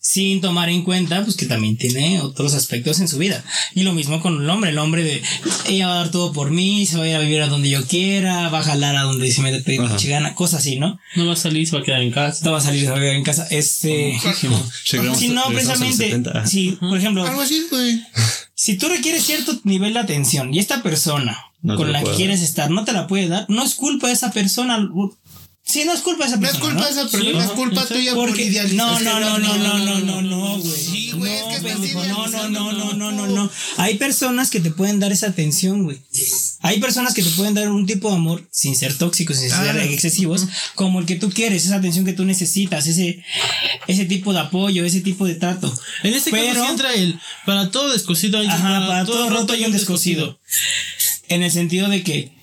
[0.02, 3.44] Sin tomar en cuenta, pues que también tiene otros aspectos en su vida.
[3.76, 4.70] Y lo mismo con el hombre.
[4.70, 5.22] El hombre de
[5.68, 7.70] ella va a dar todo por mí, se va a ir a vivir a donde
[7.70, 9.98] yo quiera, va a jalar a donde se me dé Ajá.
[9.98, 10.98] chingana, cosas así, ¿no?
[11.16, 12.46] No va a salir, se va a quedar en casa.
[12.46, 13.46] No va a salir, se va a quedar en casa.
[13.52, 14.18] Este.
[14.86, 15.98] Si no, precisamente.
[15.98, 16.32] 70.
[16.32, 16.48] Ajá.
[16.48, 18.02] Si, por ejemplo, Algo así, güey.
[18.60, 22.42] Si tú requieres cierto nivel de atención y esta persona No con la que quieres
[22.42, 24.86] estar no te la puede dar, no es culpa de esa persona.
[25.70, 26.64] Sí, no es culpa de esa persona.
[26.64, 27.44] No es culpa esa persona, ¿no?
[27.44, 28.74] es culpa tuya por idealizar.
[28.74, 31.12] No, no, no, no, no, no, no, no, güey.
[31.14, 33.52] No, no, no, no, no, no, no.
[33.78, 36.00] Hay personas que te pueden dar esa atención, güey.
[36.62, 39.78] Hay personas que te pueden dar un tipo de amor sin ser tóxicos, sin ser
[39.78, 43.24] excesivos, como el que tú quieres, esa atención que tú necesitas, ese,
[43.88, 45.72] ese tipo de apoyo, ese tipo de trato.
[46.02, 50.40] En este caso entra el para todo descosido hay para, todo, roto hay un descosido.
[51.28, 52.39] En el sentido de que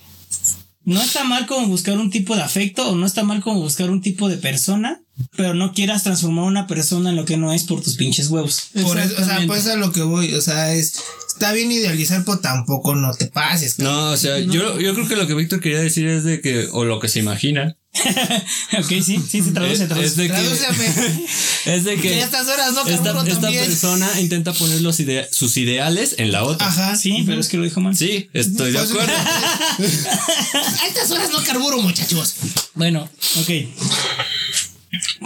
[0.87, 3.91] no está mal como buscar un tipo de afecto o no está mal como buscar
[3.91, 5.03] un tipo de persona,
[5.37, 8.29] pero no quieras transformar a una persona en lo que no es por tus pinches
[8.29, 8.69] huevos.
[8.83, 11.03] Por eso, o sea, pues a lo que voy, o sea, es
[11.37, 13.75] está bien idealizar, pero tampoco no te pases.
[13.75, 13.95] cabrón.
[13.95, 16.69] No, o sea, yo, yo creo que lo que Víctor quería decir es de que,
[16.73, 17.77] o lo que se imagina,
[18.79, 20.07] ok, sí, sí, se traduce, traduce.
[20.07, 20.35] es de que,
[21.75, 25.01] es de que que a estas horas no esta, carburo esta persona intenta poner los
[25.01, 26.67] idea- sus ideales en la otra.
[26.69, 26.97] Ajá.
[26.97, 27.97] Sí, pero es que lo dijo mal.
[27.97, 29.13] Sí, estoy de Pues, acuerdo.
[30.83, 32.37] A estas horas no carburo, muchachos.
[32.75, 33.09] Bueno,
[33.41, 33.51] ok.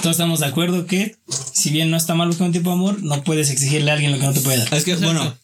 [0.03, 1.17] Todos estamos de acuerdo que
[1.53, 4.13] si bien no está mal buscar un tipo de amor, no puedes exigirle a alguien
[4.13, 4.73] lo que no te puede dar.
[4.75, 5.37] Es que, bueno,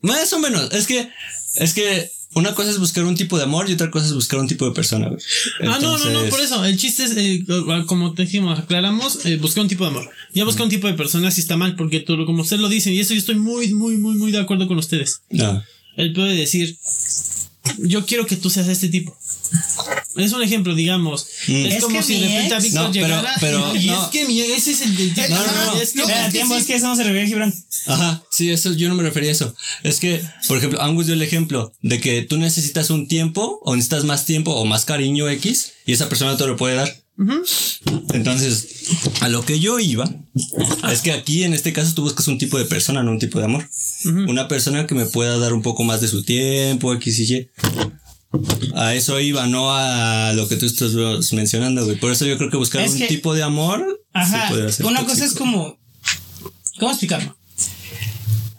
[0.00, 1.08] más o menos, es que,
[1.56, 4.38] es que una cosa es buscar un tipo de amor y otra cosa es buscar
[4.40, 5.20] un tipo de persona, güey.
[5.62, 6.64] Ah, no, no, no, por eso.
[6.64, 7.44] El chiste es, eh,
[7.86, 10.10] como te dijimos, aclaramos, eh, buscar un tipo de amor.
[10.32, 12.92] Ya buscar un tipo de persona si está mal, porque tú, como ustedes lo dicen,
[12.92, 15.22] y eso yo estoy muy, muy, muy, muy de acuerdo con ustedes.
[15.30, 15.62] No.
[15.96, 16.76] Él puede decir,
[17.78, 19.16] yo quiero que tú seas este tipo.
[20.16, 21.26] Es un ejemplo, digamos.
[21.48, 21.52] Mm.
[21.66, 23.34] Es, Es como que si de repente a Víctor No, llegara.
[23.40, 24.04] pero y no.
[24.04, 24.98] es que mi ese es el.
[24.98, 25.80] el- No, no, no.
[25.80, 26.60] Es que, Espera, es que tiempo, sí.
[26.60, 27.54] es que eso no se refiere a Gibran.
[27.86, 29.54] Ajá, sí, eso yo no me refería a eso.
[29.82, 33.74] Es que, por ejemplo, Angus dio el ejemplo de que tú necesitas un tiempo o
[33.76, 37.00] necesitas más tiempo o más cariño X y esa persona te lo puede dar.
[38.12, 38.66] Entonces,
[39.20, 40.08] a lo que yo iba
[40.90, 43.38] es que aquí en este caso tú buscas un tipo de persona, no un tipo
[43.38, 43.68] de amor.
[44.28, 47.48] Una persona que me pueda dar un poco más de su tiempo, X y Y.
[48.74, 50.92] A eso iba, no a lo que tú estás
[51.32, 51.96] mencionando, güey.
[51.98, 54.02] Por eso yo creo que buscar Es un que- tipo de amor.
[54.12, 54.50] Ajá.
[54.84, 55.78] Una cosa es como.
[56.78, 57.36] ¿Cómo explicarlo?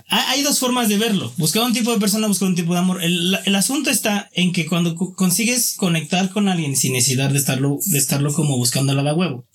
[0.10, 1.34] Ha- Hay dos formas de verlo.
[1.38, 3.04] Buscar un tipo de persona, buscar un tipo de amor.
[3.04, 7.38] El, el asunto está en que cuando co- consigues conectar con alguien sin necesidad de
[7.38, 9.46] estarlo, de estarlo como buscando a la huevo,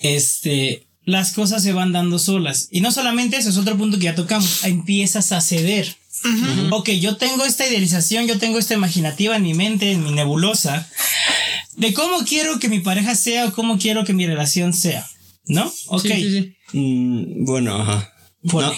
[0.00, 2.68] este, las cosas se van dando solas.
[2.70, 4.64] Y no solamente eso, es otro punto que ya tocamos.
[4.64, 5.96] Empiezas a ceder.
[6.70, 10.88] Ok, yo tengo esta idealización, yo tengo esta imaginativa en mi mente, en mi nebulosa,
[11.76, 15.08] de cómo quiero que mi pareja sea o cómo quiero que mi relación sea.
[15.48, 15.72] ¿No?
[15.86, 16.02] Ok.
[16.02, 16.30] Sí, sí,
[16.72, 16.78] sí.
[16.78, 18.12] Mm, bueno, ajá.
[18.42, 18.72] No.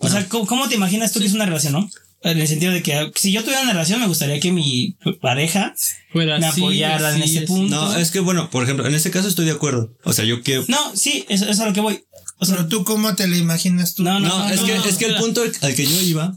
[0.00, 1.90] O sea, ¿cómo, cómo te imaginas tú que es una relación, no?
[2.22, 5.74] En el sentido de que si yo tuviera una relación, me gustaría que mi pareja
[6.10, 7.74] Fuera me así, apoyara en ese punto.
[7.74, 9.92] No, es que bueno, por ejemplo, en este caso estoy de acuerdo.
[10.04, 10.64] O sea, yo que.
[10.68, 12.04] No, sí, eso, eso es a lo que voy.
[12.38, 14.02] O sea, Pero tú, ¿cómo te lo imaginas tú?
[14.04, 15.20] no, no, No, no, es, no, que, no, es que el espera.
[15.20, 16.34] punto al que yo iba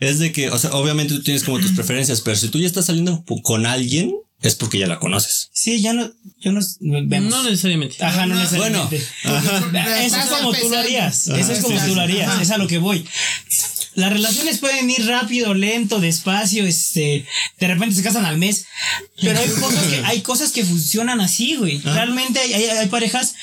[0.00, 2.66] es de que, o sea, obviamente tú tienes como tus preferencias, pero si tú ya
[2.66, 5.50] estás saliendo con alguien, es porque ya la conoces.
[5.52, 6.10] Sí, ya no,
[6.40, 7.30] yo no vemos.
[7.30, 8.04] No necesariamente.
[8.04, 8.96] Ajá, no No, necesariamente.
[10.04, 11.28] Eso es como tú lo harías.
[11.28, 12.40] Eso es como tú lo harías.
[12.40, 13.06] Es a lo que voy.
[13.94, 17.26] Las relaciones pueden ir rápido, lento, despacio, este,
[17.60, 18.64] de repente se casan al mes,
[19.20, 21.78] pero hay cosas que, hay cosas que funcionan así, güey.
[21.80, 23.34] Realmente hay, hay, hay parejas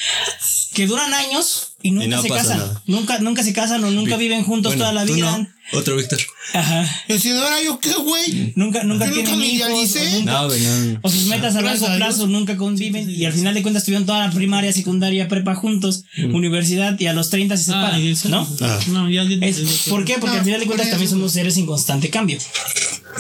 [0.74, 2.58] que duran años y nunca Y no se casan.
[2.58, 2.84] nada.
[2.88, 5.38] Nunca, nunca se casan o nunca viven juntos Bueno, toda la vida.
[5.38, 5.48] no.
[5.74, 6.20] Otro Víctor.
[6.54, 7.04] Ajá.
[7.08, 8.54] Yo si ahora yo qué, güey.
[8.56, 9.68] Nunca, nunca Yo nunca tienen me hijos.
[9.70, 10.08] idealicé.
[10.08, 11.00] o nunca- No, güey, no, no.
[11.04, 12.08] o sus metas a Gracias largo a Dios.
[12.16, 16.04] plazo nunca conviven y al final de cuentas tuvieron toda la primaria, secundaria, prepa juntos,
[16.18, 18.48] universidad y a los 30 se Ah, separan, y ¿no?
[18.62, 18.80] Ah.
[18.88, 19.24] No, ya.
[19.26, 20.14] ya- Es- ya- ¿Por qué?
[20.20, 21.16] Porque No, al final de cuentas por también eso.
[21.18, 22.40] somos seres en constante cambio.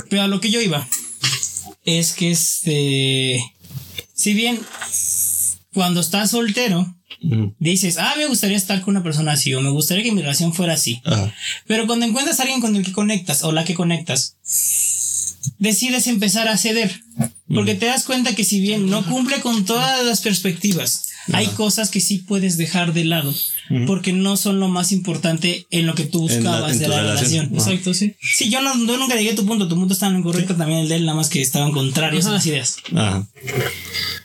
[0.10, 0.88] Pero a lo que yo iba
[1.86, 3.43] es que este,
[4.14, 4.60] si bien
[5.74, 6.95] cuando estás soltero.
[7.60, 10.54] Dices, ah, me gustaría estar con una persona así o me gustaría que mi relación
[10.54, 11.02] fuera así.
[11.06, 11.34] Ajá.
[11.68, 14.38] Pero cuando encuentras a alguien con el que conectas o la que conectas,
[15.58, 17.02] decides empezar a ceder.
[17.54, 21.90] Porque te das cuenta que si bien no cumple con todas las perspectivas, hay cosas
[21.90, 23.34] que sí puedes dejar de lado.
[23.86, 26.88] Porque no son lo más importante en lo que tú En la- buscabas en de
[26.88, 27.30] la relación.
[27.46, 27.46] relación.
[27.60, 27.70] Ajá.
[27.72, 28.16] Exacto, sí.
[28.20, 29.68] Sí, yo, no, yo nunca llegué a tu punto.
[29.68, 32.32] Tu punto estaba en correcto también el de él, nada más que estaban contrarios a
[32.32, 32.78] las ideas.
[32.96, 33.28] Ajá.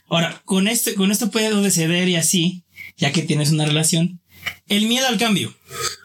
[0.08, 2.63] Ahora, con este, con esto puedes ceder y así,
[2.96, 4.20] ya que tienes una relación.
[4.68, 5.54] El miedo al cambio.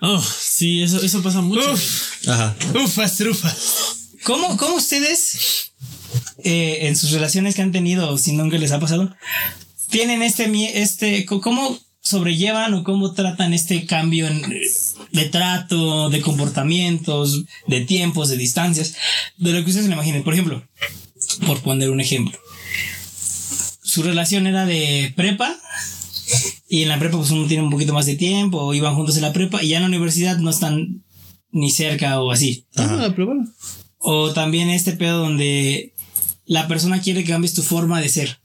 [0.01, 1.61] Oh, sí, eso, eso pasa mucho.
[1.61, 1.83] güey.
[2.27, 2.55] Ajá.
[2.83, 4.09] Ufas, trufas.
[4.23, 5.71] ¿Cómo, cómo ustedes,
[6.43, 9.15] eh, en sus relaciones que han tenido, si nunca les ha pasado,
[9.89, 14.41] tienen este, este, cómo sobrellevan o cómo tratan este cambio en,
[15.11, 18.95] de trato, de comportamientos, de tiempos, de distancias,
[19.37, 20.23] de lo que ustedes se imaginen?
[20.23, 20.67] Por ejemplo,
[21.45, 22.37] por poner un ejemplo,
[23.83, 25.57] su relación era de prepa.
[26.71, 29.15] Y en la prepa pues uno tiene un poquito más de tiempo, o iban juntos
[29.15, 31.03] en la prepa y ya en la universidad no están
[31.51, 32.67] ni cerca o así.
[32.77, 33.49] Ah, pero bueno.
[33.97, 35.93] O también este pedo donde
[36.45, 38.39] la persona quiere que cambies tu forma de ser.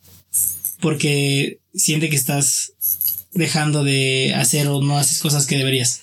[0.81, 2.73] Porque siente que estás
[3.33, 6.03] dejando de hacer o no haces cosas que deberías.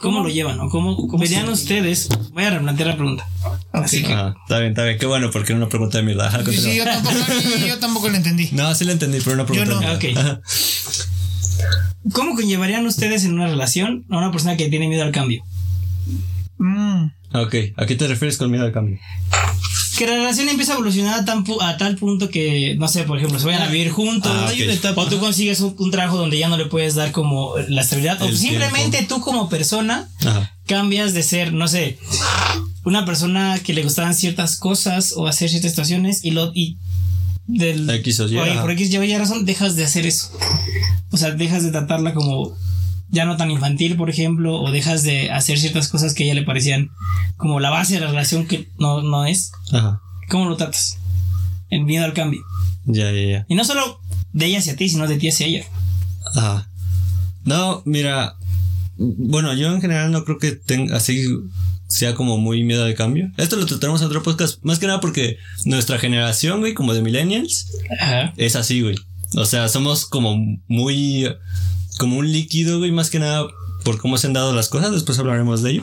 [0.00, 0.60] ¿Cómo, lo llevan?
[0.60, 2.08] ¿O cómo, cómo verían ustedes?
[2.32, 3.28] Voy a replantear la pregunta.
[3.72, 4.34] Así que, Ajá.
[4.42, 4.98] Está bien, está bien.
[4.98, 6.30] Qué bueno, porque era una pregunta de mierda.
[6.44, 7.16] Sí, sí, yo tampoco,
[7.66, 8.50] yo tampoco lo entendí.
[8.52, 9.98] No, sí la entendí, pero una pregunta.
[9.98, 10.22] Yo no.
[10.22, 10.40] de.
[12.12, 15.42] ¿Cómo conllevarían ustedes en una relación a una persona que tiene miedo al cambio?
[16.58, 17.06] Mm.
[17.34, 18.98] Ok, ¿a qué te refieres con miedo al cambio?
[19.98, 23.04] Que la relación empieza a evolucionar a, tan pu- a tal punto que, no sé,
[23.04, 24.30] por ejemplo, se vayan a vivir juntos.
[24.34, 24.52] Ah,
[24.94, 28.20] O tú consigues un, un trabajo donde ya no le puedes dar como la estabilidad.
[28.22, 29.16] O simplemente tiempo.
[29.16, 30.52] tú como persona Ajá.
[30.66, 31.98] cambias de ser, no sé,
[32.84, 36.76] una persona que le gustaban ciertas cosas o hacer ciertas situaciones y lo y
[37.46, 40.30] del X o Y, por X y Y razón dejas de hacer eso.
[41.16, 42.54] O sea, dejas de tratarla como
[43.08, 46.34] ya no tan infantil, por ejemplo, o dejas de hacer ciertas cosas que a ella
[46.34, 46.90] le parecían
[47.38, 49.50] como la base de la relación que no, no es.
[49.72, 50.02] Ajá.
[50.28, 50.98] ¿Cómo lo tratas?
[51.70, 52.42] El miedo al cambio.
[52.84, 53.46] Ya, ya, ya.
[53.48, 53.98] Y no solo
[54.34, 55.64] de ella hacia ti, sino de ti hacia ella.
[56.34, 56.68] Ajá.
[57.44, 58.36] No, mira.
[58.98, 61.26] Bueno, yo en general no creo que tenga así
[61.88, 63.32] sea como muy miedo al cambio.
[63.38, 64.58] Esto lo trataremos en otro podcast.
[64.62, 68.34] Más que nada porque nuestra generación, güey, como de millennials, Ajá.
[68.36, 68.96] es así, güey.
[69.34, 70.36] O sea, somos como
[70.68, 71.28] muy.
[71.98, 73.46] como un líquido, güey, más que nada
[73.84, 74.92] por cómo se han dado las cosas.
[74.92, 75.82] Después hablaremos de ello.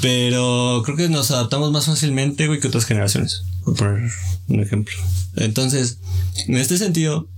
[0.00, 3.42] Pero creo que nos adaptamos más fácilmente, güey, que otras generaciones.
[3.64, 4.10] Por poner
[4.48, 4.94] un ejemplo.
[5.36, 5.98] Entonces,
[6.46, 7.28] en este sentido,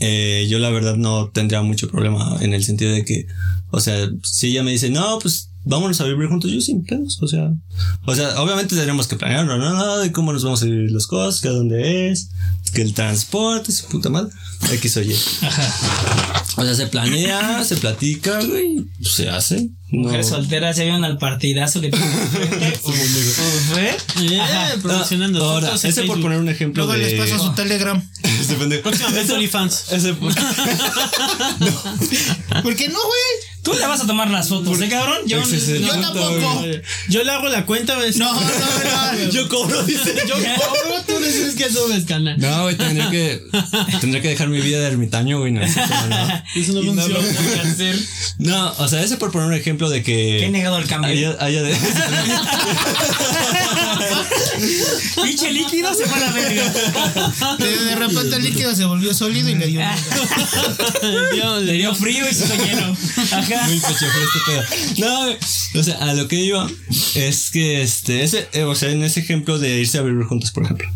[0.00, 3.26] eh, yo la verdad no tendría mucho problema en el sentido de que,
[3.70, 7.18] o sea, si ella me dice, no, pues vámonos a vivir juntos, yo sin pedos,
[7.20, 7.52] o sea,
[8.06, 10.90] o sea, obviamente tenemos que planear, no, no, no, de cómo nos vamos a vivir
[10.90, 12.30] las cosas, que a dónde es,
[12.70, 14.30] que el transporte, su puta madre,
[14.72, 15.12] X o Y.
[16.56, 19.68] O sea, se planea, se platica, güey, pues, se hace.
[19.92, 20.02] No.
[20.04, 23.96] Mujeres solteras ya iban al partidazo de ¿Fue?
[24.20, 24.40] Eh,
[24.82, 25.42] promocionando.
[25.44, 27.10] Ahora, ese por poner un ejemplo Luego de...
[27.10, 28.00] les paso su Telegram.
[28.22, 28.82] Este pendejo.
[28.82, 29.92] Próximamente OnlyFans.
[29.92, 30.32] Ese por-
[32.62, 33.20] ¿Por qué no, güey?
[33.62, 35.18] Tú le vas a tomar las fotos, ¿eh, cabrón?
[35.26, 36.54] Yo, el Yo tampoco.
[36.60, 36.80] güey.
[37.08, 38.16] Yo le hago la cuenta, ¿ves?
[38.16, 39.30] No, no, no.
[39.30, 40.14] Yo cobro, dice.
[40.26, 42.38] Yo cobro, tú dices que subes, canal.
[42.38, 43.42] No, güey, tendría que,
[44.00, 45.52] tendría que dejar mi vida de ermitaño, güey.
[45.52, 46.42] No, eso no.
[46.54, 47.96] Eso no no lo hacer.
[48.78, 50.38] O sea, ese por poner un ejemplo de que.
[50.40, 51.10] Qué negado al cambio.
[51.10, 51.74] Haya, haya de.
[55.22, 56.72] Pinche líquido se fue a la verga.
[57.58, 59.80] De, de repente el líquido se volvió sólido y le dio.
[61.34, 62.96] Dios, Le dio frío y se hizo lleno.
[63.32, 63.66] Ajá.
[63.66, 64.62] Muy pecho este pedo.
[64.98, 65.38] No, güey.
[65.74, 66.68] O sea, a lo que iba
[67.14, 70.50] es que este, ese, eh, o sea, en ese ejemplo de irse a vivir juntos,
[70.50, 70.88] por ejemplo.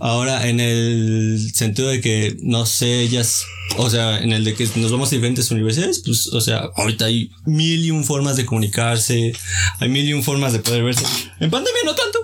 [0.00, 3.44] Ahora, en el sentido de que, no sé, ellas,
[3.76, 7.06] o sea, en el de que nos vamos a diferentes universidades, pues, o sea, ahorita
[7.06, 9.34] hay mil y un formas de comunicarse,
[9.80, 11.04] hay mil y un formas de poder verse.
[11.40, 12.18] En pandemia no tanto.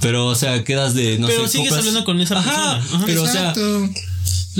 [0.00, 2.96] Pero, o sea, quedas de, no Pero sé, sigues hablando con esa Ajá, persona.
[2.96, 3.02] Ajá.
[3.06, 3.54] pero, o sea,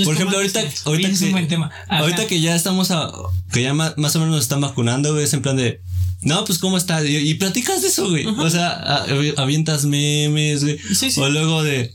[0.02, 1.70] Por ejemplo, ahorita, ahorita un que, buen tema.
[1.88, 2.00] Ajá.
[2.00, 3.12] ahorita que ya estamos a,
[3.52, 5.80] que ya más, o menos nos están vacunando, güey, es en plan de,
[6.22, 8.26] no, pues cómo está, y, y platicas de eso, güey.
[8.26, 10.78] O sea, a- avientas memes, güey.
[10.94, 11.20] Sí, sí.
[11.20, 11.92] O luego de,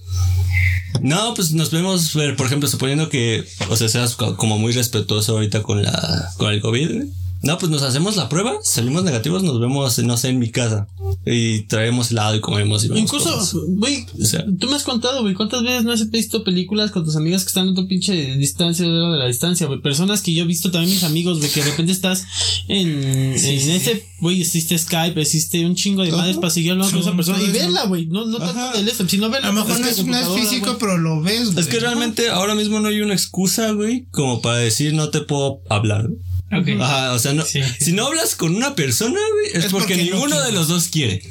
[1.01, 4.71] no, pues nos podemos ver, por ejemplo, suponiendo que, o sea, seas co- como muy
[4.73, 7.07] respetuoso ahorita con la, con el COVID, güey.
[7.41, 10.87] No, pues nos hacemos la prueba, salimos negativos, nos vemos, no sé, en mi casa.
[11.25, 14.45] Y traemos helado y comemos y Incluso, güey, O sea.
[14.59, 17.47] tú me has contado, güey, ¿cuántas veces no has visto películas con tus amigas que
[17.47, 19.81] están en tu pinche distancia de la distancia, güey?
[19.81, 22.25] Personas que yo he visto también mis amigos, güey, que de repente estás
[22.67, 27.01] en, en ese, güey, existe Skype, existe un chingo de madres para seguir hablando con
[27.01, 28.05] esa persona y Sí, verla, güey.
[28.07, 28.73] No, no tanto Ajá.
[28.73, 29.47] del este, sino verla.
[29.49, 31.59] A lo mejor Es no es, no es físico, pero lo ves, güey.
[31.59, 35.21] Es que realmente ahora mismo no hay una excusa, güey, como para decir no te
[35.21, 36.07] puedo hablar.
[36.07, 36.19] güey.
[36.51, 37.61] Ajá, o sea, no, Sí.
[37.79, 40.67] si no hablas con una persona, güey, es, Es porque, porque no ninguno de los
[40.67, 41.21] dos quiere.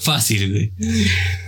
[0.00, 0.72] Fácil, güey.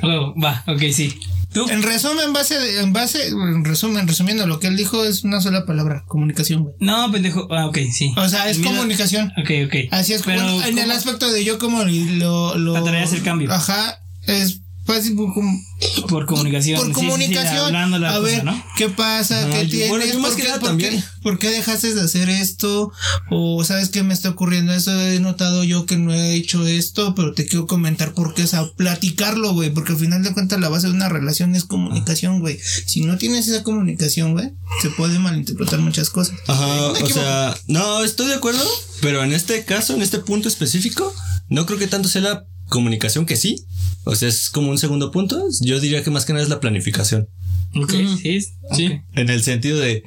[0.02, 1.14] Luego, va, ok, sí.
[1.52, 1.66] Tú.
[1.70, 5.24] En resumen, en base, de- en base, en resumen, resumiendo lo que él dijo es
[5.24, 6.74] una sola palabra, comunicación, güey.
[6.80, 7.48] No, pendejo.
[7.50, 8.12] Ah, ok, sí.
[8.18, 9.32] O sea, es Mira- comunicación.
[9.40, 9.74] Ok, ok.
[9.90, 12.54] Así es, Pero, bueno, en el aspecto de yo como lo...
[12.58, 13.50] lo Tratarías el cambio.
[13.50, 15.62] Ajá, es fácil como-
[16.08, 16.78] Por comunicación.
[16.78, 17.66] por sí, sí, sí, comunicación.
[17.66, 18.64] hablando la a cosa, ver, ¿no?
[18.76, 19.48] ¿qué pasa?
[19.50, 19.88] ¿Qué yo- tienes?
[19.90, 20.90] bueno, yo más ¿Por que qué- nada por también.
[20.96, 22.90] qué- ¿Por qué dejaste de hacer esto?
[23.30, 27.14] O sabes que me está ocurriendo eso, he notado yo que no he hecho esto,
[27.14, 30.58] pero te quiero comentar por qué, o sea, platicarlo, güey, porque al final de cuentas
[30.58, 32.58] la base de una relación es comunicación, güey.
[32.86, 36.36] Si no tienes esa comunicación, güey, se puede malinterpretar muchas cosas.
[36.46, 38.64] Ajá, o sea, no, estoy de acuerdo,
[39.02, 41.12] pero en este caso, en este punto específico,
[41.50, 43.64] no creo que tanto sea la comunicación que sí.
[44.04, 45.42] O sea, es como un segundo punto.
[45.60, 47.28] Yo diría que más que nada es la planificación.
[47.74, 47.92] Ok,
[48.22, 49.00] sí.
[49.14, 50.02] En el sentido de,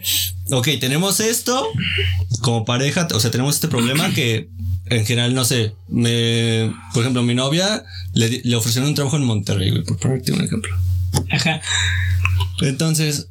[0.49, 1.67] ok, tenemos esto
[2.41, 4.49] como pareja, o sea, tenemos este problema que
[4.87, 7.83] en general, no sé, me, por ejemplo, mi novia
[8.13, 10.75] le, le ofrecieron un trabajo en Monterrey, güey, por ponerte un ejemplo.
[11.31, 11.61] Ajá.
[12.61, 13.27] Entonces,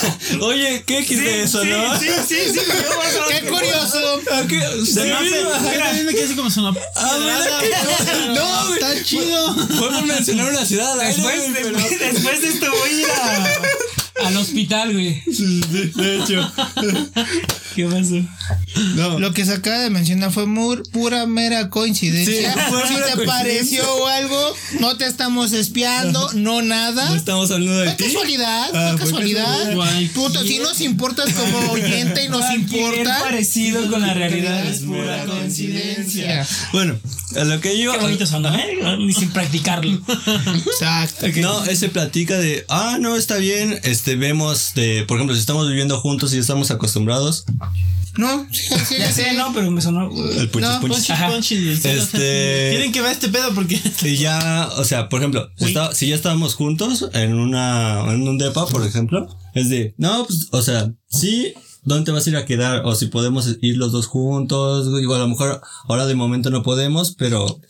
[0.40, 1.98] oye, ¿qué X de eso, sí, no?
[1.98, 2.60] Sí, sí, sí.
[3.30, 4.20] ¡Qué curioso!
[4.32, 4.60] ¿A qué?
[4.86, 6.74] Se me hace- también me quedé así como sonó.
[6.96, 8.74] Ah, ¿verdad que no?
[8.74, 9.54] Está chido.
[9.54, 13.48] Fue por mencionar una ciudad después, después de esto voy a ir a-
[14.24, 15.22] al hospital, güey.
[15.32, 16.52] Sí, sí, de hecho.
[17.74, 18.16] ¿Qué pasó?
[18.96, 19.18] No.
[19.18, 22.52] Lo que se acaba de mencionar fue muy, pura mera coincidencia.
[22.52, 23.26] Sí, si te coincidencia.
[23.26, 27.10] pareció algo, no te estamos espiando, no nada.
[27.10, 28.04] No estamos hablando de Fue ti.
[28.04, 29.74] casualidad, Ah, fue casualidad.
[30.14, 33.20] Puto, si nos importas como oyente y nos Cualquier importa.
[33.22, 36.46] parecido con la realidad Es pura coincidencia.
[36.72, 36.98] Bueno,
[37.36, 37.92] a lo que yo.
[37.92, 38.78] Qué bonito sonó, ¿eh?
[38.98, 40.00] Ni sin practicarlo.
[40.66, 41.26] Exacto.
[41.36, 45.68] No, ese platica de, ah, no, está bien, este, vemos de, por ejemplo, si estamos
[45.68, 47.44] viviendo juntos y estamos acostumbrados,
[48.16, 49.22] No, sí, sí, Ya sí.
[49.22, 50.10] sé, no, pero me sonó.
[50.10, 51.06] el punchis No, punchis.
[51.30, 51.68] Punchy.
[51.70, 53.80] Este- Tienen que ver este pedo porque.
[54.02, 58.26] Y ya, o sea, por ejemplo, si, está- si ya estábamos juntos en una, en
[58.26, 61.52] un depa, por ejemplo, es de, no, pues, o sea, sí,
[61.84, 62.82] ¿dónde te vas a ir a quedar?
[62.86, 66.64] O si podemos ir los dos juntos, digo, a lo mejor ahora de momento no
[66.64, 67.60] podemos, pero,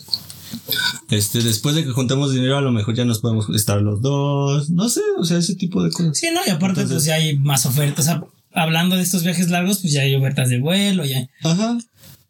[1.10, 4.70] este, después de que juntemos dinero, a lo mejor ya nos podemos estar los dos,
[4.70, 6.16] no sé, o sea, ese tipo de cosas.
[6.18, 8.06] Sí, no, y aparte, pues ya hay más ofertas.
[8.06, 8.22] O sea,
[8.52, 11.28] hablando de estos viajes largos, pues ya hay ofertas de vuelo, ya.
[11.42, 11.78] Ajá.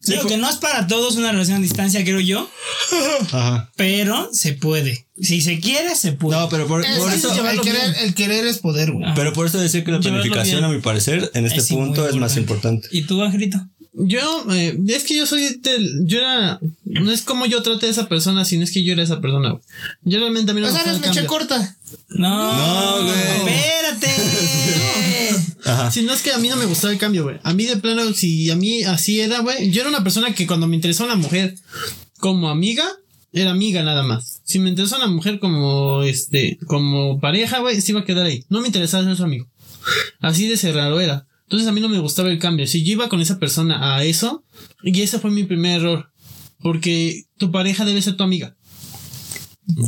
[0.07, 2.49] Digo que no es para todos una relación a distancia, creo yo,
[3.33, 3.71] Ajá.
[3.77, 5.07] pero se puede.
[5.21, 6.39] Si se quiere, se puede.
[6.39, 7.49] No, pero por, Es- por es eso.
[7.49, 9.13] el, querer, el querer es poder, güey.
[9.17, 12.09] Pero por eso decir que la planificación, a mi parecer, en este Es sí, punto
[12.09, 12.87] es más importante.
[12.87, 12.89] importante.
[12.97, 13.59] ¿Y tú, Angelito?
[14.01, 17.91] Yo, eh, es que yo soy del, yo era, no es como yo traté a
[17.91, 19.63] esa persona, sino es que yo era esa persona, güey.
[20.05, 21.77] Yo realmente a mí no O me sea, gustaba eres mecha corta.
[22.11, 23.19] No, No, güey.
[23.19, 24.11] Espérate.
[25.65, 25.91] Ajá.
[25.91, 27.41] Si no es que a mí no me gustaba el cambio, güey.
[27.43, 29.71] A mí de plano, si a mí así era, güey.
[29.71, 31.57] Yo era una persona que cuando me interesó una mujer
[32.21, 32.85] como amiga,
[33.33, 34.41] era amiga nada más.
[34.45, 38.45] Si me interesó una mujer como, este, como pareja, güey, se iba a quedar ahí.
[38.49, 39.47] No me interesaba ser su amigo.
[40.21, 41.27] Así de cerrado era.
[41.49, 42.67] Entonces a mí no me gustaba el cambio.
[42.67, 44.45] Si yo iba con esa persona a eso,
[44.83, 46.11] y ese fue mi primer error.
[46.61, 48.55] Porque tu pareja debe ser tu amiga.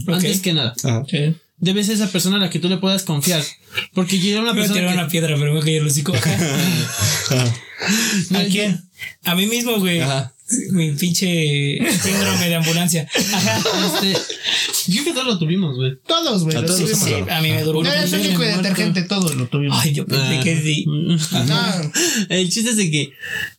[0.06, 0.74] Antes que nada.
[0.84, 1.04] Ajá.
[1.58, 3.42] Debe ser esa persona a la que tú le puedas confiar.
[3.92, 4.88] Porque yo era una Me voy a persona.
[4.88, 6.14] que- una piedra, pero me voy a hocico.
[8.34, 8.82] ¿A quién?
[9.24, 10.00] A mí mismo, güey.
[10.00, 10.32] Ajá.
[10.72, 13.06] Mi pinche síndrome de ambulancia.
[13.34, 13.58] Ajá.
[13.86, 14.16] Este,
[14.96, 15.92] yo que todos lo tuvimos, güey.
[16.06, 16.54] Todos, güey.
[16.56, 16.98] Todos tuvimos.
[16.98, 17.82] Sí, a mí me duró.
[17.82, 19.78] No eres único y detergente, todos lo tuvimos.
[19.80, 20.84] Ay, yo pensé que sí.
[21.46, 21.92] No,
[22.28, 23.12] El chiste es de que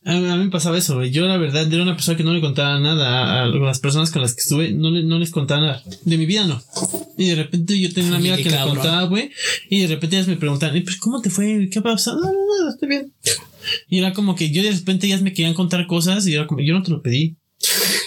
[0.05, 1.11] a mí, me pasaba eso, güey.
[1.11, 4.11] Yo, la verdad, era una persona que no le contaba nada a, a las personas
[4.11, 4.71] con las que estuve.
[4.71, 5.83] No, le- no les contaba nada.
[6.05, 6.61] De mi vida, no.
[7.17, 9.31] Y de repente yo tenía una amiga que le contaba, güey.
[9.69, 11.69] Y de repente ellas me preguntaban, "¿Y, pues, ¿cómo te fue?
[11.71, 12.19] ¿Qué ha pasado?
[12.21, 13.13] No, no, no, estoy bien.
[13.89, 16.61] Y era como que yo de repente ellas me querían contar cosas y era como,
[16.61, 17.37] yo no te lo pedí.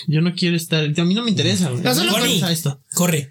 [0.07, 0.85] Yo no quiero estar.
[0.85, 1.83] A mí no me interesa, güey.
[1.83, 2.81] No, solo me con- esto.
[2.95, 3.31] Corre.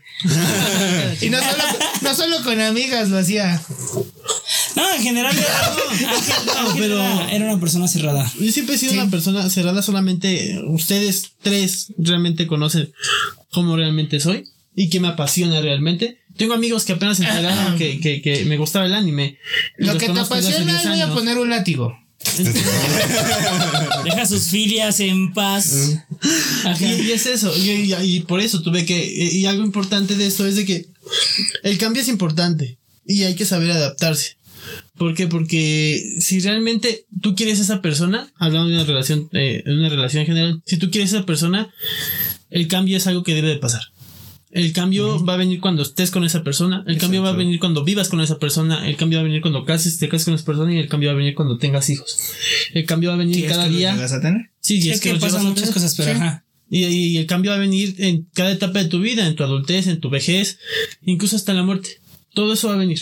[1.22, 1.64] y no solo,
[2.02, 3.62] no solo con amigas lo hacía.
[4.76, 5.76] No, en general era,
[6.62, 8.32] Ángel pero- era, una persona cerrada.
[8.40, 12.92] Yo siempre he sido una persona cerrada, solamente ustedes tres realmente conocen
[13.52, 14.46] cómo realmente soy
[14.76, 16.20] y que me apasiona realmente.
[16.38, 19.38] Tengo amigos que apenas se enteraron que, que, que me gustaba el anime.
[19.78, 21.96] Lo que te apasiona, 10 voy a poner un látigo.
[24.04, 26.00] Deja sus filias en paz.
[26.80, 30.66] Y, es eso, y, por eso tuve que, y algo importante de esto es de
[30.66, 30.88] que
[31.64, 34.38] el cambio es importante y hay que saber adaptarse.
[34.98, 35.28] ¿Por qué?
[35.28, 40.22] Porque si realmente tú quieres a esa persona, hablando de una relación, eh, una relación
[40.22, 41.74] en general, si tú quieres a esa persona,
[42.50, 43.82] el cambio es algo que debe de pasar.
[44.54, 47.60] El cambio va a venir cuando estés con esa persona, el cambio va a venir
[47.60, 50.36] cuando vivas con esa persona, el cambio va a venir cuando cases, te cases con
[50.36, 52.18] esa persona y el cambio va a venir cuando tengas hijos.
[52.74, 53.94] El cambio va a venir cada que lo día.
[53.94, 54.52] llegas a tener.
[54.60, 55.74] Sí, y es, que pasan muchas tener.
[55.74, 56.16] cosas, pero Sí.
[56.18, 56.46] ajá.
[56.70, 59.44] Y, y el cambio va a venir en cada etapa de tu vida, en tu
[59.44, 60.60] adultez, en tu vejez,
[61.04, 61.90] incluso hasta la muerte.
[62.34, 63.00] Todo eso va a venir.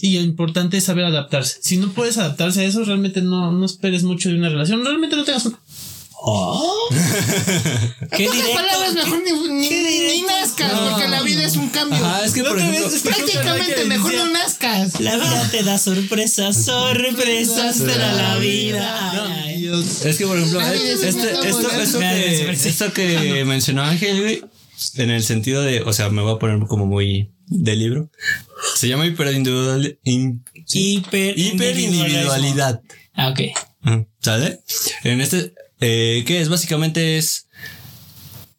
[0.00, 1.58] Y lo importante es saber adaptarse.
[1.62, 4.84] Si no puedes adaptarse a eso, realmente no, no esperes mucho de una relación.
[4.84, 5.60] Realmente no tengas una.
[8.16, 8.54] Qué En directo.
[8.54, 9.32] palabras, mejor ni,
[9.68, 11.96] ni, ni nazcas, porque la vida es un cambio.
[12.04, 12.88] Ajá, es que por ejemplo.
[13.02, 15.00] Prácticamente mejor no nazcas.
[15.00, 19.42] La vida te da sorpresas, sorpresas te da la vida.
[19.44, 19.84] Ay, ay.
[20.04, 24.44] Es que por ejemplo, este, está esto, esto que, esto que mencionó Ángel,
[24.96, 28.10] en el sentido de, o sea, me voy a poner como muy de libro.
[28.76, 32.80] Se llama hiperindividual, in- Hiper hiperindividualidad.
[33.14, 33.40] Ah, ok.
[33.82, 34.60] Ajá, ¿Sale?
[35.02, 35.52] En este,
[35.82, 36.48] eh, ¿qué es?
[36.48, 37.48] Básicamente es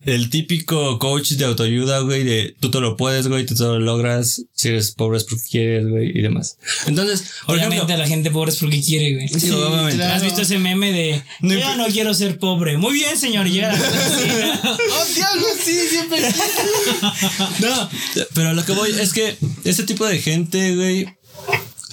[0.05, 3.85] el típico coach de autoayuda, güey, de tú todo lo puedes, güey, tú todo lo
[3.85, 6.57] logras, si eres pobre es porque quieres, güey, y demás.
[6.87, 9.29] Entonces, por Obviamente ejemplo, la gente pobre es porque quiere, güey.
[9.29, 9.95] Sí, obviamente.
[9.95, 10.15] claro.
[10.15, 12.77] ¿Has visto ese meme de No yo no quiero ser pobre?
[12.77, 13.47] Muy bien, señor.
[13.47, 14.61] Llega a la cocina.
[14.91, 15.45] ¡Oh, diablo!
[15.63, 16.19] Sí, siempre.
[17.59, 17.89] No,
[18.33, 21.07] pero lo que voy es que este tipo de gente, güey,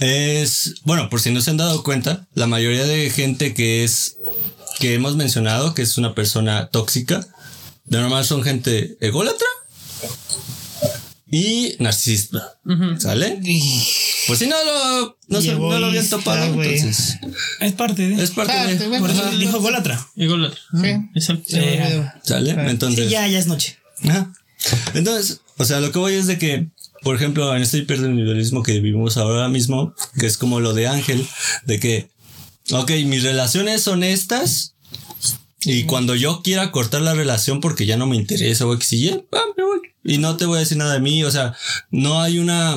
[0.00, 4.16] es, bueno, por si no se han dado cuenta, la mayoría de gente que es,
[4.80, 7.24] que hemos mencionado, que es una persona tóxica,
[7.84, 9.46] de normal son gente ególatra
[11.32, 12.58] y narcisista,
[12.98, 13.40] ¿sale?
[14.26, 17.18] Por si no lo, no, se- no lo habían topado, entonces
[17.60, 18.20] Es parte de.
[18.22, 18.98] es parte Parte, de.
[18.98, 20.04] Por eso dijo Golatra.
[20.16, 20.58] Ególatra.
[20.80, 20.88] Sí.
[21.14, 21.44] Exacto.
[21.56, 22.12] Olvidó.
[22.24, 22.50] ¿sale?
[22.70, 23.78] Entonces, Sí, ya, ya es noche.
[24.08, 24.32] Ajá.
[24.94, 26.66] Entonces, o sea, lo que voy es de que,
[27.02, 31.24] por ejemplo, en este hiperindividualismo que vivimos ahora mismo, que es como lo de Ángel,
[31.64, 32.10] de que,
[32.72, 34.74] ok, mis relaciones son estas,
[35.62, 39.42] y cuando yo quiera cortar la relación porque ya no me interesa o Y, ah,
[39.56, 39.78] me voy.
[40.04, 41.54] Y no te voy a decir nada de mí, o sea,
[41.90, 42.76] no hay una,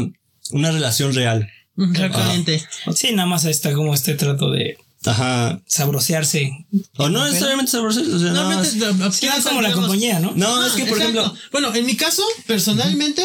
[0.51, 1.49] una relación real.
[1.77, 2.61] Exactamente.
[2.95, 5.61] Sí, nada más está como este trato de Ajá.
[5.65, 6.51] sabrosearse.
[6.97, 8.79] O no necesariamente sabroso, o sea, no, la- Sí,
[9.21, 10.33] piensa, como la digamos, compañía, ¿no?
[10.35, 11.19] no, es Ah, que, por exacto.
[11.21, 13.23] ejemplo, Bueno, en mi caso, personalmente,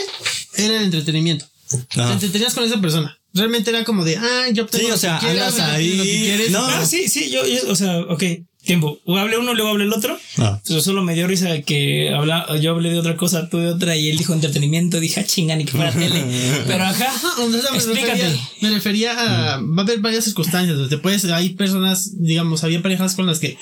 [0.56, 1.46] era el entretenimiento.
[1.92, 2.12] Te Ajá.
[2.14, 3.17] entretenías con esa persona.
[3.35, 5.62] Realmente era como de, ah, yo obtengo Sí, lo o sea, que quiero, andas tú
[5.62, 6.51] obtienes lo que ahí, quieres.
[6.51, 6.64] no.
[6.66, 8.22] Ah, sí, sí, yo, yo- o sea, ok.
[8.64, 8.99] Tiempo.
[9.07, 10.18] O hable uno, luego hable el otro.
[10.37, 10.61] Ah.
[10.66, 13.97] Pero solo me dio risa que habla, yo hablé de otra cosa, tú de otra,
[13.97, 15.01] y él dijo entretenimiento.
[15.01, 16.22] Dije, ah, chinga, ni que fuera tele.
[16.66, 17.07] Pero ajá,
[17.37, 18.12] sea, me explícate.
[18.24, 19.57] refería, me refería a.
[19.62, 20.76] Va a haber varias circunstancias.
[20.76, 21.24] Donde puedes.
[21.26, 23.57] Hay personas, digamos, había parejas con las que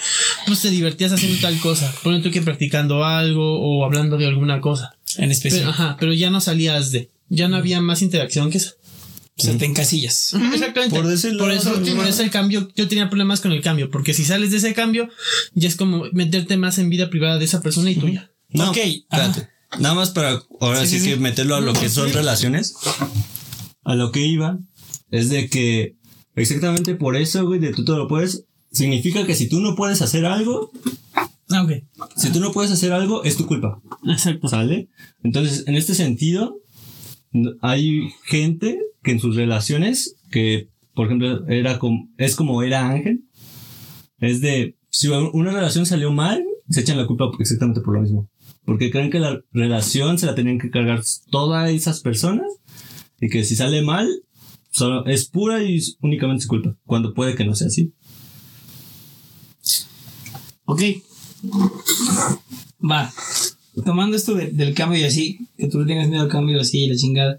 [0.46, 1.94] pues te divertías haciendo tal cosa.
[2.02, 4.96] Ponen tú que practicando algo o hablando de alguna cosa.
[5.18, 5.60] En especial.
[5.60, 7.10] Pero, ajá, pero ya no salías de.
[7.28, 8.72] Ya no había más interacción que eso.
[9.38, 10.32] O sea, te encasillas.
[10.52, 10.96] Exactamente.
[10.96, 11.38] Por decirlo.
[11.44, 14.50] Por eso, por eso el cambio, yo tenía problemas con el cambio, porque si sales
[14.50, 15.08] de ese cambio,
[15.54, 18.32] ya es como meterte más en vida privada de esa persona y tuya.
[18.48, 19.48] No, Ok, espérate.
[19.78, 21.20] Nada más para ahora Sí, sí, sí, que sí.
[21.20, 22.74] meterlo a lo que son relaciones.
[23.84, 24.58] A lo que iba
[25.10, 25.96] es de que
[26.34, 28.44] exactamente por eso, güey, de tú todo lo puedes.
[28.72, 30.70] Significa que si tú no puedes hacer algo,
[31.50, 31.72] Ah, ok.
[32.16, 33.80] si tú no puedes hacer algo, es tu culpa.
[34.08, 34.48] Exacto.
[34.48, 34.88] ¿Sale?
[35.22, 36.56] Entonces, en este sentido,
[37.60, 43.22] hay gente que en sus relaciones, que por ejemplo era como, es como era Ángel,
[44.18, 48.28] es de, si una relación salió mal, se echan la culpa exactamente por lo mismo.
[48.64, 52.46] Porque creen que la relación se la tenían que cargar todas esas personas
[53.20, 54.08] y que si sale mal,
[54.72, 57.92] solo es pura y únicamente su culpa, cuando puede que no sea así.
[60.64, 60.82] Ok.
[62.82, 63.12] Va.
[63.84, 66.88] Tomando esto de- del cambio y así, que tú tengas miedo al cambio así y
[66.88, 67.38] la chingada.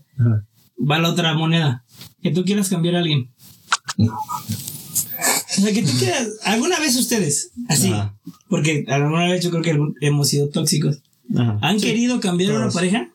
[0.80, 1.84] Va la otra moneda.
[2.22, 3.32] Que tú quieras cambiar a alguien.
[3.98, 6.28] O sea, que tú quieras.
[6.44, 7.52] ¿Alguna vez ustedes?
[7.68, 7.92] Así.
[7.92, 8.16] Ajá.
[8.50, 11.02] Porque alguna vez yo creo que hemos sido tóxicos.
[11.36, 11.58] Ajá.
[11.62, 13.10] ¿Han querido cambiar a una pareja?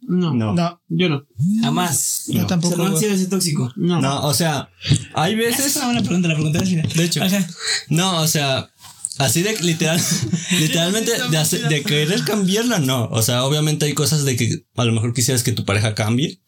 [0.00, 0.54] No, No.
[0.54, 1.24] No, yo no.
[1.60, 2.24] Jamás.
[2.28, 2.76] yo O tampoco.
[2.76, 3.70] sea, no han sido ese tóxico.
[3.76, 4.00] No.
[4.00, 4.70] No, o sea,
[5.14, 5.66] hay Esa veces...
[5.66, 6.88] es una buena pregunta, la pregunta al final.
[6.88, 7.22] De hecho.
[7.22, 7.46] Ajá.
[7.90, 8.70] No, o sea,
[9.18, 10.00] así de literal,
[10.60, 13.06] literalmente de, hacer- de querer cambiarla, no.
[13.10, 16.40] O sea, obviamente hay cosas de que a lo mejor quisieras que tu pareja cambie,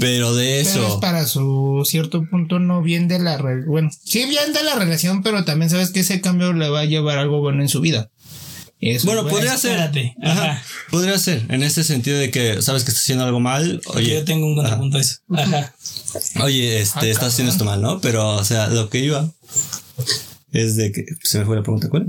[0.00, 1.00] pero de Pero es eso.
[1.00, 5.22] para su cierto punto no bien de la re- bueno, sí bien de la relación,
[5.22, 8.10] pero también sabes que ese cambio le va a llevar algo bueno en su vida.
[8.80, 9.72] Eso, Bueno, podría ser.
[9.72, 10.16] espérate.
[10.22, 10.42] Ajá.
[10.52, 10.62] Ajá.
[10.90, 13.80] Podría ser, en este sentido de que sabes que estás haciendo algo mal.
[13.84, 15.18] Porque Oye, yo tengo un contrapunto a eso.
[15.32, 15.72] Ajá.
[16.42, 18.00] oye, este, estás haciendo esto mal, ¿no?
[18.00, 19.30] Pero, o sea, lo que iba
[20.52, 21.88] es de que se me fue la pregunta.
[21.90, 22.08] ¿Cuál?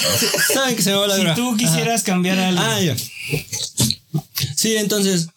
[0.54, 2.66] Saben que se me va la Si tú quisieras cambiar a alguien.
[2.66, 2.96] Ah, ya.
[4.64, 5.28] Sí, entonces,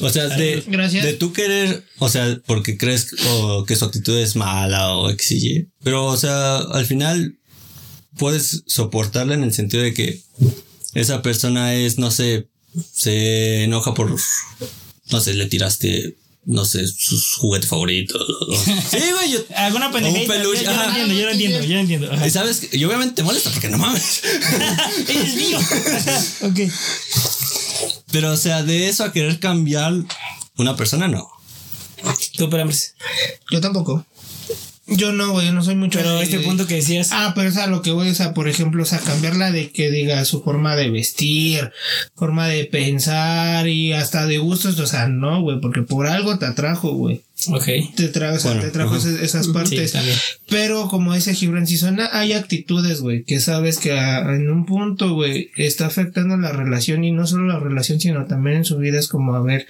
[0.00, 4.34] o sea, de, de tú querer, o sea, porque crees o que su actitud es
[4.34, 7.36] mala o Y, pero, o sea, al final
[8.16, 10.22] puedes soportarla en el sentido de que
[10.94, 12.48] esa persona es, no sé,
[12.94, 14.16] se enoja por,
[15.10, 16.16] no sé, le tiraste,
[16.46, 18.26] no sé, sus juguetes favoritos.
[18.90, 20.22] Sí, güey, yo, Alguna pendejita.
[20.22, 22.10] Un peluche, Yo, yo lo entiendo, yo lo entiendo, yo lo entiendo.
[22.10, 22.26] Ajá.
[22.26, 24.22] y sabes, y obviamente te molesta porque no mames.
[25.08, 25.58] Eres mío.
[26.40, 26.60] ok.
[28.12, 29.94] Pero, o sea, de eso a querer cambiar
[30.56, 31.28] una persona, no.
[32.36, 32.48] Tú.
[33.50, 34.04] Yo tampoco.
[34.88, 37.10] Yo no, güey, yo no soy mucho Pero de- este punto que decías.
[37.12, 39.70] Ah, pero es a lo que voy, o sea, por ejemplo, o sea, cambiarla de
[39.70, 41.70] que diga su forma de vestir,
[42.16, 46.46] forma de pensar y hasta de gustos, o sea, no, güey, porque por algo te
[46.46, 47.22] atrajo, güey.
[47.48, 47.64] Ok.
[47.96, 49.92] Te trajo, o sea, Bueno, te trajo esas, esas partes.
[49.92, 50.16] también.
[50.48, 54.66] Pero como dice Gibran, si suena, hay actitudes, güey, que sabes que a- en un
[54.66, 58.78] punto, güey, está afectando la relación y no solo la relación, sino también en su
[58.78, 59.66] vida es como, a ver,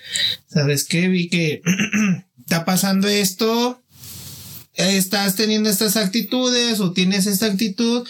[0.49, 1.09] ¿sabes qué?
[1.09, 1.61] Vi que
[2.41, 3.82] está pasando esto,
[4.75, 8.07] estás teniendo estas actitudes o tienes esta actitud.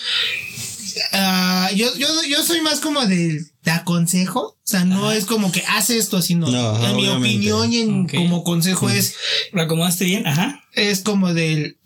[1.13, 5.51] Ah, yo, yo, yo soy más como de, te aconsejo, o sea, no es como
[5.51, 7.53] que haz esto, sino No, en mi obviamente.
[7.53, 9.15] opinión y en, como consejo es,
[9.53, 10.27] ¿Lo acomodaste bien?
[10.27, 10.61] Ajá.
[10.75, 11.79] es como del,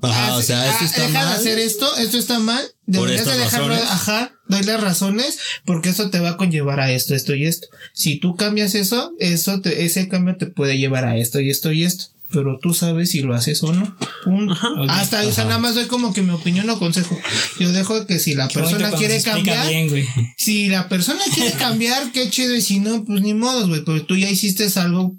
[0.00, 1.28] Ajá, o sea, esto ah, está deja mal.
[1.30, 2.64] de hacer esto, esto está mal.
[2.86, 3.90] Deberías de dejarlo, razones.
[3.90, 7.66] ajá, doy las razones, porque esto te va a conllevar a esto, esto y esto.
[7.94, 11.72] Si tú cambias eso, eso te, ese cambio te puede llevar a esto y esto
[11.72, 12.04] y esto.
[12.30, 13.96] Pero tú sabes si lo haces o no.
[14.24, 14.54] Punto.
[14.88, 17.16] Hasta, o sea, nada más doy como que mi opinión o consejo.
[17.60, 22.10] Yo dejo que si la Qué persona quiere cambiar, bien, si la persona quiere cambiar,
[22.12, 25.14] qué chido, y si no, pues ni modos, güey, pero tú ya hiciste algo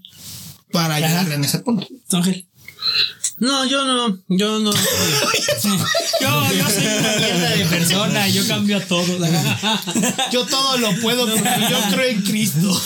[0.72, 1.08] para Ajá.
[1.08, 1.88] llegarle en ese punto.
[2.12, 2.46] Ángel.
[3.40, 4.18] No, yo no.
[4.30, 4.72] Yo no.
[6.20, 9.08] Yo, yo soy una mierda de persona, yo cambio a todos.
[10.32, 12.82] Yo todo lo puedo porque yo creo en Cristo.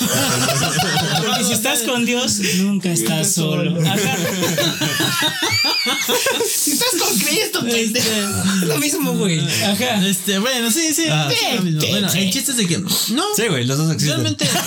[1.51, 3.77] Si estás con Dios, nunca estás solo.
[3.81, 4.17] Ajá.
[6.47, 8.07] Si estás con Cristo, pendejo.
[8.61, 9.39] Es lo mismo, güey.
[9.39, 10.07] Ajá.
[10.07, 11.07] Este, bueno, sí, sí.
[11.09, 11.29] Ah.
[11.29, 11.81] sí, lo mismo.
[11.89, 12.77] Bueno, el chiste es de que.
[12.77, 13.25] No.
[13.35, 14.21] Sí, güey, los dos existen.
[14.21, 14.47] Realmente.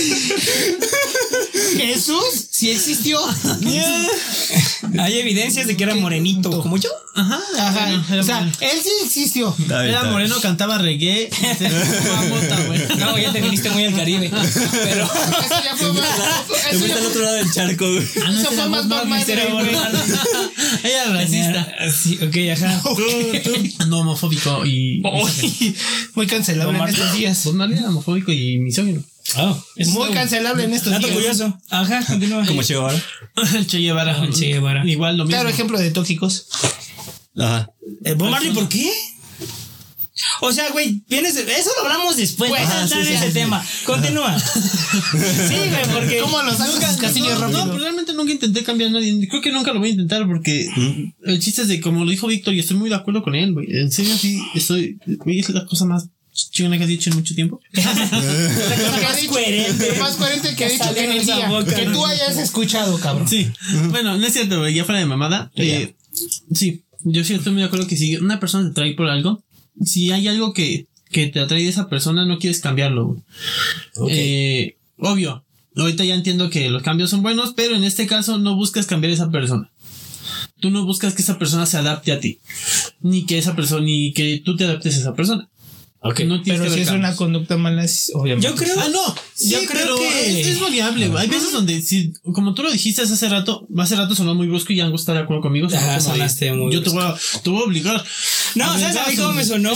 [1.76, 3.18] Jesús sí existió.
[4.98, 6.90] Hay evidencias de que era morenito, como yo.
[7.14, 8.04] Ajá, Ajá.
[8.18, 8.52] O sea, moreno.
[8.60, 9.54] él sí existió.
[9.58, 10.12] Está bien, Era está bien.
[10.12, 11.30] moreno, cantaba reggae.
[11.30, 12.80] se fumaba mota, güey.
[12.98, 14.30] No, ya te viniste muy al Caribe.
[14.30, 15.04] Pero.
[15.04, 16.08] Eso ya fue más.
[16.70, 18.06] Te fuiste al otro lado del charco, güey.
[18.24, 18.86] Ah, no, Eso fue más.
[18.86, 19.24] Marley.
[20.84, 21.74] Ella era racista.
[21.90, 22.82] Sí, ok, ajá.
[23.88, 25.02] No homofóbico y.
[26.14, 27.46] Muy cancelable en estos días.
[27.46, 29.02] Marley era homofóbico y misógino.
[29.36, 31.18] Oh, es Muy cancelable en estos Dato días.
[31.18, 31.58] curioso.
[31.70, 32.44] Ajá, continúa.
[32.46, 33.02] Como Che Guevara.
[33.54, 34.24] El Che Guevara.
[34.24, 34.84] El Che Guevara.
[34.86, 35.36] Igual lo mismo.
[35.36, 36.48] Claro, ejemplo de tóxicos.
[37.36, 37.70] Ajá.
[38.04, 38.90] ¿El Bob Marley por qué?
[40.42, 42.50] O sea, güey, vienes de- Eso lo hablamos después.
[42.50, 43.32] Pues, ah, sí, ese sí.
[43.32, 43.64] tema.
[43.86, 44.38] Continúa.
[44.40, 46.18] sí, güey, porque.
[46.18, 47.48] ¿Cómo lo sacas no, rápido?
[47.48, 49.28] no, pero realmente nunca intenté cambiar a nadie.
[49.28, 50.68] Creo que nunca lo voy a intentar porque
[51.24, 53.52] el chiste es de, como lo dijo Víctor, y estoy muy de acuerdo con él,
[53.52, 53.66] güey.
[53.70, 54.98] En serio, sí, estoy.
[55.06, 57.60] Güey, es la cosa más chingona que has dicho en mucho tiempo.
[57.72, 59.92] Lo que dicho- coherente.
[59.98, 61.48] más coherente que ha Que dicho salió en el día.
[61.48, 63.28] boca, que tú hayas escuchado, cabrón.
[63.28, 63.50] Sí.
[63.90, 64.74] Bueno, no es cierto, güey.
[64.74, 65.50] Ya fuera de mamada.
[65.56, 65.94] eh,
[66.54, 69.42] sí, yo sí estoy muy de acuerdo que si una persona te trae por algo,
[69.84, 73.22] si hay algo que, que te atrae de esa persona, no quieres cambiarlo, güey.
[74.10, 75.44] Eh, obvio.
[75.76, 79.12] Ahorita ya entiendo que los cambios son buenos, pero en este caso no buscas cambiar
[79.12, 79.70] a esa persona.
[80.58, 82.40] Tú no buscas que esa persona se adapte a ti.
[83.00, 85.48] Ni que esa persona, ni que tú te adaptes a esa persona.
[86.02, 86.20] Ok.
[86.20, 87.84] No tienes Pero si es una conducta mala,
[88.14, 88.48] obviamente.
[88.48, 88.74] Yo creo.
[88.80, 89.14] Ah, no.
[89.34, 91.22] Sí, yo pero creo que- es, es variable, güey.
[91.22, 94.72] Hay veces donde, si, como tú lo dijiste hace rato, hace rato sonó muy brusco
[94.72, 95.68] y ya está de acuerdo conmigo.
[95.68, 98.02] sonó Ajá, como de, sonaste muy Yo te voy, a, te voy a obligar.
[98.54, 99.72] No, A ¿sabes a mí cómo me sonó?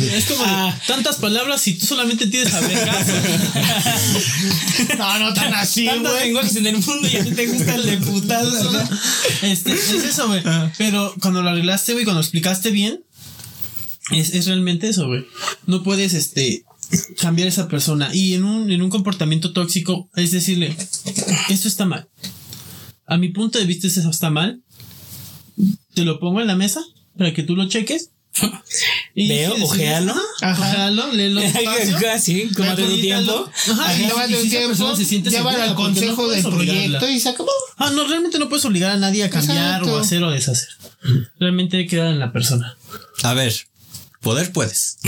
[0.00, 0.74] Es como Ah.
[0.86, 2.78] tantas palabras y tú solamente tienes a ver
[4.98, 6.24] No, no tan así, Tantos güey.
[6.24, 8.50] lenguajes en el mundo y a ti te gusta el de putazo.
[8.72, 8.90] ¿verdad?
[9.42, 10.42] Este, es eso, güey.
[10.78, 13.00] Pero cuando lo arreglaste, güey, cuando lo explicaste bien,
[14.12, 15.24] es, es realmente eso, güey.
[15.66, 16.64] No puedes, este,
[17.20, 18.14] cambiar a esa persona.
[18.14, 20.76] Y en un, en un comportamiento tóxico, es decirle,
[21.48, 22.08] esto está mal.
[23.06, 24.60] A mi punto de vista, eso está mal.
[25.94, 26.82] Te lo pongo en la mesa
[27.16, 28.10] para que tú lo cheques.
[29.16, 30.14] Y Veo, decides, ojealo.
[30.42, 30.68] Ajá.
[30.70, 31.98] Ojealo, léelo despacio.
[32.20, 33.50] Sí, como te tu medítalo.
[33.50, 33.50] tiempo.
[33.82, 35.70] Ajá, Ahí y- llevan y un si esa tiempo, persona se siente llevan segura, al
[35.70, 36.98] no consejo del obligarla.
[36.98, 37.50] proyecto y se acabó.
[37.78, 39.92] Ah, no, realmente no puedes obligar a nadie a cambiar Exacto.
[39.94, 40.68] o a hacer o deshacer.
[41.40, 42.76] Realmente queda en la persona.
[43.24, 43.54] A ver.
[44.20, 44.98] Poder puedes.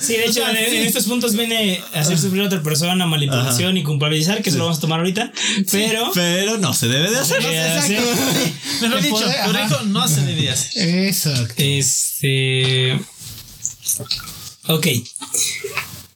[0.00, 3.76] Sí, de hecho, en, en estos puntos viene a hacer sufrir a otra persona, manipulación
[3.76, 5.32] y culpabilizar, que eso lo vamos a tomar ahorita.
[5.70, 6.10] Pero.
[6.14, 7.42] Pero no se debe de hacer.
[7.86, 7.96] sí.
[8.80, 9.82] Mejor dicho, poder, ajá.
[9.84, 11.06] no se debe hacer.
[11.06, 11.54] Exacto.
[11.58, 12.98] Este.
[14.68, 14.86] Ok.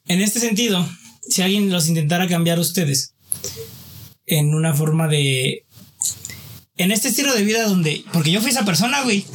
[0.06, 0.88] En este sentido,
[1.28, 3.12] si alguien los intentara cambiar a ustedes
[4.26, 5.64] en una forma de.
[6.78, 8.04] En este estilo de vida donde.
[8.12, 9.26] Porque yo fui esa persona, güey.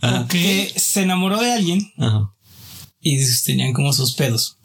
[0.00, 0.26] Ajá.
[0.30, 2.32] Que se enamoró de alguien Ajá.
[3.00, 4.58] y tenían como sus pedos.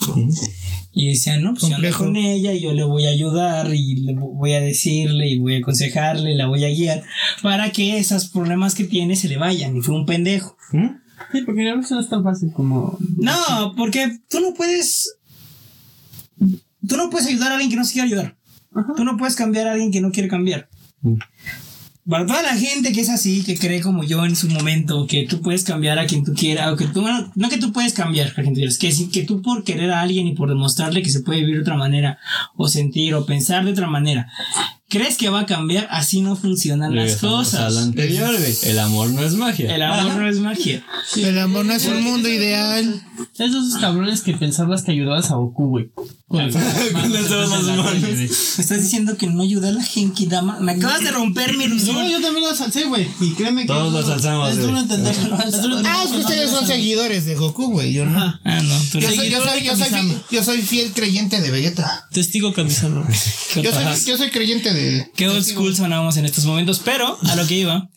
[0.93, 4.13] Y decían, no, pues yo con ella y yo le voy a ayudar y le
[4.13, 7.03] voy a decirle y voy a aconsejarle y la voy a guiar
[7.41, 9.75] para que esos problemas que tiene se le vayan.
[9.75, 10.55] Y fue un pendejo.
[11.31, 12.97] Sí, porque a veces no es tan fácil como.
[13.17, 15.17] No, porque tú no puedes.
[16.87, 18.37] Tú no puedes ayudar a alguien que no se quiere ayudar.
[18.95, 20.69] Tú no puedes cambiar a alguien que no quiere cambiar.
[22.07, 25.25] Para toda la gente que es así, que cree como yo en su momento, que
[25.25, 27.93] tú puedes cambiar a quien tú quieras, o que tú, bueno, no que tú puedes
[27.93, 31.09] cambiar a quien tú que, que tú por querer a alguien y por demostrarle que
[31.09, 32.19] se puede vivir de otra manera,
[32.55, 34.31] o sentir, o pensar de otra manera,
[34.97, 37.75] crees que va a cambiar, así no funcionan las cosas.
[37.77, 38.55] anterior, güey.
[38.63, 39.75] El amor no es magia.
[39.75, 40.83] El amor no es magia.
[41.17, 43.01] El amor no es un mundo ideal.
[43.37, 45.89] Esos cabrones que pensabas que ayudabas a Goku, güey.
[46.27, 46.45] Con.
[46.45, 50.59] Me estás diciendo que no ayuda a la Genki Dama.
[50.59, 51.95] Me acabas de romper mi ilusión.
[51.95, 53.07] No, yo también lo salcé, güey.
[53.21, 53.67] Y créeme que.
[53.67, 54.67] Todos lo alzamos, Es güey.
[54.67, 55.37] duro entenderlo.
[55.85, 57.93] Ah, es que ustedes son seguidores de Goku, güey.
[57.93, 58.19] Yo no.
[58.43, 60.21] Ah, no, tú Yo soy, yo, soy, yo, soy, Kamisama.
[60.31, 62.07] yo soy fiel creyente de Vegeta.
[62.11, 63.05] Testigo camisano.
[63.61, 64.84] Yo soy, yo soy creyente de.
[65.15, 67.89] Qué old school sonábamos en estos momentos, pero a lo que iba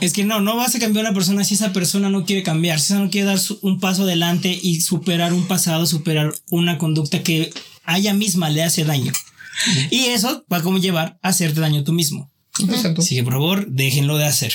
[0.00, 2.42] es que no, no vas a cambiar a una persona si esa persona no quiere
[2.42, 6.32] cambiar, si esa no quiere dar su- un paso adelante y superar un pasado, superar
[6.50, 7.50] una conducta que
[7.84, 9.12] a ella misma le hace daño.
[9.90, 12.30] Y eso va a como llevar a hacerte daño tú mismo.
[12.68, 13.02] Exacto.
[13.02, 14.52] Así que por favor, déjenlo de hacer.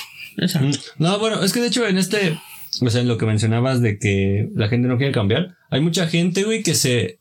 [0.97, 2.37] No, bueno, es que de hecho en este,
[2.81, 6.07] o sea, en lo que mencionabas de que la gente no quiere cambiar, hay mucha
[6.07, 7.19] gente, güey, que se,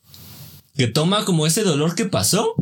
[0.77, 2.55] que toma como ese dolor que pasó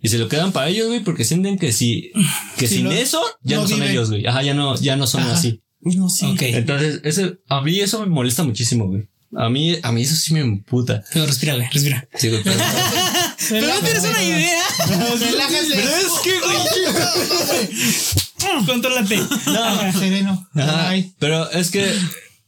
[0.00, 2.12] y se lo quedan para ellos, güey, porque sienten que si,
[2.56, 3.92] que Sí, sin eso ya no, no son viven.
[3.92, 4.26] ellos, güey.
[4.26, 5.32] Ajá, ya no, ya no son Ajá.
[5.34, 5.60] así.
[5.80, 6.34] No, sí.
[6.40, 9.08] Entonces, ese, a mí eso me molesta muchísimo, güey.
[9.36, 11.02] A mí, a mí eso sí me emputa.
[11.12, 12.08] Pero respira, güey, respira.
[12.14, 12.56] Sí, güey, pero-
[13.50, 14.62] Pero no tienes una idea.
[15.20, 15.84] Relájate.
[18.66, 19.16] Contrólate.
[19.46, 20.48] No, sereno.
[20.54, 21.12] Ajá, Ay.
[21.18, 21.92] pero es que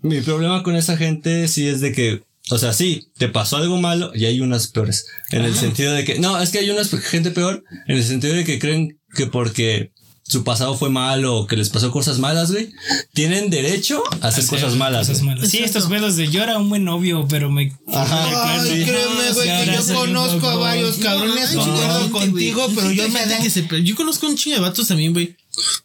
[0.01, 3.79] mi problema con esa gente sí es de que, o sea, sí, te pasó algo
[3.79, 5.07] malo y hay unas peores.
[5.31, 8.35] En el sentido de que, no, es que hay unas gente peor en el sentido
[8.35, 9.93] de que creen que porque
[10.29, 12.71] su pasado fue malo o que les pasó cosas malas, güey,
[13.15, 15.09] tienen derecho a hacer cosas malas.
[15.09, 15.35] Cosas güey.
[15.37, 15.51] malas.
[15.51, 17.73] Sí, estos pedos de yo era un buen novio, pero me.
[17.93, 18.55] Ajá.
[18.61, 22.75] Ay, créeme, güey, que yo conozco a varios cabrones, No, contigo, güey.
[22.77, 25.35] pero yo me dan que se- Yo conozco un chingo de vatos también, güey.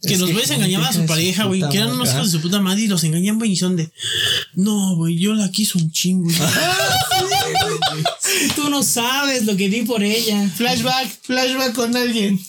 [0.04, 1.64] Que Es los güeyes engañaban a su pareja, güey.
[1.72, 3.54] Que eran unos hijos de su puta madre y los engañan, güey.
[3.54, 3.90] Y son de.
[4.54, 6.26] No, güey, yo la quiso un chingo.
[6.30, 8.04] güey".
[8.56, 10.48] Tú no sabes lo que vi por ella.
[10.56, 12.40] flashback, flashback con alguien.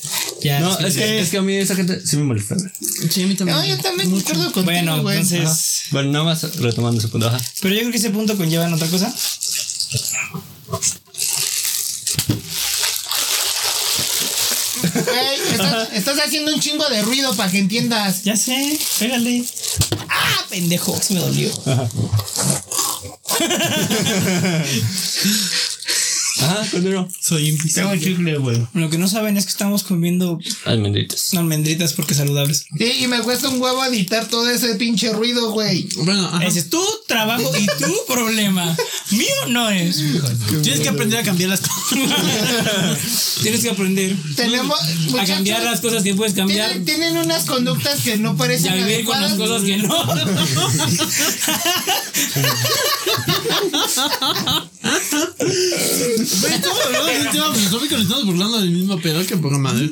[0.43, 0.61] Ya.
[0.61, 2.55] No, sí, es que, es que a mí esa gente sí me molesta.
[2.55, 2.71] güey.
[3.11, 3.59] Sí, a mí también.
[3.59, 5.19] No, yo también concuerdo contigo, Bueno, güey.
[5.19, 5.83] entonces.
[5.91, 7.29] Bueno, nada más retomando ese punto.
[7.29, 7.39] Ajá.
[7.63, 9.13] Pero yo creo que ese punto conlleva en otra cosa.
[14.83, 18.23] Güey, estás, estás haciendo un chingo de ruido para que entiendas.
[18.25, 19.45] Ya sé, pégale.
[20.09, 20.99] ¡Ah, pendejo!
[21.01, 21.51] Se me dolió.
[21.67, 21.89] Ajá,
[26.71, 27.09] continúo.
[27.21, 27.91] Soy invisible.
[27.91, 28.67] Tengo chicle, güey.
[28.75, 31.35] Lo que no saben es que estamos comiendo Almendritas.
[31.35, 32.67] almendritas porque saludables.
[32.77, 35.89] Sí, y me cuesta un huevo editar todo ese pinche ruido, güey.
[35.97, 36.45] Bueno, ajá.
[36.45, 38.77] Ese es tu trabajo y tu problema.
[39.11, 40.03] Mío no es.
[40.63, 43.35] Tienes que aprender a cambiar las cosas.
[43.43, 44.79] Tienes que aprender Tenemos
[45.19, 48.73] a cambiar las cosas que puedes cambiar Tienen, tienen unas conductas que no y parecen
[48.73, 49.95] a vivir con las cosas que no.
[54.85, 59.57] Güey, estamos hablando de un tema filosófico, nos estamos burlando del mismo pedo que poca
[59.59, 59.91] madre.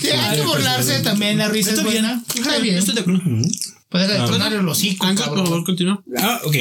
[0.00, 2.02] Sí, hay que burlarse también, la risa es Está bien.
[2.04, 2.24] buena.
[2.34, 2.76] Está bien.
[2.76, 3.20] Estoy de acuerdo.
[3.88, 5.46] Puedes detonar el hocico, Ángel, por cabrón.
[5.46, 6.02] favor, continúa.
[6.18, 6.56] Ah, ok.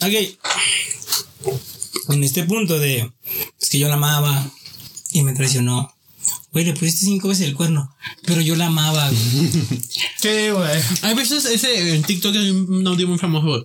[0.04, 1.58] Ok.
[2.10, 3.10] En este punto de.
[3.60, 4.50] Es que yo la amaba
[5.12, 5.90] y me traicionó.
[6.52, 7.94] Güey, le pusiste cinco veces el cuerno.
[8.26, 9.08] Pero yo la amaba.
[9.10, 9.50] güey.
[10.20, 10.80] Sí, güey.
[11.02, 13.46] Hay veces ese en TikTok hay un audio muy famoso.
[13.46, 13.64] güey.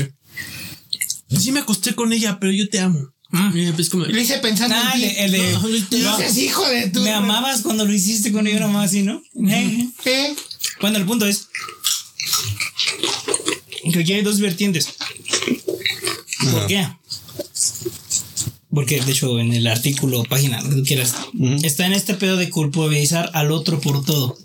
[0.00, 0.12] Eh,
[1.38, 3.12] Sí me acosté con ella, pero yo te amo.
[3.74, 4.06] Pues como...
[4.06, 5.96] Y Lo hice pensando Ah, en el ti.
[5.96, 7.00] el No, seas hijo de tu.
[7.00, 9.20] me amabas cuando lo hiciste con ella nomás así, ¿no?
[9.48, 9.88] Eh.
[10.02, 10.34] ¿Qué?
[10.80, 11.48] Bueno, el punto es.
[13.92, 14.88] Que aquí hay dos vertientes.
[16.52, 16.88] ¿Por qué?
[18.70, 21.14] Porque, de hecho, en el artículo, página, lo que tú quieras,
[21.62, 24.36] está en este pedo de culpabilizar al otro por todo.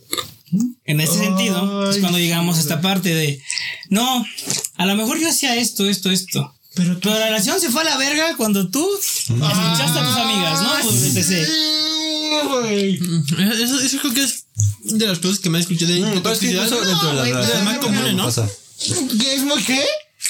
[0.86, 3.42] En ese sentido, es cuando llegamos a esta parte de,
[3.90, 4.26] no,
[4.76, 6.54] a lo mejor yo hacía esto, esto, esto.
[6.74, 10.72] Pero Tu relación se fue a la verga cuando tú escuchaste a tus amigas, ¿no?
[10.84, 11.28] Pues.
[11.28, 13.00] Sí.
[13.62, 14.46] Eso, eso creo que es
[14.84, 17.64] de las cosas que más escuché de Mm, pero es que dentro de güey, relaciones
[17.66, 18.26] más comunes, ¿no?
[18.26, 18.50] pasa.
[19.20, 19.84] ¿Qué es muy qué?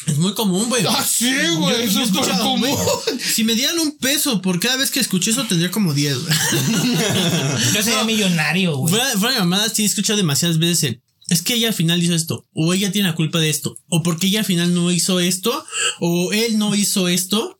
[0.07, 0.83] Es muy común, güey.
[0.87, 1.83] Ah, sí, güey.
[1.83, 2.75] Eso es escuchado, común.
[3.23, 6.33] Si me dieran un peso por cada vez que escuché eso, tendría como 10, güey.
[7.75, 8.93] Yo sería millonario, güey.
[8.93, 11.01] Fuera, fuera de mamada, sí he escuchado demasiadas veces el,
[11.31, 12.45] Es que ella al final hizo esto.
[12.53, 13.77] O ella tiene la culpa de esto.
[13.87, 15.63] O porque ella al final no hizo esto.
[16.01, 17.57] O él no hizo esto.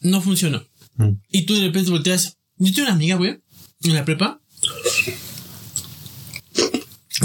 [0.00, 0.66] No funcionó.
[0.96, 1.12] Mm.
[1.30, 2.38] Y tú de repente volteas.
[2.56, 3.40] Yo tengo una amiga, güey.
[3.84, 4.40] En la prepa.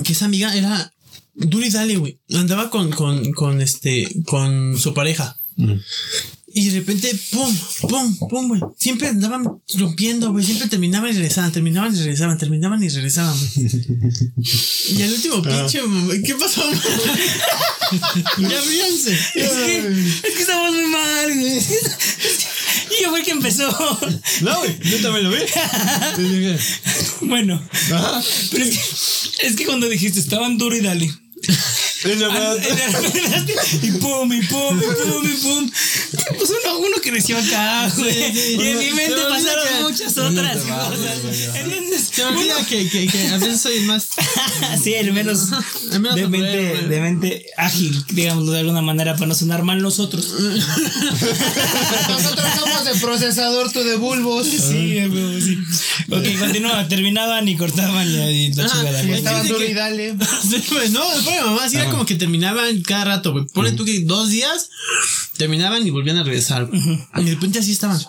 [0.04, 0.94] Que esa amiga era
[1.34, 2.20] duro y dale, güey.
[2.36, 5.40] Andaba con, con, con este, con su pareja.
[5.56, 5.74] Mm.
[6.54, 8.62] Y de repente, pum, pum, pum, güey.
[8.78, 9.46] Siempre andaban
[9.76, 10.46] rompiendo, güey.
[10.46, 13.72] Siempre terminaban y regresaban, terminaban y regresaban, terminaban y regresaban, güey.
[14.90, 16.64] Y al último pinche, güey, ¿qué pasó?
[18.38, 19.14] ya ríanse.
[19.36, 19.78] Es que,
[20.28, 21.58] es que estamos muy mal, güey.
[21.58, 23.70] Y yo fue el que empezó.
[24.42, 25.38] No, güey, yo también lo vi.
[27.22, 27.62] Bueno,
[27.94, 28.22] Ajá.
[28.52, 31.12] pero es que, es que cuando dijiste estaban duro y dale.
[32.04, 32.56] Ah,
[33.84, 35.72] Y pum, y pum, y pum, y pum.
[36.38, 38.14] Pues uno, uno creció acá, güey.
[38.34, 38.58] sí.
[38.60, 41.22] Y en mi mente pasaron que- muchas otras cosas.
[41.24, 41.44] güey.
[41.58, 42.10] ¿Entiendes?
[42.12, 44.08] Se me olvida que, que, que a veces soy más.
[44.84, 45.50] Sí, el menos,
[45.92, 49.82] El menos de, mente, de mente ágil, digámoslo de alguna manera, para no sonar mal
[49.82, 50.28] nosotros.
[52.10, 54.48] Nosotros somos de procesador, tú de bulbos.
[54.48, 55.58] Sí, güey, sí.
[56.10, 56.88] Ok, continúa.
[56.88, 59.02] Terminaban y cortaban y, la chingada.
[59.02, 60.16] Estaban duro y dale.
[60.92, 63.46] No, fue mi mamá, así era como que terminaban cada rato, güey.
[63.54, 64.70] Ponle tú que dos días
[65.38, 66.66] terminaban y volvían a regresar.
[66.66, 66.82] güey.
[67.18, 68.00] Y de repente así estaban.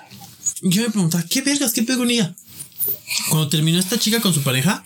[0.62, 1.72] Yo me preguntaba, ¿qué vergas?
[1.72, 2.34] ¿Qué pedo con ella?
[3.30, 4.82] Cuando terminó esta chica con su pareja,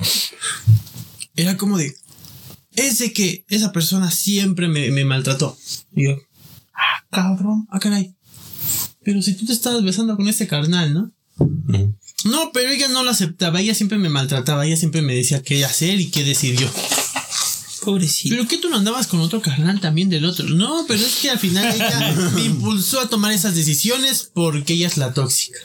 [1.35, 1.95] era como de.
[2.75, 5.57] Es de que esa persona siempre me, me maltrató.
[5.95, 6.17] Y yo,
[6.75, 8.15] ah, cabrón, ah, caray.
[9.03, 11.13] Pero si tú te estabas besando con este carnal, ¿no?
[12.25, 15.65] No, pero ella no lo aceptaba, ella siempre me maltrataba, ella siempre me decía qué
[15.65, 16.69] hacer y qué decir yo.
[17.87, 18.35] Pobrecito.
[18.35, 20.45] ¿Pero qué tú no andabas con otro carnal también del otro?
[20.49, 24.89] No, pero es que al final ella me impulsó a tomar esas decisiones porque ella
[24.89, 25.61] es la tóxica.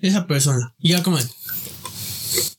[0.00, 0.74] Esa persona.
[0.80, 1.26] Y ya como, de,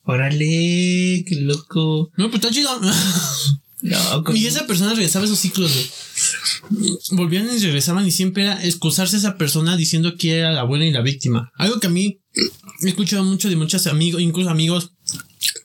[0.03, 2.11] Órale, qué loco.
[2.15, 2.69] no, pues está chido.
[3.81, 4.35] Loco.
[4.35, 6.91] Y esa persona regresaba a esos ciclos, güey.
[7.11, 10.85] Volvían y regresaban y siempre era excusarse a esa persona diciendo que era la buena
[10.85, 11.51] y la víctima.
[11.55, 14.91] Algo que a mí he escuchado mucho de muchos amigos, incluso amigos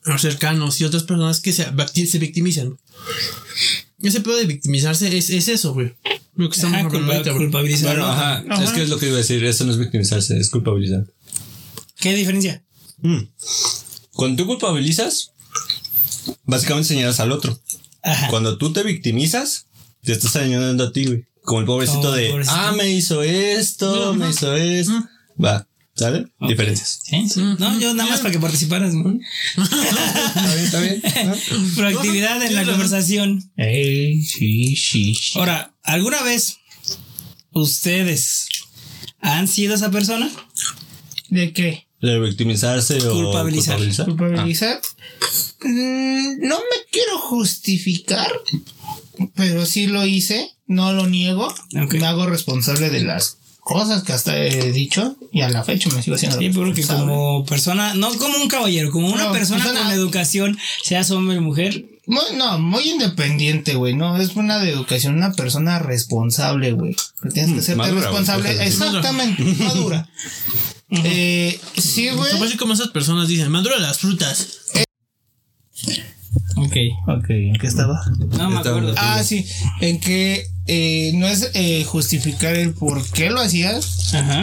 [0.05, 1.65] los cercanos y otras personas que se,
[2.07, 2.77] se victimizan.
[4.01, 5.93] Ese pedo de victimizarse es, es eso, güey.
[6.35, 7.43] Lo que estamos Ajá, hablando culpa- ahorita, güey.
[7.45, 7.95] culpabilizar.
[7.95, 9.43] Bueno, ajá, Es que es lo que iba a decir.
[9.43, 11.05] Eso no es victimizarse, es culpabilizar.
[11.99, 12.63] ¿Qué diferencia?
[13.01, 13.19] Mm.
[14.11, 15.31] Cuando tú culpabilizas,
[16.43, 17.57] básicamente señalas al otro.
[18.03, 18.27] Ajá.
[18.29, 19.67] Cuando tú te victimizas,
[20.03, 21.25] te estás señalando a ti, güey.
[21.41, 22.55] Como el pobrecito Oh, de, pobrecito.
[22.57, 24.93] ah, me hizo esto, me hizo esto.
[25.43, 26.25] Va, ¿sale?
[26.47, 27.01] Diferencias.
[27.03, 27.41] Sí, sí.
[27.59, 28.93] No, yo nada más para que participaras.
[28.93, 29.17] ¿no?
[29.57, 31.01] Está bien, está bien.
[31.05, 31.35] Ah.
[31.75, 33.51] Proactividad en la conversación.
[33.57, 35.19] Sí, sí, sí.
[35.35, 36.57] Ahora, ¿alguna vez
[37.51, 38.47] ustedes
[39.21, 40.29] han sido esa persona?
[41.29, 41.87] ¿De qué?
[42.01, 43.75] De victimizarse o Culpabilizar.
[43.77, 44.05] culpabilizar.
[44.05, 44.81] ¿Culpabilizar?
[45.63, 48.31] Mm, no me quiero justificar,
[49.33, 51.53] pero sí lo hice, no lo niego.
[51.71, 56.03] Me hago responsable de las cosas que hasta he dicho y a la fecha me
[56.03, 59.81] sigo haciendo Sí, porque como persona, no como un caballero, como una No, persona persona-
[59.85, 63.95] con educación, seas hombre o mujer, Muy- no, muy independiente, güey.
[63.95, 66.95] No, es una de educación, una persona responsable, güey.
[67.33, 68.63] Tienes que serte madura, güey, responsable.
[68.67, 70.07] Exactamente, madura.
[70.91, 72.31] Eh, sí, güey.
[72.33, 74.59] Capaz que como esas personas dicen, madura las frutas.
[76.57, 76.75] Ok.
[77.07, 78.01] Ok, ¿en qué estaba?
[78.37, 78.93] No me acuerdo.
[78.97, 79.45] Ah, sí,
[79.81, 84.41] en que eh, no es eh, justificar el por qué lo hacías, Ajá.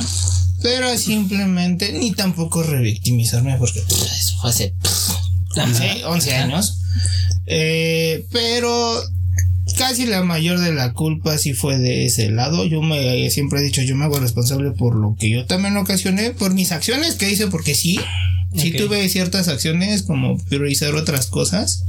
[0.62, 4.74] pero simplemente ni tampoco revictimizarme porque pues, eso fue hace
[5.56, 6.78] 11, 11 años.
[7.46, 9.02] Eh, pero
[9.76, 12.64] casi la mayor de la culpa sí fue de ese lado.
[12.66, 16.30] Yo me siempre he dicho, yo me hago responsable por lo que yo también ocasioné,
[16.30, 17.98] por mis acciones que hice, porque sí,
[18.56, 21.84] sí tuve ciertas acciones como priorizar otras cosas.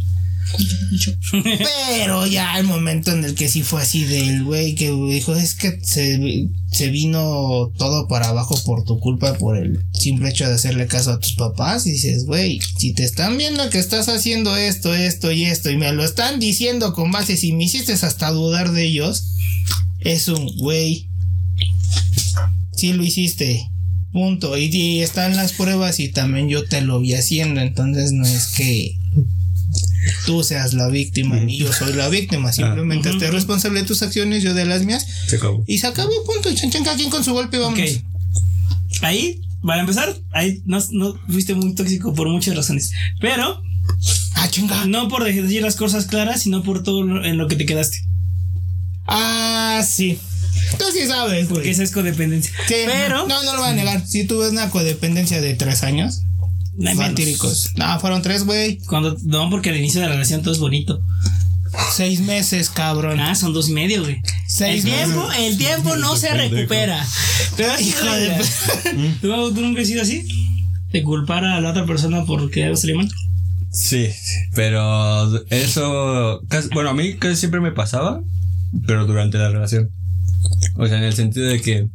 [1.32, 5.56] Pero ya el momento en el que sí fue así del güey que dijo, es
[5.56, 10.54] que se, se vino todo para abajo por tu culpa, por el simple hecho de
[10.54, 11.88] hacerle caso a tus papás.
[11.88, 15.78] Y dices, güey, si te están viendo que estás haciendo esto, esto y esto, y
[15.78, 19.36] me lo están diciendo con bases y me hiciste hasta dudar de ellos,
[20.00, 21.10] es un güey.
[22.76, 23.70] Sí lo hiciste.
[24.14, 24.58] Punto.
[24.58, 27.60] Y, y están las pruebas y también yo te lo vi haciendo.
[27.60, 28.98] Entonces no es que
[30.26, 32.54] tú seas la víctima ni yo soy la víctima.
[32.54, 35.06] Simplemente estoy responsable de tus acciones, yo de las mías.
[35.28, 35.64] Se acabó.
[35.68, 36.54] Y se acabó, punto.
[36.54, 37.80] Chan, chan, quien con su golpe, vamos.
[37.80, 37.86] Ok.
[39.02, 42.92] Ahí, para empezar, ahí no, no fuiste muy tóxico por muchas razones.
[43.20, 43.62] Pero
[44.36, 44.86] Ah, chinga.
[44.86, 47.98] no por decir las cosas claras, sino por todo en lo que te quedaste.
[49.08, 50.20] Ah, sí.
[50.78, 51.70] Tú sí sabes, Porque güey.
[51.72, 52.52] esa es codependencia.
[52.68, 53.28] Sí, pero.
[53.28, 54.06] No, no lo voy a negar.
[54.06, 56.22] Si tuve una codependencia de tres años.
[56.76, 57.10] No hay menos.
[57.12, 57.70] Fatíricos.
[57.76, 58.80] No, fueron tres, güey.
[58.88, 61.02] Cuando, no, porque al inicio de la relación todo es bonito.
[61.92, 63.20] Seis meses, cabrón.
[63.20, 64.18] Ah, son dos y medio, güey.
[64.48, 65.44] Seis el tiempo, meses.
[65.46, 67.06] el tiempo no se recupera.
[67.58, 70.24] Pero Hijo de- ¿Tú, ¿Tú nunca has sido así?
[70.92, 73.10] ¿De culpar a la otra persona por que algo salió mal?
[73.72, 74.10] Sí,
[74.54, 78.22] pero eso, casi- bueno, a mí casi siempre me pasaba,
[78.86, 79.90] pero durante la relación.
[80.76, 81.88] O sea, en el sentido de que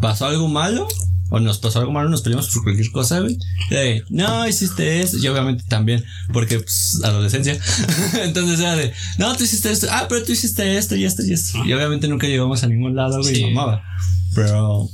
[0.00, 0.88] pasó algo malo,
[1.28, 3.36] o nos pasó algo malo, nos peleamos por cualquier cosa, güey.
[3.70, 7.58] De, no, hiciste esto, y obviamente también, porque, pues, adolescencia.
[8.22, 11.32] Entonces era de, no, tú hiciste esto, ah, pero tú hiciste esto y esto y
[11.32, 11.64] esto.
[11.64, 13.82] Y obviamente nunca llegamos a ningún lado, güey, y mamaba.
[14.34, 14.88] Pero,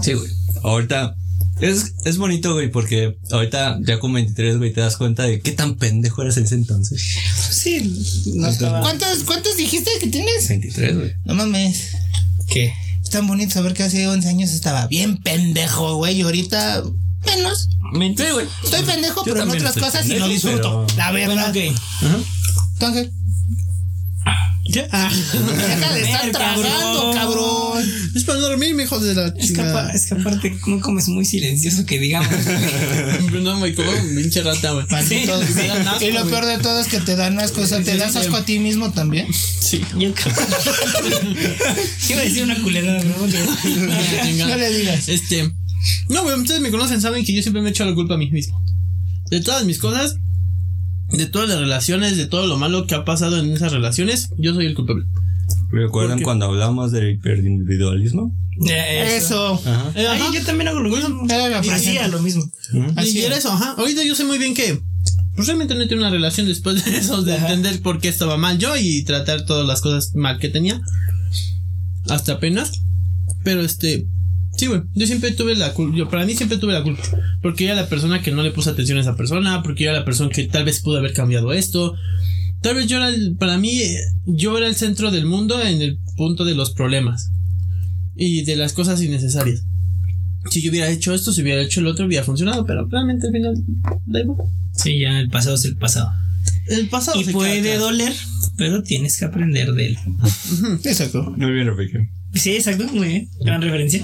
[0.00, 0.30] sí, güey.
[0.62, 1.16] Ahorita,
[1.62, 5.52] es, es bonito, güey, porque ahorita ya con 23, güey, te das cuenta de qué
[5.52, 7.02] tan pendejo eras en ese entonces.
[7.50, 8.80] Sí, no estaba.
[8.80, 10.48] ¿Cuántos, ¿Cuántos dijiste que tienes?
[10.48, 11.12] 23, güey.
[11.24, 11.92] No mames.
[12.48, 12.72] ¿Qué?
[13.02, 16.18] Es tan bonito saber que hace 11 años estaba bien pendejo, güey.
[16.18, 16.82] Y ahorita
[17.26, 17.68] menos.
[17.92, 18.46] Mentira, güey.
[18.64, 20.86] Estoy pendejo, Yo pero en otras cosas y lo pendejo, disfruto.
[20.86, 21.52] pero- La verdad.
[21.52, 21.78] Bueno.
[22.00, 22.18] Ajá.
[22.74, 23.10] Entonces,
[24.92, 25.10] Ah.
[25.12, 27.84] deja de estar Ver, tragando, cabrón.
[28.14, 29.90] Es para dormir, hijo de la Es que, chingada.
[29.92, 32.28] es que aparte no comes muy silencioso que digamos.
[33.42, 34.86] No, me como un pinche rata, güey.
[35.06, 35.24] Sí,
[36.00, 37.62] y lo peor de todo es que te dan asco.
[37.62, 39.26] O sea, te das asco a ti mismo también.
[39.60, 39.82] Sí.
[39.98, 40.10] Yo
[42.10, 43.14] Iba a decir una culera, ¿no?
[44.46, 45.08] No le digas.
[45.08, 45.52] Este.
[46.08, 48.30] No, güey, ustedes me conocen, saben que yo siempre me echo la culpa a mí
[48.30, 48.62] mismo.
[49.30, 50.16] De todas mis cosas,
[51.12, 54.54] de todas las relaciones, de todo lo malo que ha pasado en esas relaciones, yo
[54.54, 55.04] soy el culpable.
[55.70, 58.34] ¿Recuerdan cuando hablamos del hiperindividualismo?
[58.68, 59.54] Eso.
[59.54, 59.92] Ajá.
[59.94, 60.30] Eh, Ay, ajá.
[60.34, 61.26] yo también hago lo mismo.
[61.62, 62.44] Y hacía lo mismo.
[62.96, 63.40] Así y era es.
[63.40, 63.74] eso, ajá.
[63.78, 64.80] Ahorita yo sé muy bien que.
[65.34, 67.46] Pues realmente no tengo una relación después de eso, de Ajá.
[67.48, 70.80] entender por qué estaba mal yo y tratar todas las cosas mal que tenía.
[72.08, 72.72] Hasta apenas.
[73.42, 74.06] Pero este.
[74.62, 74.82] Sí, güey.
[74.94, 75.96] Yo siempre tuve la culpa.
[75.96, 77.02] Yo para mí siempre tuve la culpa.
[77.40, 79.60] Porque era la persona que no le puso atención a esa persona.
[79.60, 81.96] Porque yo era la persona que tal vez pudo haber cambiado esto.
[82.60, 83.82] Tal vez yo era el, para mí,
[84.24, 87.32] yo era el centro del mundo en el punto de los problemas.
[88.14, 89.64] Y de las cosas innecesarias.
[90.48, 92.64] Si yo hubiera hecho esto, si hubiera hecho el otro, hubiera funcionado.
[92.64, 93.54] Pero realmente al final,
[94.06, 94.46] da igual.
[94.76, 96.12] Sí, ya el pasado es el pasado.
[96.68, 98.12] El pasado Y se puede doler,
[98.56, 99.98] pero tienes que aprender de él.
[100.84, 101.34] Exacto.
[101.36, 102.08] Muy bien, Enrique.
[102.34, 103.28] Sí, exacto, muy bien.
[103.44, 104.02] Gran referencia.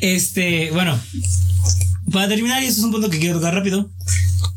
[0.00, 0.98] Este, bueno,
[2.12, 3.90] para terminar, y esto es un punto que quiero tocar rápido.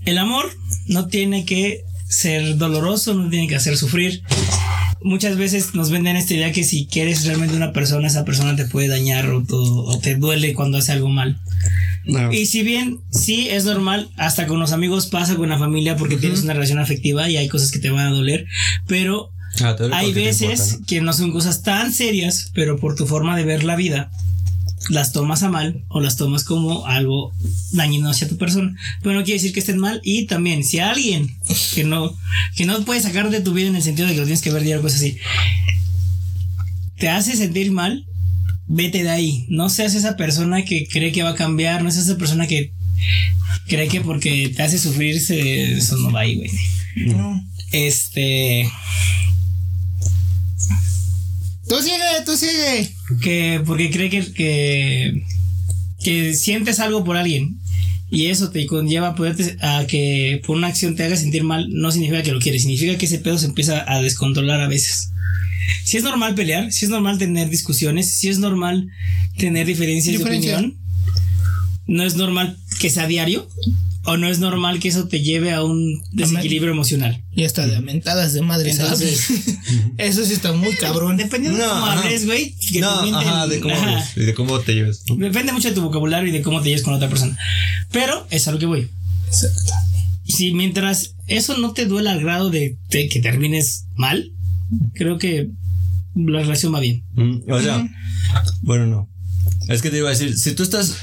[0.05, 0.45] El amor
[0.87, 4.23] no tiene que ser doloroso, no tiene que hacer sufrir.
[5.01, 8.65] Muchas veces nos venden esta idea que si quieres realmente una persona, esa persona te
[8.65, 11.39] puede dañar o, te duele cuando hace algo mal.
[12.05, 12.31] No.
[12.31, 16.17] Y si bien sí es normal, hasta con los amigos pasa con la familia porque
[16.17, 18.47] tienes una relación afectiva y hay cosas que te van a doler,
[18.87, 19.31] pero
[19.61, 20.85] Ah, hay veces importa, ¿no?
[20.85, 24.11] que no son cosas tan serias, pero por tu forma de ver la vida,
[24.89, 27.33] las tomas a mal o las tomas como algo
[27.71, 28.75] dañino hacia tu persona.
[29.01, 29.99] Pero no quiere decir que estén mal.
[30.03, 31.35] Y también, si alguien
[31.75, 32.15] que no,
[32.55, 34.51] que no puedes sacar de tu vida en el sentido de que lo tienes que
[34.51, 35.17] ver diario, cosas así,
[36.97, 38.05] te hace sentir mal,
[38.67, 39.45] vete de ahí.
[39.49, 42.71] No seas esa persona que cree que va a cambiar, no seas esa persona que
[43.67, 46.51] cree que porque te hace sufrir, se- eso no va ahí, güey.
[47.71, 48.69] Este.
[51.67, 52.95] Tú sigue, tú sigue.
[53.21, 55.23] que porque cree que, que,
[56.03, 57.59] que sientes algo por alguien
[58.09, 61.67] y eso te conlleva a, poderte, a que por una acción te haga sentir mal,
[61.69, 65.11] no significa que lo quieres, significa que ese pedo se empieza a descontrolar a veces.
[65.83, 68.87] Si es normal pelear, si es normal tener discusiones, si es normal
[69.37, 70.51] tener diferencias Diferencia.
[70.51, 70.86] de opinión,
[71.87, 73.47] no es normal que sea diario
[74.03, 77.21] o no es normal que eso te lleve a un desequilibrio emocional.
[77.33, 79.27] Y hasta de mentadas de madre, ¿sabes?
[79.97, 81.17] Eso sí está muy cabrón.
[81.17, 82.03] Dependiendo de No, cómo ajá.
[82.03, 82.55] hables, güey.
[82.71, 84.05] que No, ajá, de cómo, ajá.
[84.15, 85.03] y de cómo te lleves.
[85.17, 87.37] Depende mucho de tu vocabulario y de cómo te lleves con otra persona.
[87.91, 88.87] Pero es a lo que voy.
[90.25, 94.31] Si mientras eso no te duela al grado de, de que termines mal,
[94.93, 95.49] creo que
[96.15, 97.03] la relación va bien.
[97.13, 97.85] Mm, O sea,
[98.61, 99.09] bueno, no.
[99.67, 100.95] Es que te iba a decir, si tú estás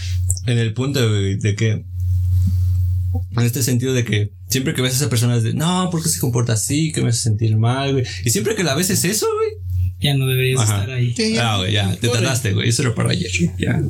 [0.47, 4.97] en el punto de, de que, en este sentido de que siempre que ves a
[4.97, 6.93] esa persona es de, no, ¿por qué se comporta así?
[6.93, 8.05] Que me hace sentir mal, güey.
[8.25, 9.65] Y siempre que la ves es eso, güey.
[10.01, 10.81] Ya no deberías Ajá.
[10.81, 11.15] estar ahí.
[11.15, 11.55] Sí, ya.
[11.55, 12.69] Ah, güey, ya, te tardaste, güey.
[12.69, 13.31] Eso era para ayer.
[13.59, 13.81] Ya.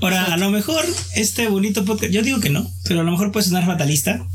[0.00, 0.84] Ahora, a lo mejor
[1.14, 4.26] este bonito podcast, yo digo que no, pero a lo mejor puede sonar fatalista.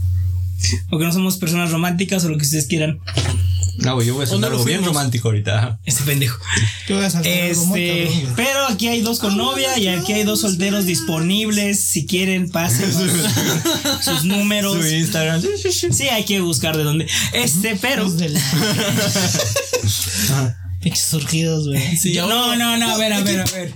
[0.89, 2.99] O que no somos personas románticas o lo que ustedes quieran.
[3.77, 5.79] No, güey, yo voy a sonar algo bien romántico ahorita.
[5.85, 6.39] Este pendejo.
[7.23, 11.83] Este, pero aquí hay dos con novia y aquí hay dos solteros disponibles.
[11.83, 12.91] Si quieren, pasen
[14.01, 14.77] sus números.
[14.77, 15.41] Su Instagram.
[15.91, 17.07] Sí, hay que buscar de dónde.
[17.33, 18.11] Este, pero.
[20.87, 21.99] Pinches surgidos, güey.
[22.15, 23.73] no, no, no, a ver, a ver, a ver.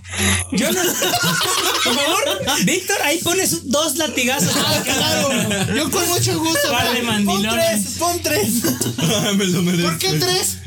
[0.53, 0.81] Yo no.
[1.83, 4.53] Por favor, Víctor, ahí pones dos latigazos.
[4.85, 6.59] Claro, yo con mucho gusto.
[6.69, 7.25] Güey.
[7.25, 8.49] Pon tres, pon tres.
[9.35, 9.89] Me lo merezco.
[9.89, 10.59] ¿Por qué tres?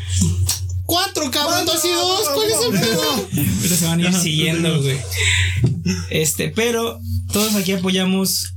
[0.84, 2.28] Cuatro, cabrón, dos y dos.
[2.34, 3.28] ¿Cuál es el pedo?
[3.62, 4.98] Pero se van a ir siguiendo, güey.
[6.10, 7.00] Este, pero
[7.32, 8.52] todos aquí apoyamos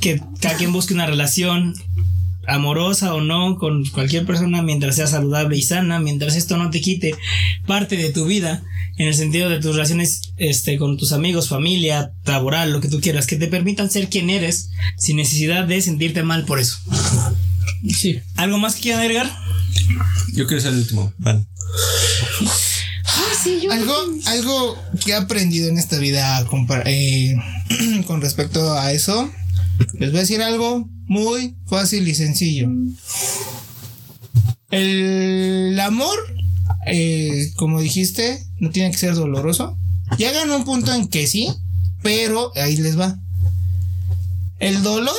[0.00, 1.74] que cada quien busque una relación
[2.46, 6.80] amorosa o no con cualquier persona mientras sea saludable y sana, mientras esto no te
[6.80, 7.14] quite
[7.66, 8.62] parte de tu vida
[8.96, 13.00] en el sentido de tus relaciones este con tus amigos, familia, laboral, lo que tú
[13.00, 16.78] quieras, que te permitan ser quien eres sin necesidad de sentirte mal por eso.
[17.88, 18.20] Sí.
[18.36, 19.30] ¿Algo más que quieran agregar?
[20.32, 21.12] Yo quiero ser el último.
[21.18, 21.46] Van.
[23.70, 23.94] Algo,
[24.26, 26.46] algo que he aprendido en esta vida
[26.86, 27.34] eh,
[28.06, 29.30] con respecto a eso,
[29.98, 32.68] les voy a decir algo muy fácil y sencillo.
[34.70, 36.16] El amor,
[36.86, 39.78] eh, como dijiste, no tiene que ser doloroso.
[40.18, 41.48] Llegan a un punto en que sí,
[42.02, 43.18] pero ahí les va.
[44.58, 45.14] El dolor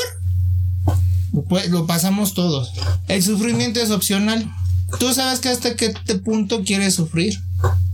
[1.34, 2.72] lo pu- lo pasamos todos.
[3.08, 4.52] El sufrimiento es opcional.
[5.00, 5.90] Tú sabes que hasta qué
[6.24, 7.40] punto quieres sufrir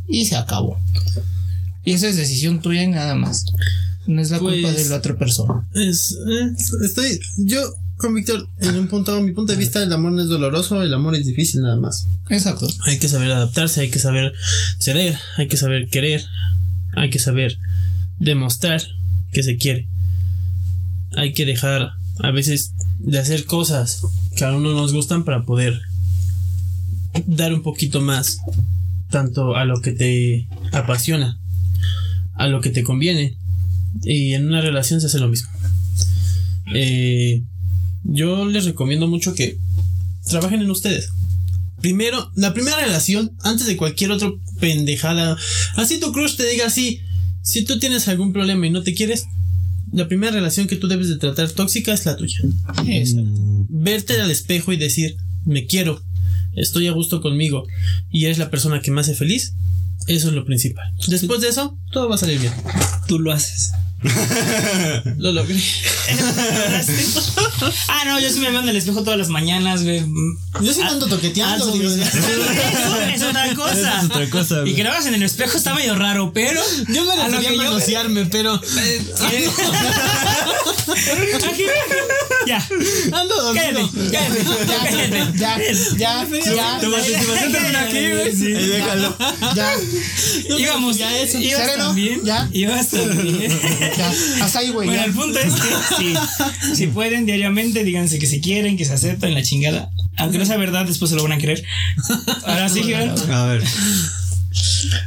[0.08, 0.78] y se acabó.
[1.84, 3.46] Y esa es decisión tuya y nada más.
[4.08, 5.68] No es la culpa Pues- de la otra persona.
[5.74, 6.12] Es,
[6.58, 7.62] es- estoy, yo
[7.98, 10.92] con Víctor, en un punto, mi punto de vista, el amor no es doloroso, el
[10.94, 12.08] amor es difícil nada más.
[12.30, 12.68] Exacto.
[12.86, 14.34] Hay que saber adaptarse, hay que saber
[14.80, 16.24] ceder, hay que saber querer,
[16.96, 17.60] hay que saber
[18.18, 18.82] demostrar
[19.32, 19.88] que se quiere.
[21.16, 24.02] Hay que dejar a veces de hacer cosas
[24.36, 25.80] que a uno nos gustan para poder
[27.28, 28.40] dar un poquito más
[29.10, 31.38] tanto a lo que te apasiona,
[32.36, 33.38] a lo que te conviene.
[34.04, 35.50] Y en una relación se hace lo mismo.
[36.74, 37.44] Eh,
[38.04, 39.58] yo les recomiendo mucho que
[40.28, 41.10] trabajen en ustedes.
[41.82, 45.38] Primero, la primera relación, antes de cualquier otra pendejada.
[45.76, 47.02] Así tu crush te diga así.
[47.42, 49.26] Si tú tienes algún problema y no te quieres,
[49.92, 52.40] la primera relación que tú debes de tratar tóxica es la tuya.
[52.88, 53.32] Exacto.
[53.70, 56.02] Verte al espejo y decir, me quiero,
[56.56, 57.66] estoy a gusto conmigo
[58.12, 59.56] y eres la persona que me hace feliz.
[60.08, 60.94] Eso es lo principal.
[61.08, 62.54] Después de eso, todo va a salir bien.
[63.08, 63.72] Tú lo haces.
[65.18, 65.56] Lo logré.
[67.88, 70.04] ah, no, yo sí me veo en el espejo todas las mañanas, güey.
[70.62, 71.72] Yo sí ando toqueteando.
[71.72, 71.76] Ah,
[73.14, 73.74] eso es otra cosa.
[73.74, 76.60] Eso es otra cosa, Y que lo hagas en el espejo está medio raro, pero.
[76.90, 78.56] yo me lo refería que a yo- manosearme, pero.
[78.56, 79.46] Aquí.
[82.48, 82.58] Ya.
[83.14, 84.12] Ando Cállate, dormido.
[84.12, 85.38] cállate, cállate.
[85.38, 85.58] Ya,
[85.96, 86.80] ya, ya.
[86.82, 88.36] Tu participación termina aquí, güey.
[88.36, 88.46] Sí.
[88.48, 89.16] Y déjalo.
[89.56, 89.74] Ya,
[90.58, 91.38] Íbamos, Ya eso.
[91.38, 92.22] ibas Sereno, también.
[92.26, 92.50] ya.
[92.52, 93.52] Ibas también.
[94.42, 94.88] Hasta ahí, güey.
[94.88, 96.14] Bueno, el punto es que sí,
[96.76, 99.92] si pueden diariamente, díganse que se quieren, que se aceptan la chingada.
[100.18, 101.64] Aunque no sea verdad, después se lo van a creer.
[102.46, 103.16] Ahora sí, Gibran.
[103.32, 103.64] A ver.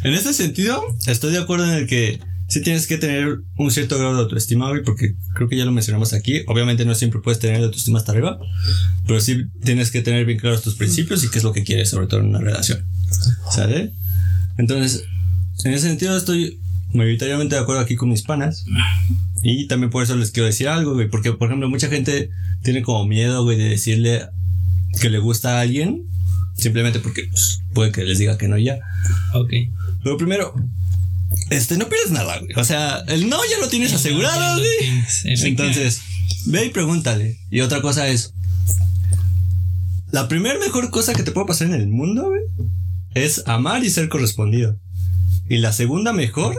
[0.02, 3.98] En ese sentido, estoy de acuerdo en el que sí tienes que tener un cierto
[3.98, 6.42] grado de autoestima, güey, porque creo que ya lo mencionamos aquí.
[6.46, 8.38] Obviamente no siempre puedes tener la autoestima hasta arriba,
[9.06, 11.90] pero sí tienes que tener bien claros tus principios y qué es lo que quieres,
[11.90, 12.84] sobre todo en una relación.
[13.50, 13.92] ¿Sale?
[14.58, 15.04] Entonces,
[15.64, 16.60] en ese sentido estoy
[16.94, 18.64] mayoritariamente de acuerdo aquí con mis panas.
[19.42, 22.30] Y también por eso les quiero decir algo, güey, porque por ejemplo mucha gente
[22.62, 24.28] tiene como miedo, güey, de decirle
[25.00, 26.06] que le gusta a alguien
[26.56, 28.78] simplemente porque pues, puede que les diga que no ya.
[29.34, 29.50] Ok.
[30.02, 30.54] Pero primero,
[31.50, 32.52] este, no pierdes nada, güey.
[32.56, 35.04] O sea, el no ya lo tienes asegurado, güey.
[35.24, 36.02] Entonces,
[36.46, 37.38] ve y pregúntale.
[37.50, 38.34] Y otra cosa es,
[40.10, 42.42] la primera mejor cosa que te puede pasar en el mundo, güey,
[43.14, 44.78] es amar y ser correspondido.
[45.48, 46.56] Y la segunda mejor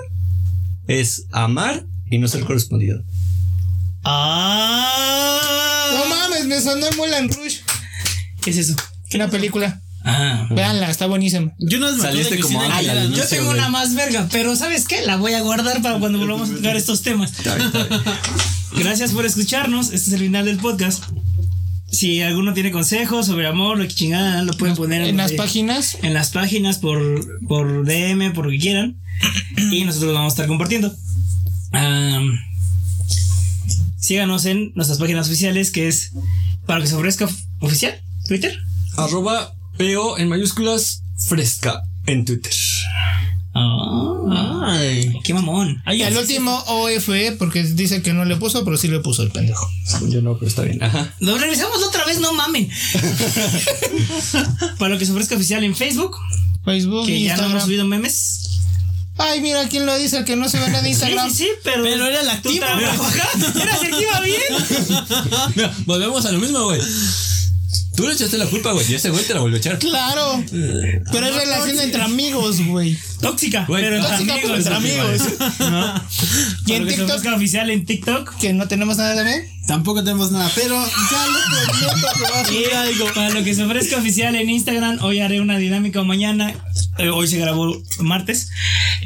[0.87, 3.01] es amar y no ser correspondido.
[4.03, 5.89] Ah.
[5.93, 7.59] No mames, me sonó el Mulan Rush.
[8.41, 8.75] ¿Qué es eso?
[9.13, 9.81] Una película.
[10.03, 10.47] Ah.
[10.51, 11.53] Véanla, está buenísima.
[11.57, 13.09] Yo no Saliste como ¿no?
[13.15, 13.57] Yo tengo güey.
[13.57, 15.01] una más verga, pero ¿sabes qué?
[15.03, 17.31] La voy a guardar para cuando volvamos a tocar estos temas.
[17.31, 18.01] Está bien, está bien.
[18.77, 19.87] Gracias por escucharnos.
[19.87, 21.03] Este es el final del podcast.
[21.95, 25.97] Si alguno tiene consejos sobre amor, lo que chingada, lo pueden poner En las páginas.
[26.01, 26.99] en las páginas por,
[27.47, 28.97] por DM, por lo que quieran.
[29.71, 30.93] Y nosotros lo vamos a estar compartiendo.
[31.71, 32.37] Am,
[33.97, 36.11] síganos en nuestras páginas oficiales, que es
[36.65, 37.95] para que se ofrezca oficial,
[38.27, 38.59] Twitter.
[38.97, 42.53] Arroba PO en mayúsculas fresca en Twitter.
[43.57, 45.13] Ah, Ay.
[45.23, 45.81] qué mamón.
[45.89, 49.31] Y al último OFE, porque dice que no le puso, pero sí le puso el
[49.31, 49.69] pendejo.
[50.09, 50.83] Yo no, pero está bien.
[50.83, 51.13] Ajá.
[51.19, 52.69] Lo revisamos otra vez, no mamen.
[54.77, 56.17] para lo que se ofrezca oficial en Facebook,
[56.65, 57.65] Facebook, que ya no hemos Instagram.
[57.65, 58.41] subido memes.
[59.17, 61.29] Ay, mira quién lo dice, que no se ve nada de Instagram.
[61.29, 61.83] Sí, sí, pero.
[61.83, 62.65] Pero era tú activo.
[62.65, 64.41] Era el que iba bien.
[65.55, 66.81] Mira, volvemos a lo mismo, güey.
[67.95, 69.79] Tú le echaste la culpa, güey, y ese güey te la volvió a echar.
[69.79, 70.43] Claro.
[70.51, 72.97] Pero es relación entre amigos, güey.
[73.21, 74.51] Tóxica, Güey, pero entre tóxica, amigos.
[74.51, 75.21] pero entre amigos.
[75.59, 76.03] ¿no?
[76.67, 78.35] Y en se TikTok, ofrezca oficial en TikTok.
[78.37, 79.45] que no tenemos nada de ver.
[79.67, 80.75] Tampoco tenemos nada, pero
[81.11, 81.39] ya lo
[81.79, 83.13] prometo que va a Y subir algo.
[83.15, 86.53] para lo que se ofrezca oficial en Instagram, hoy haré una dinámica o mañana.
[86.99, 88.49] Eh, hoy se grabó martes.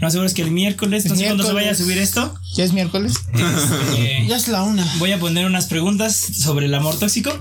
[0.02, 2.36] No seguro es que el miércoles, no sé cuándo se vaya a subir esto.
[2.56, 3.14] Ya es miércoles.
[3.98, 4.86] Eh, Ya es la una.
[5.00, 7.32] voy a poner unas preguntas sobre el amor tóxico.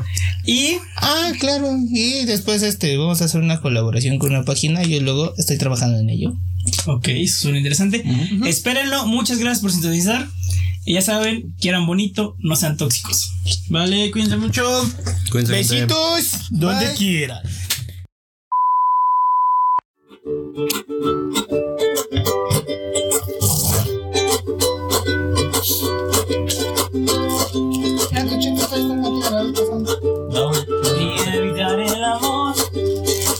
[0.46, 1.68] Y Ah, claro.
[1.90, 4.82] Y después este vamos a hacer una colaboración con una página.
[4.84, 6.34] Yo luego estoy trabajando en ello.
[6.86, 8.04] Ok, eso suena interesante.
[8.46, 10.28] Espérenlo, muchas gracias por sintonizar.
[10.84, 13.30] Y ya saben, quieran bonito, no sean tóxicos.
[13.68, 14.64] Vale, cuídense mucho.
[15.30, 15.52] Cuídense.
[15.52, 16.48] Besitos.
[16.50, 16.94] Donde Bye.
[16.96, 17.42] quieran.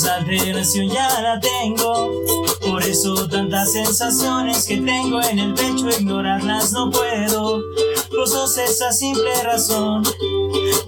[0.00, 2.22] esa alteración ya la tengo.
[2.60, 7.62] Por eso tantas sensaciones que tengo en el pecho, ignorarlas no puedo.
[8.10, 10.02] Vos sos esa simple razón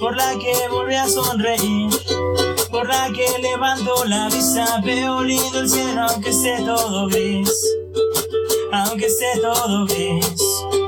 [0.00, 1.90] por la que volví a sonreír.
[2.70, 7.50] Por la que levanto la vista, veo lindo el cielo aunque esté todo gris.
[8.72, 10.81] Aunque esté todo gris.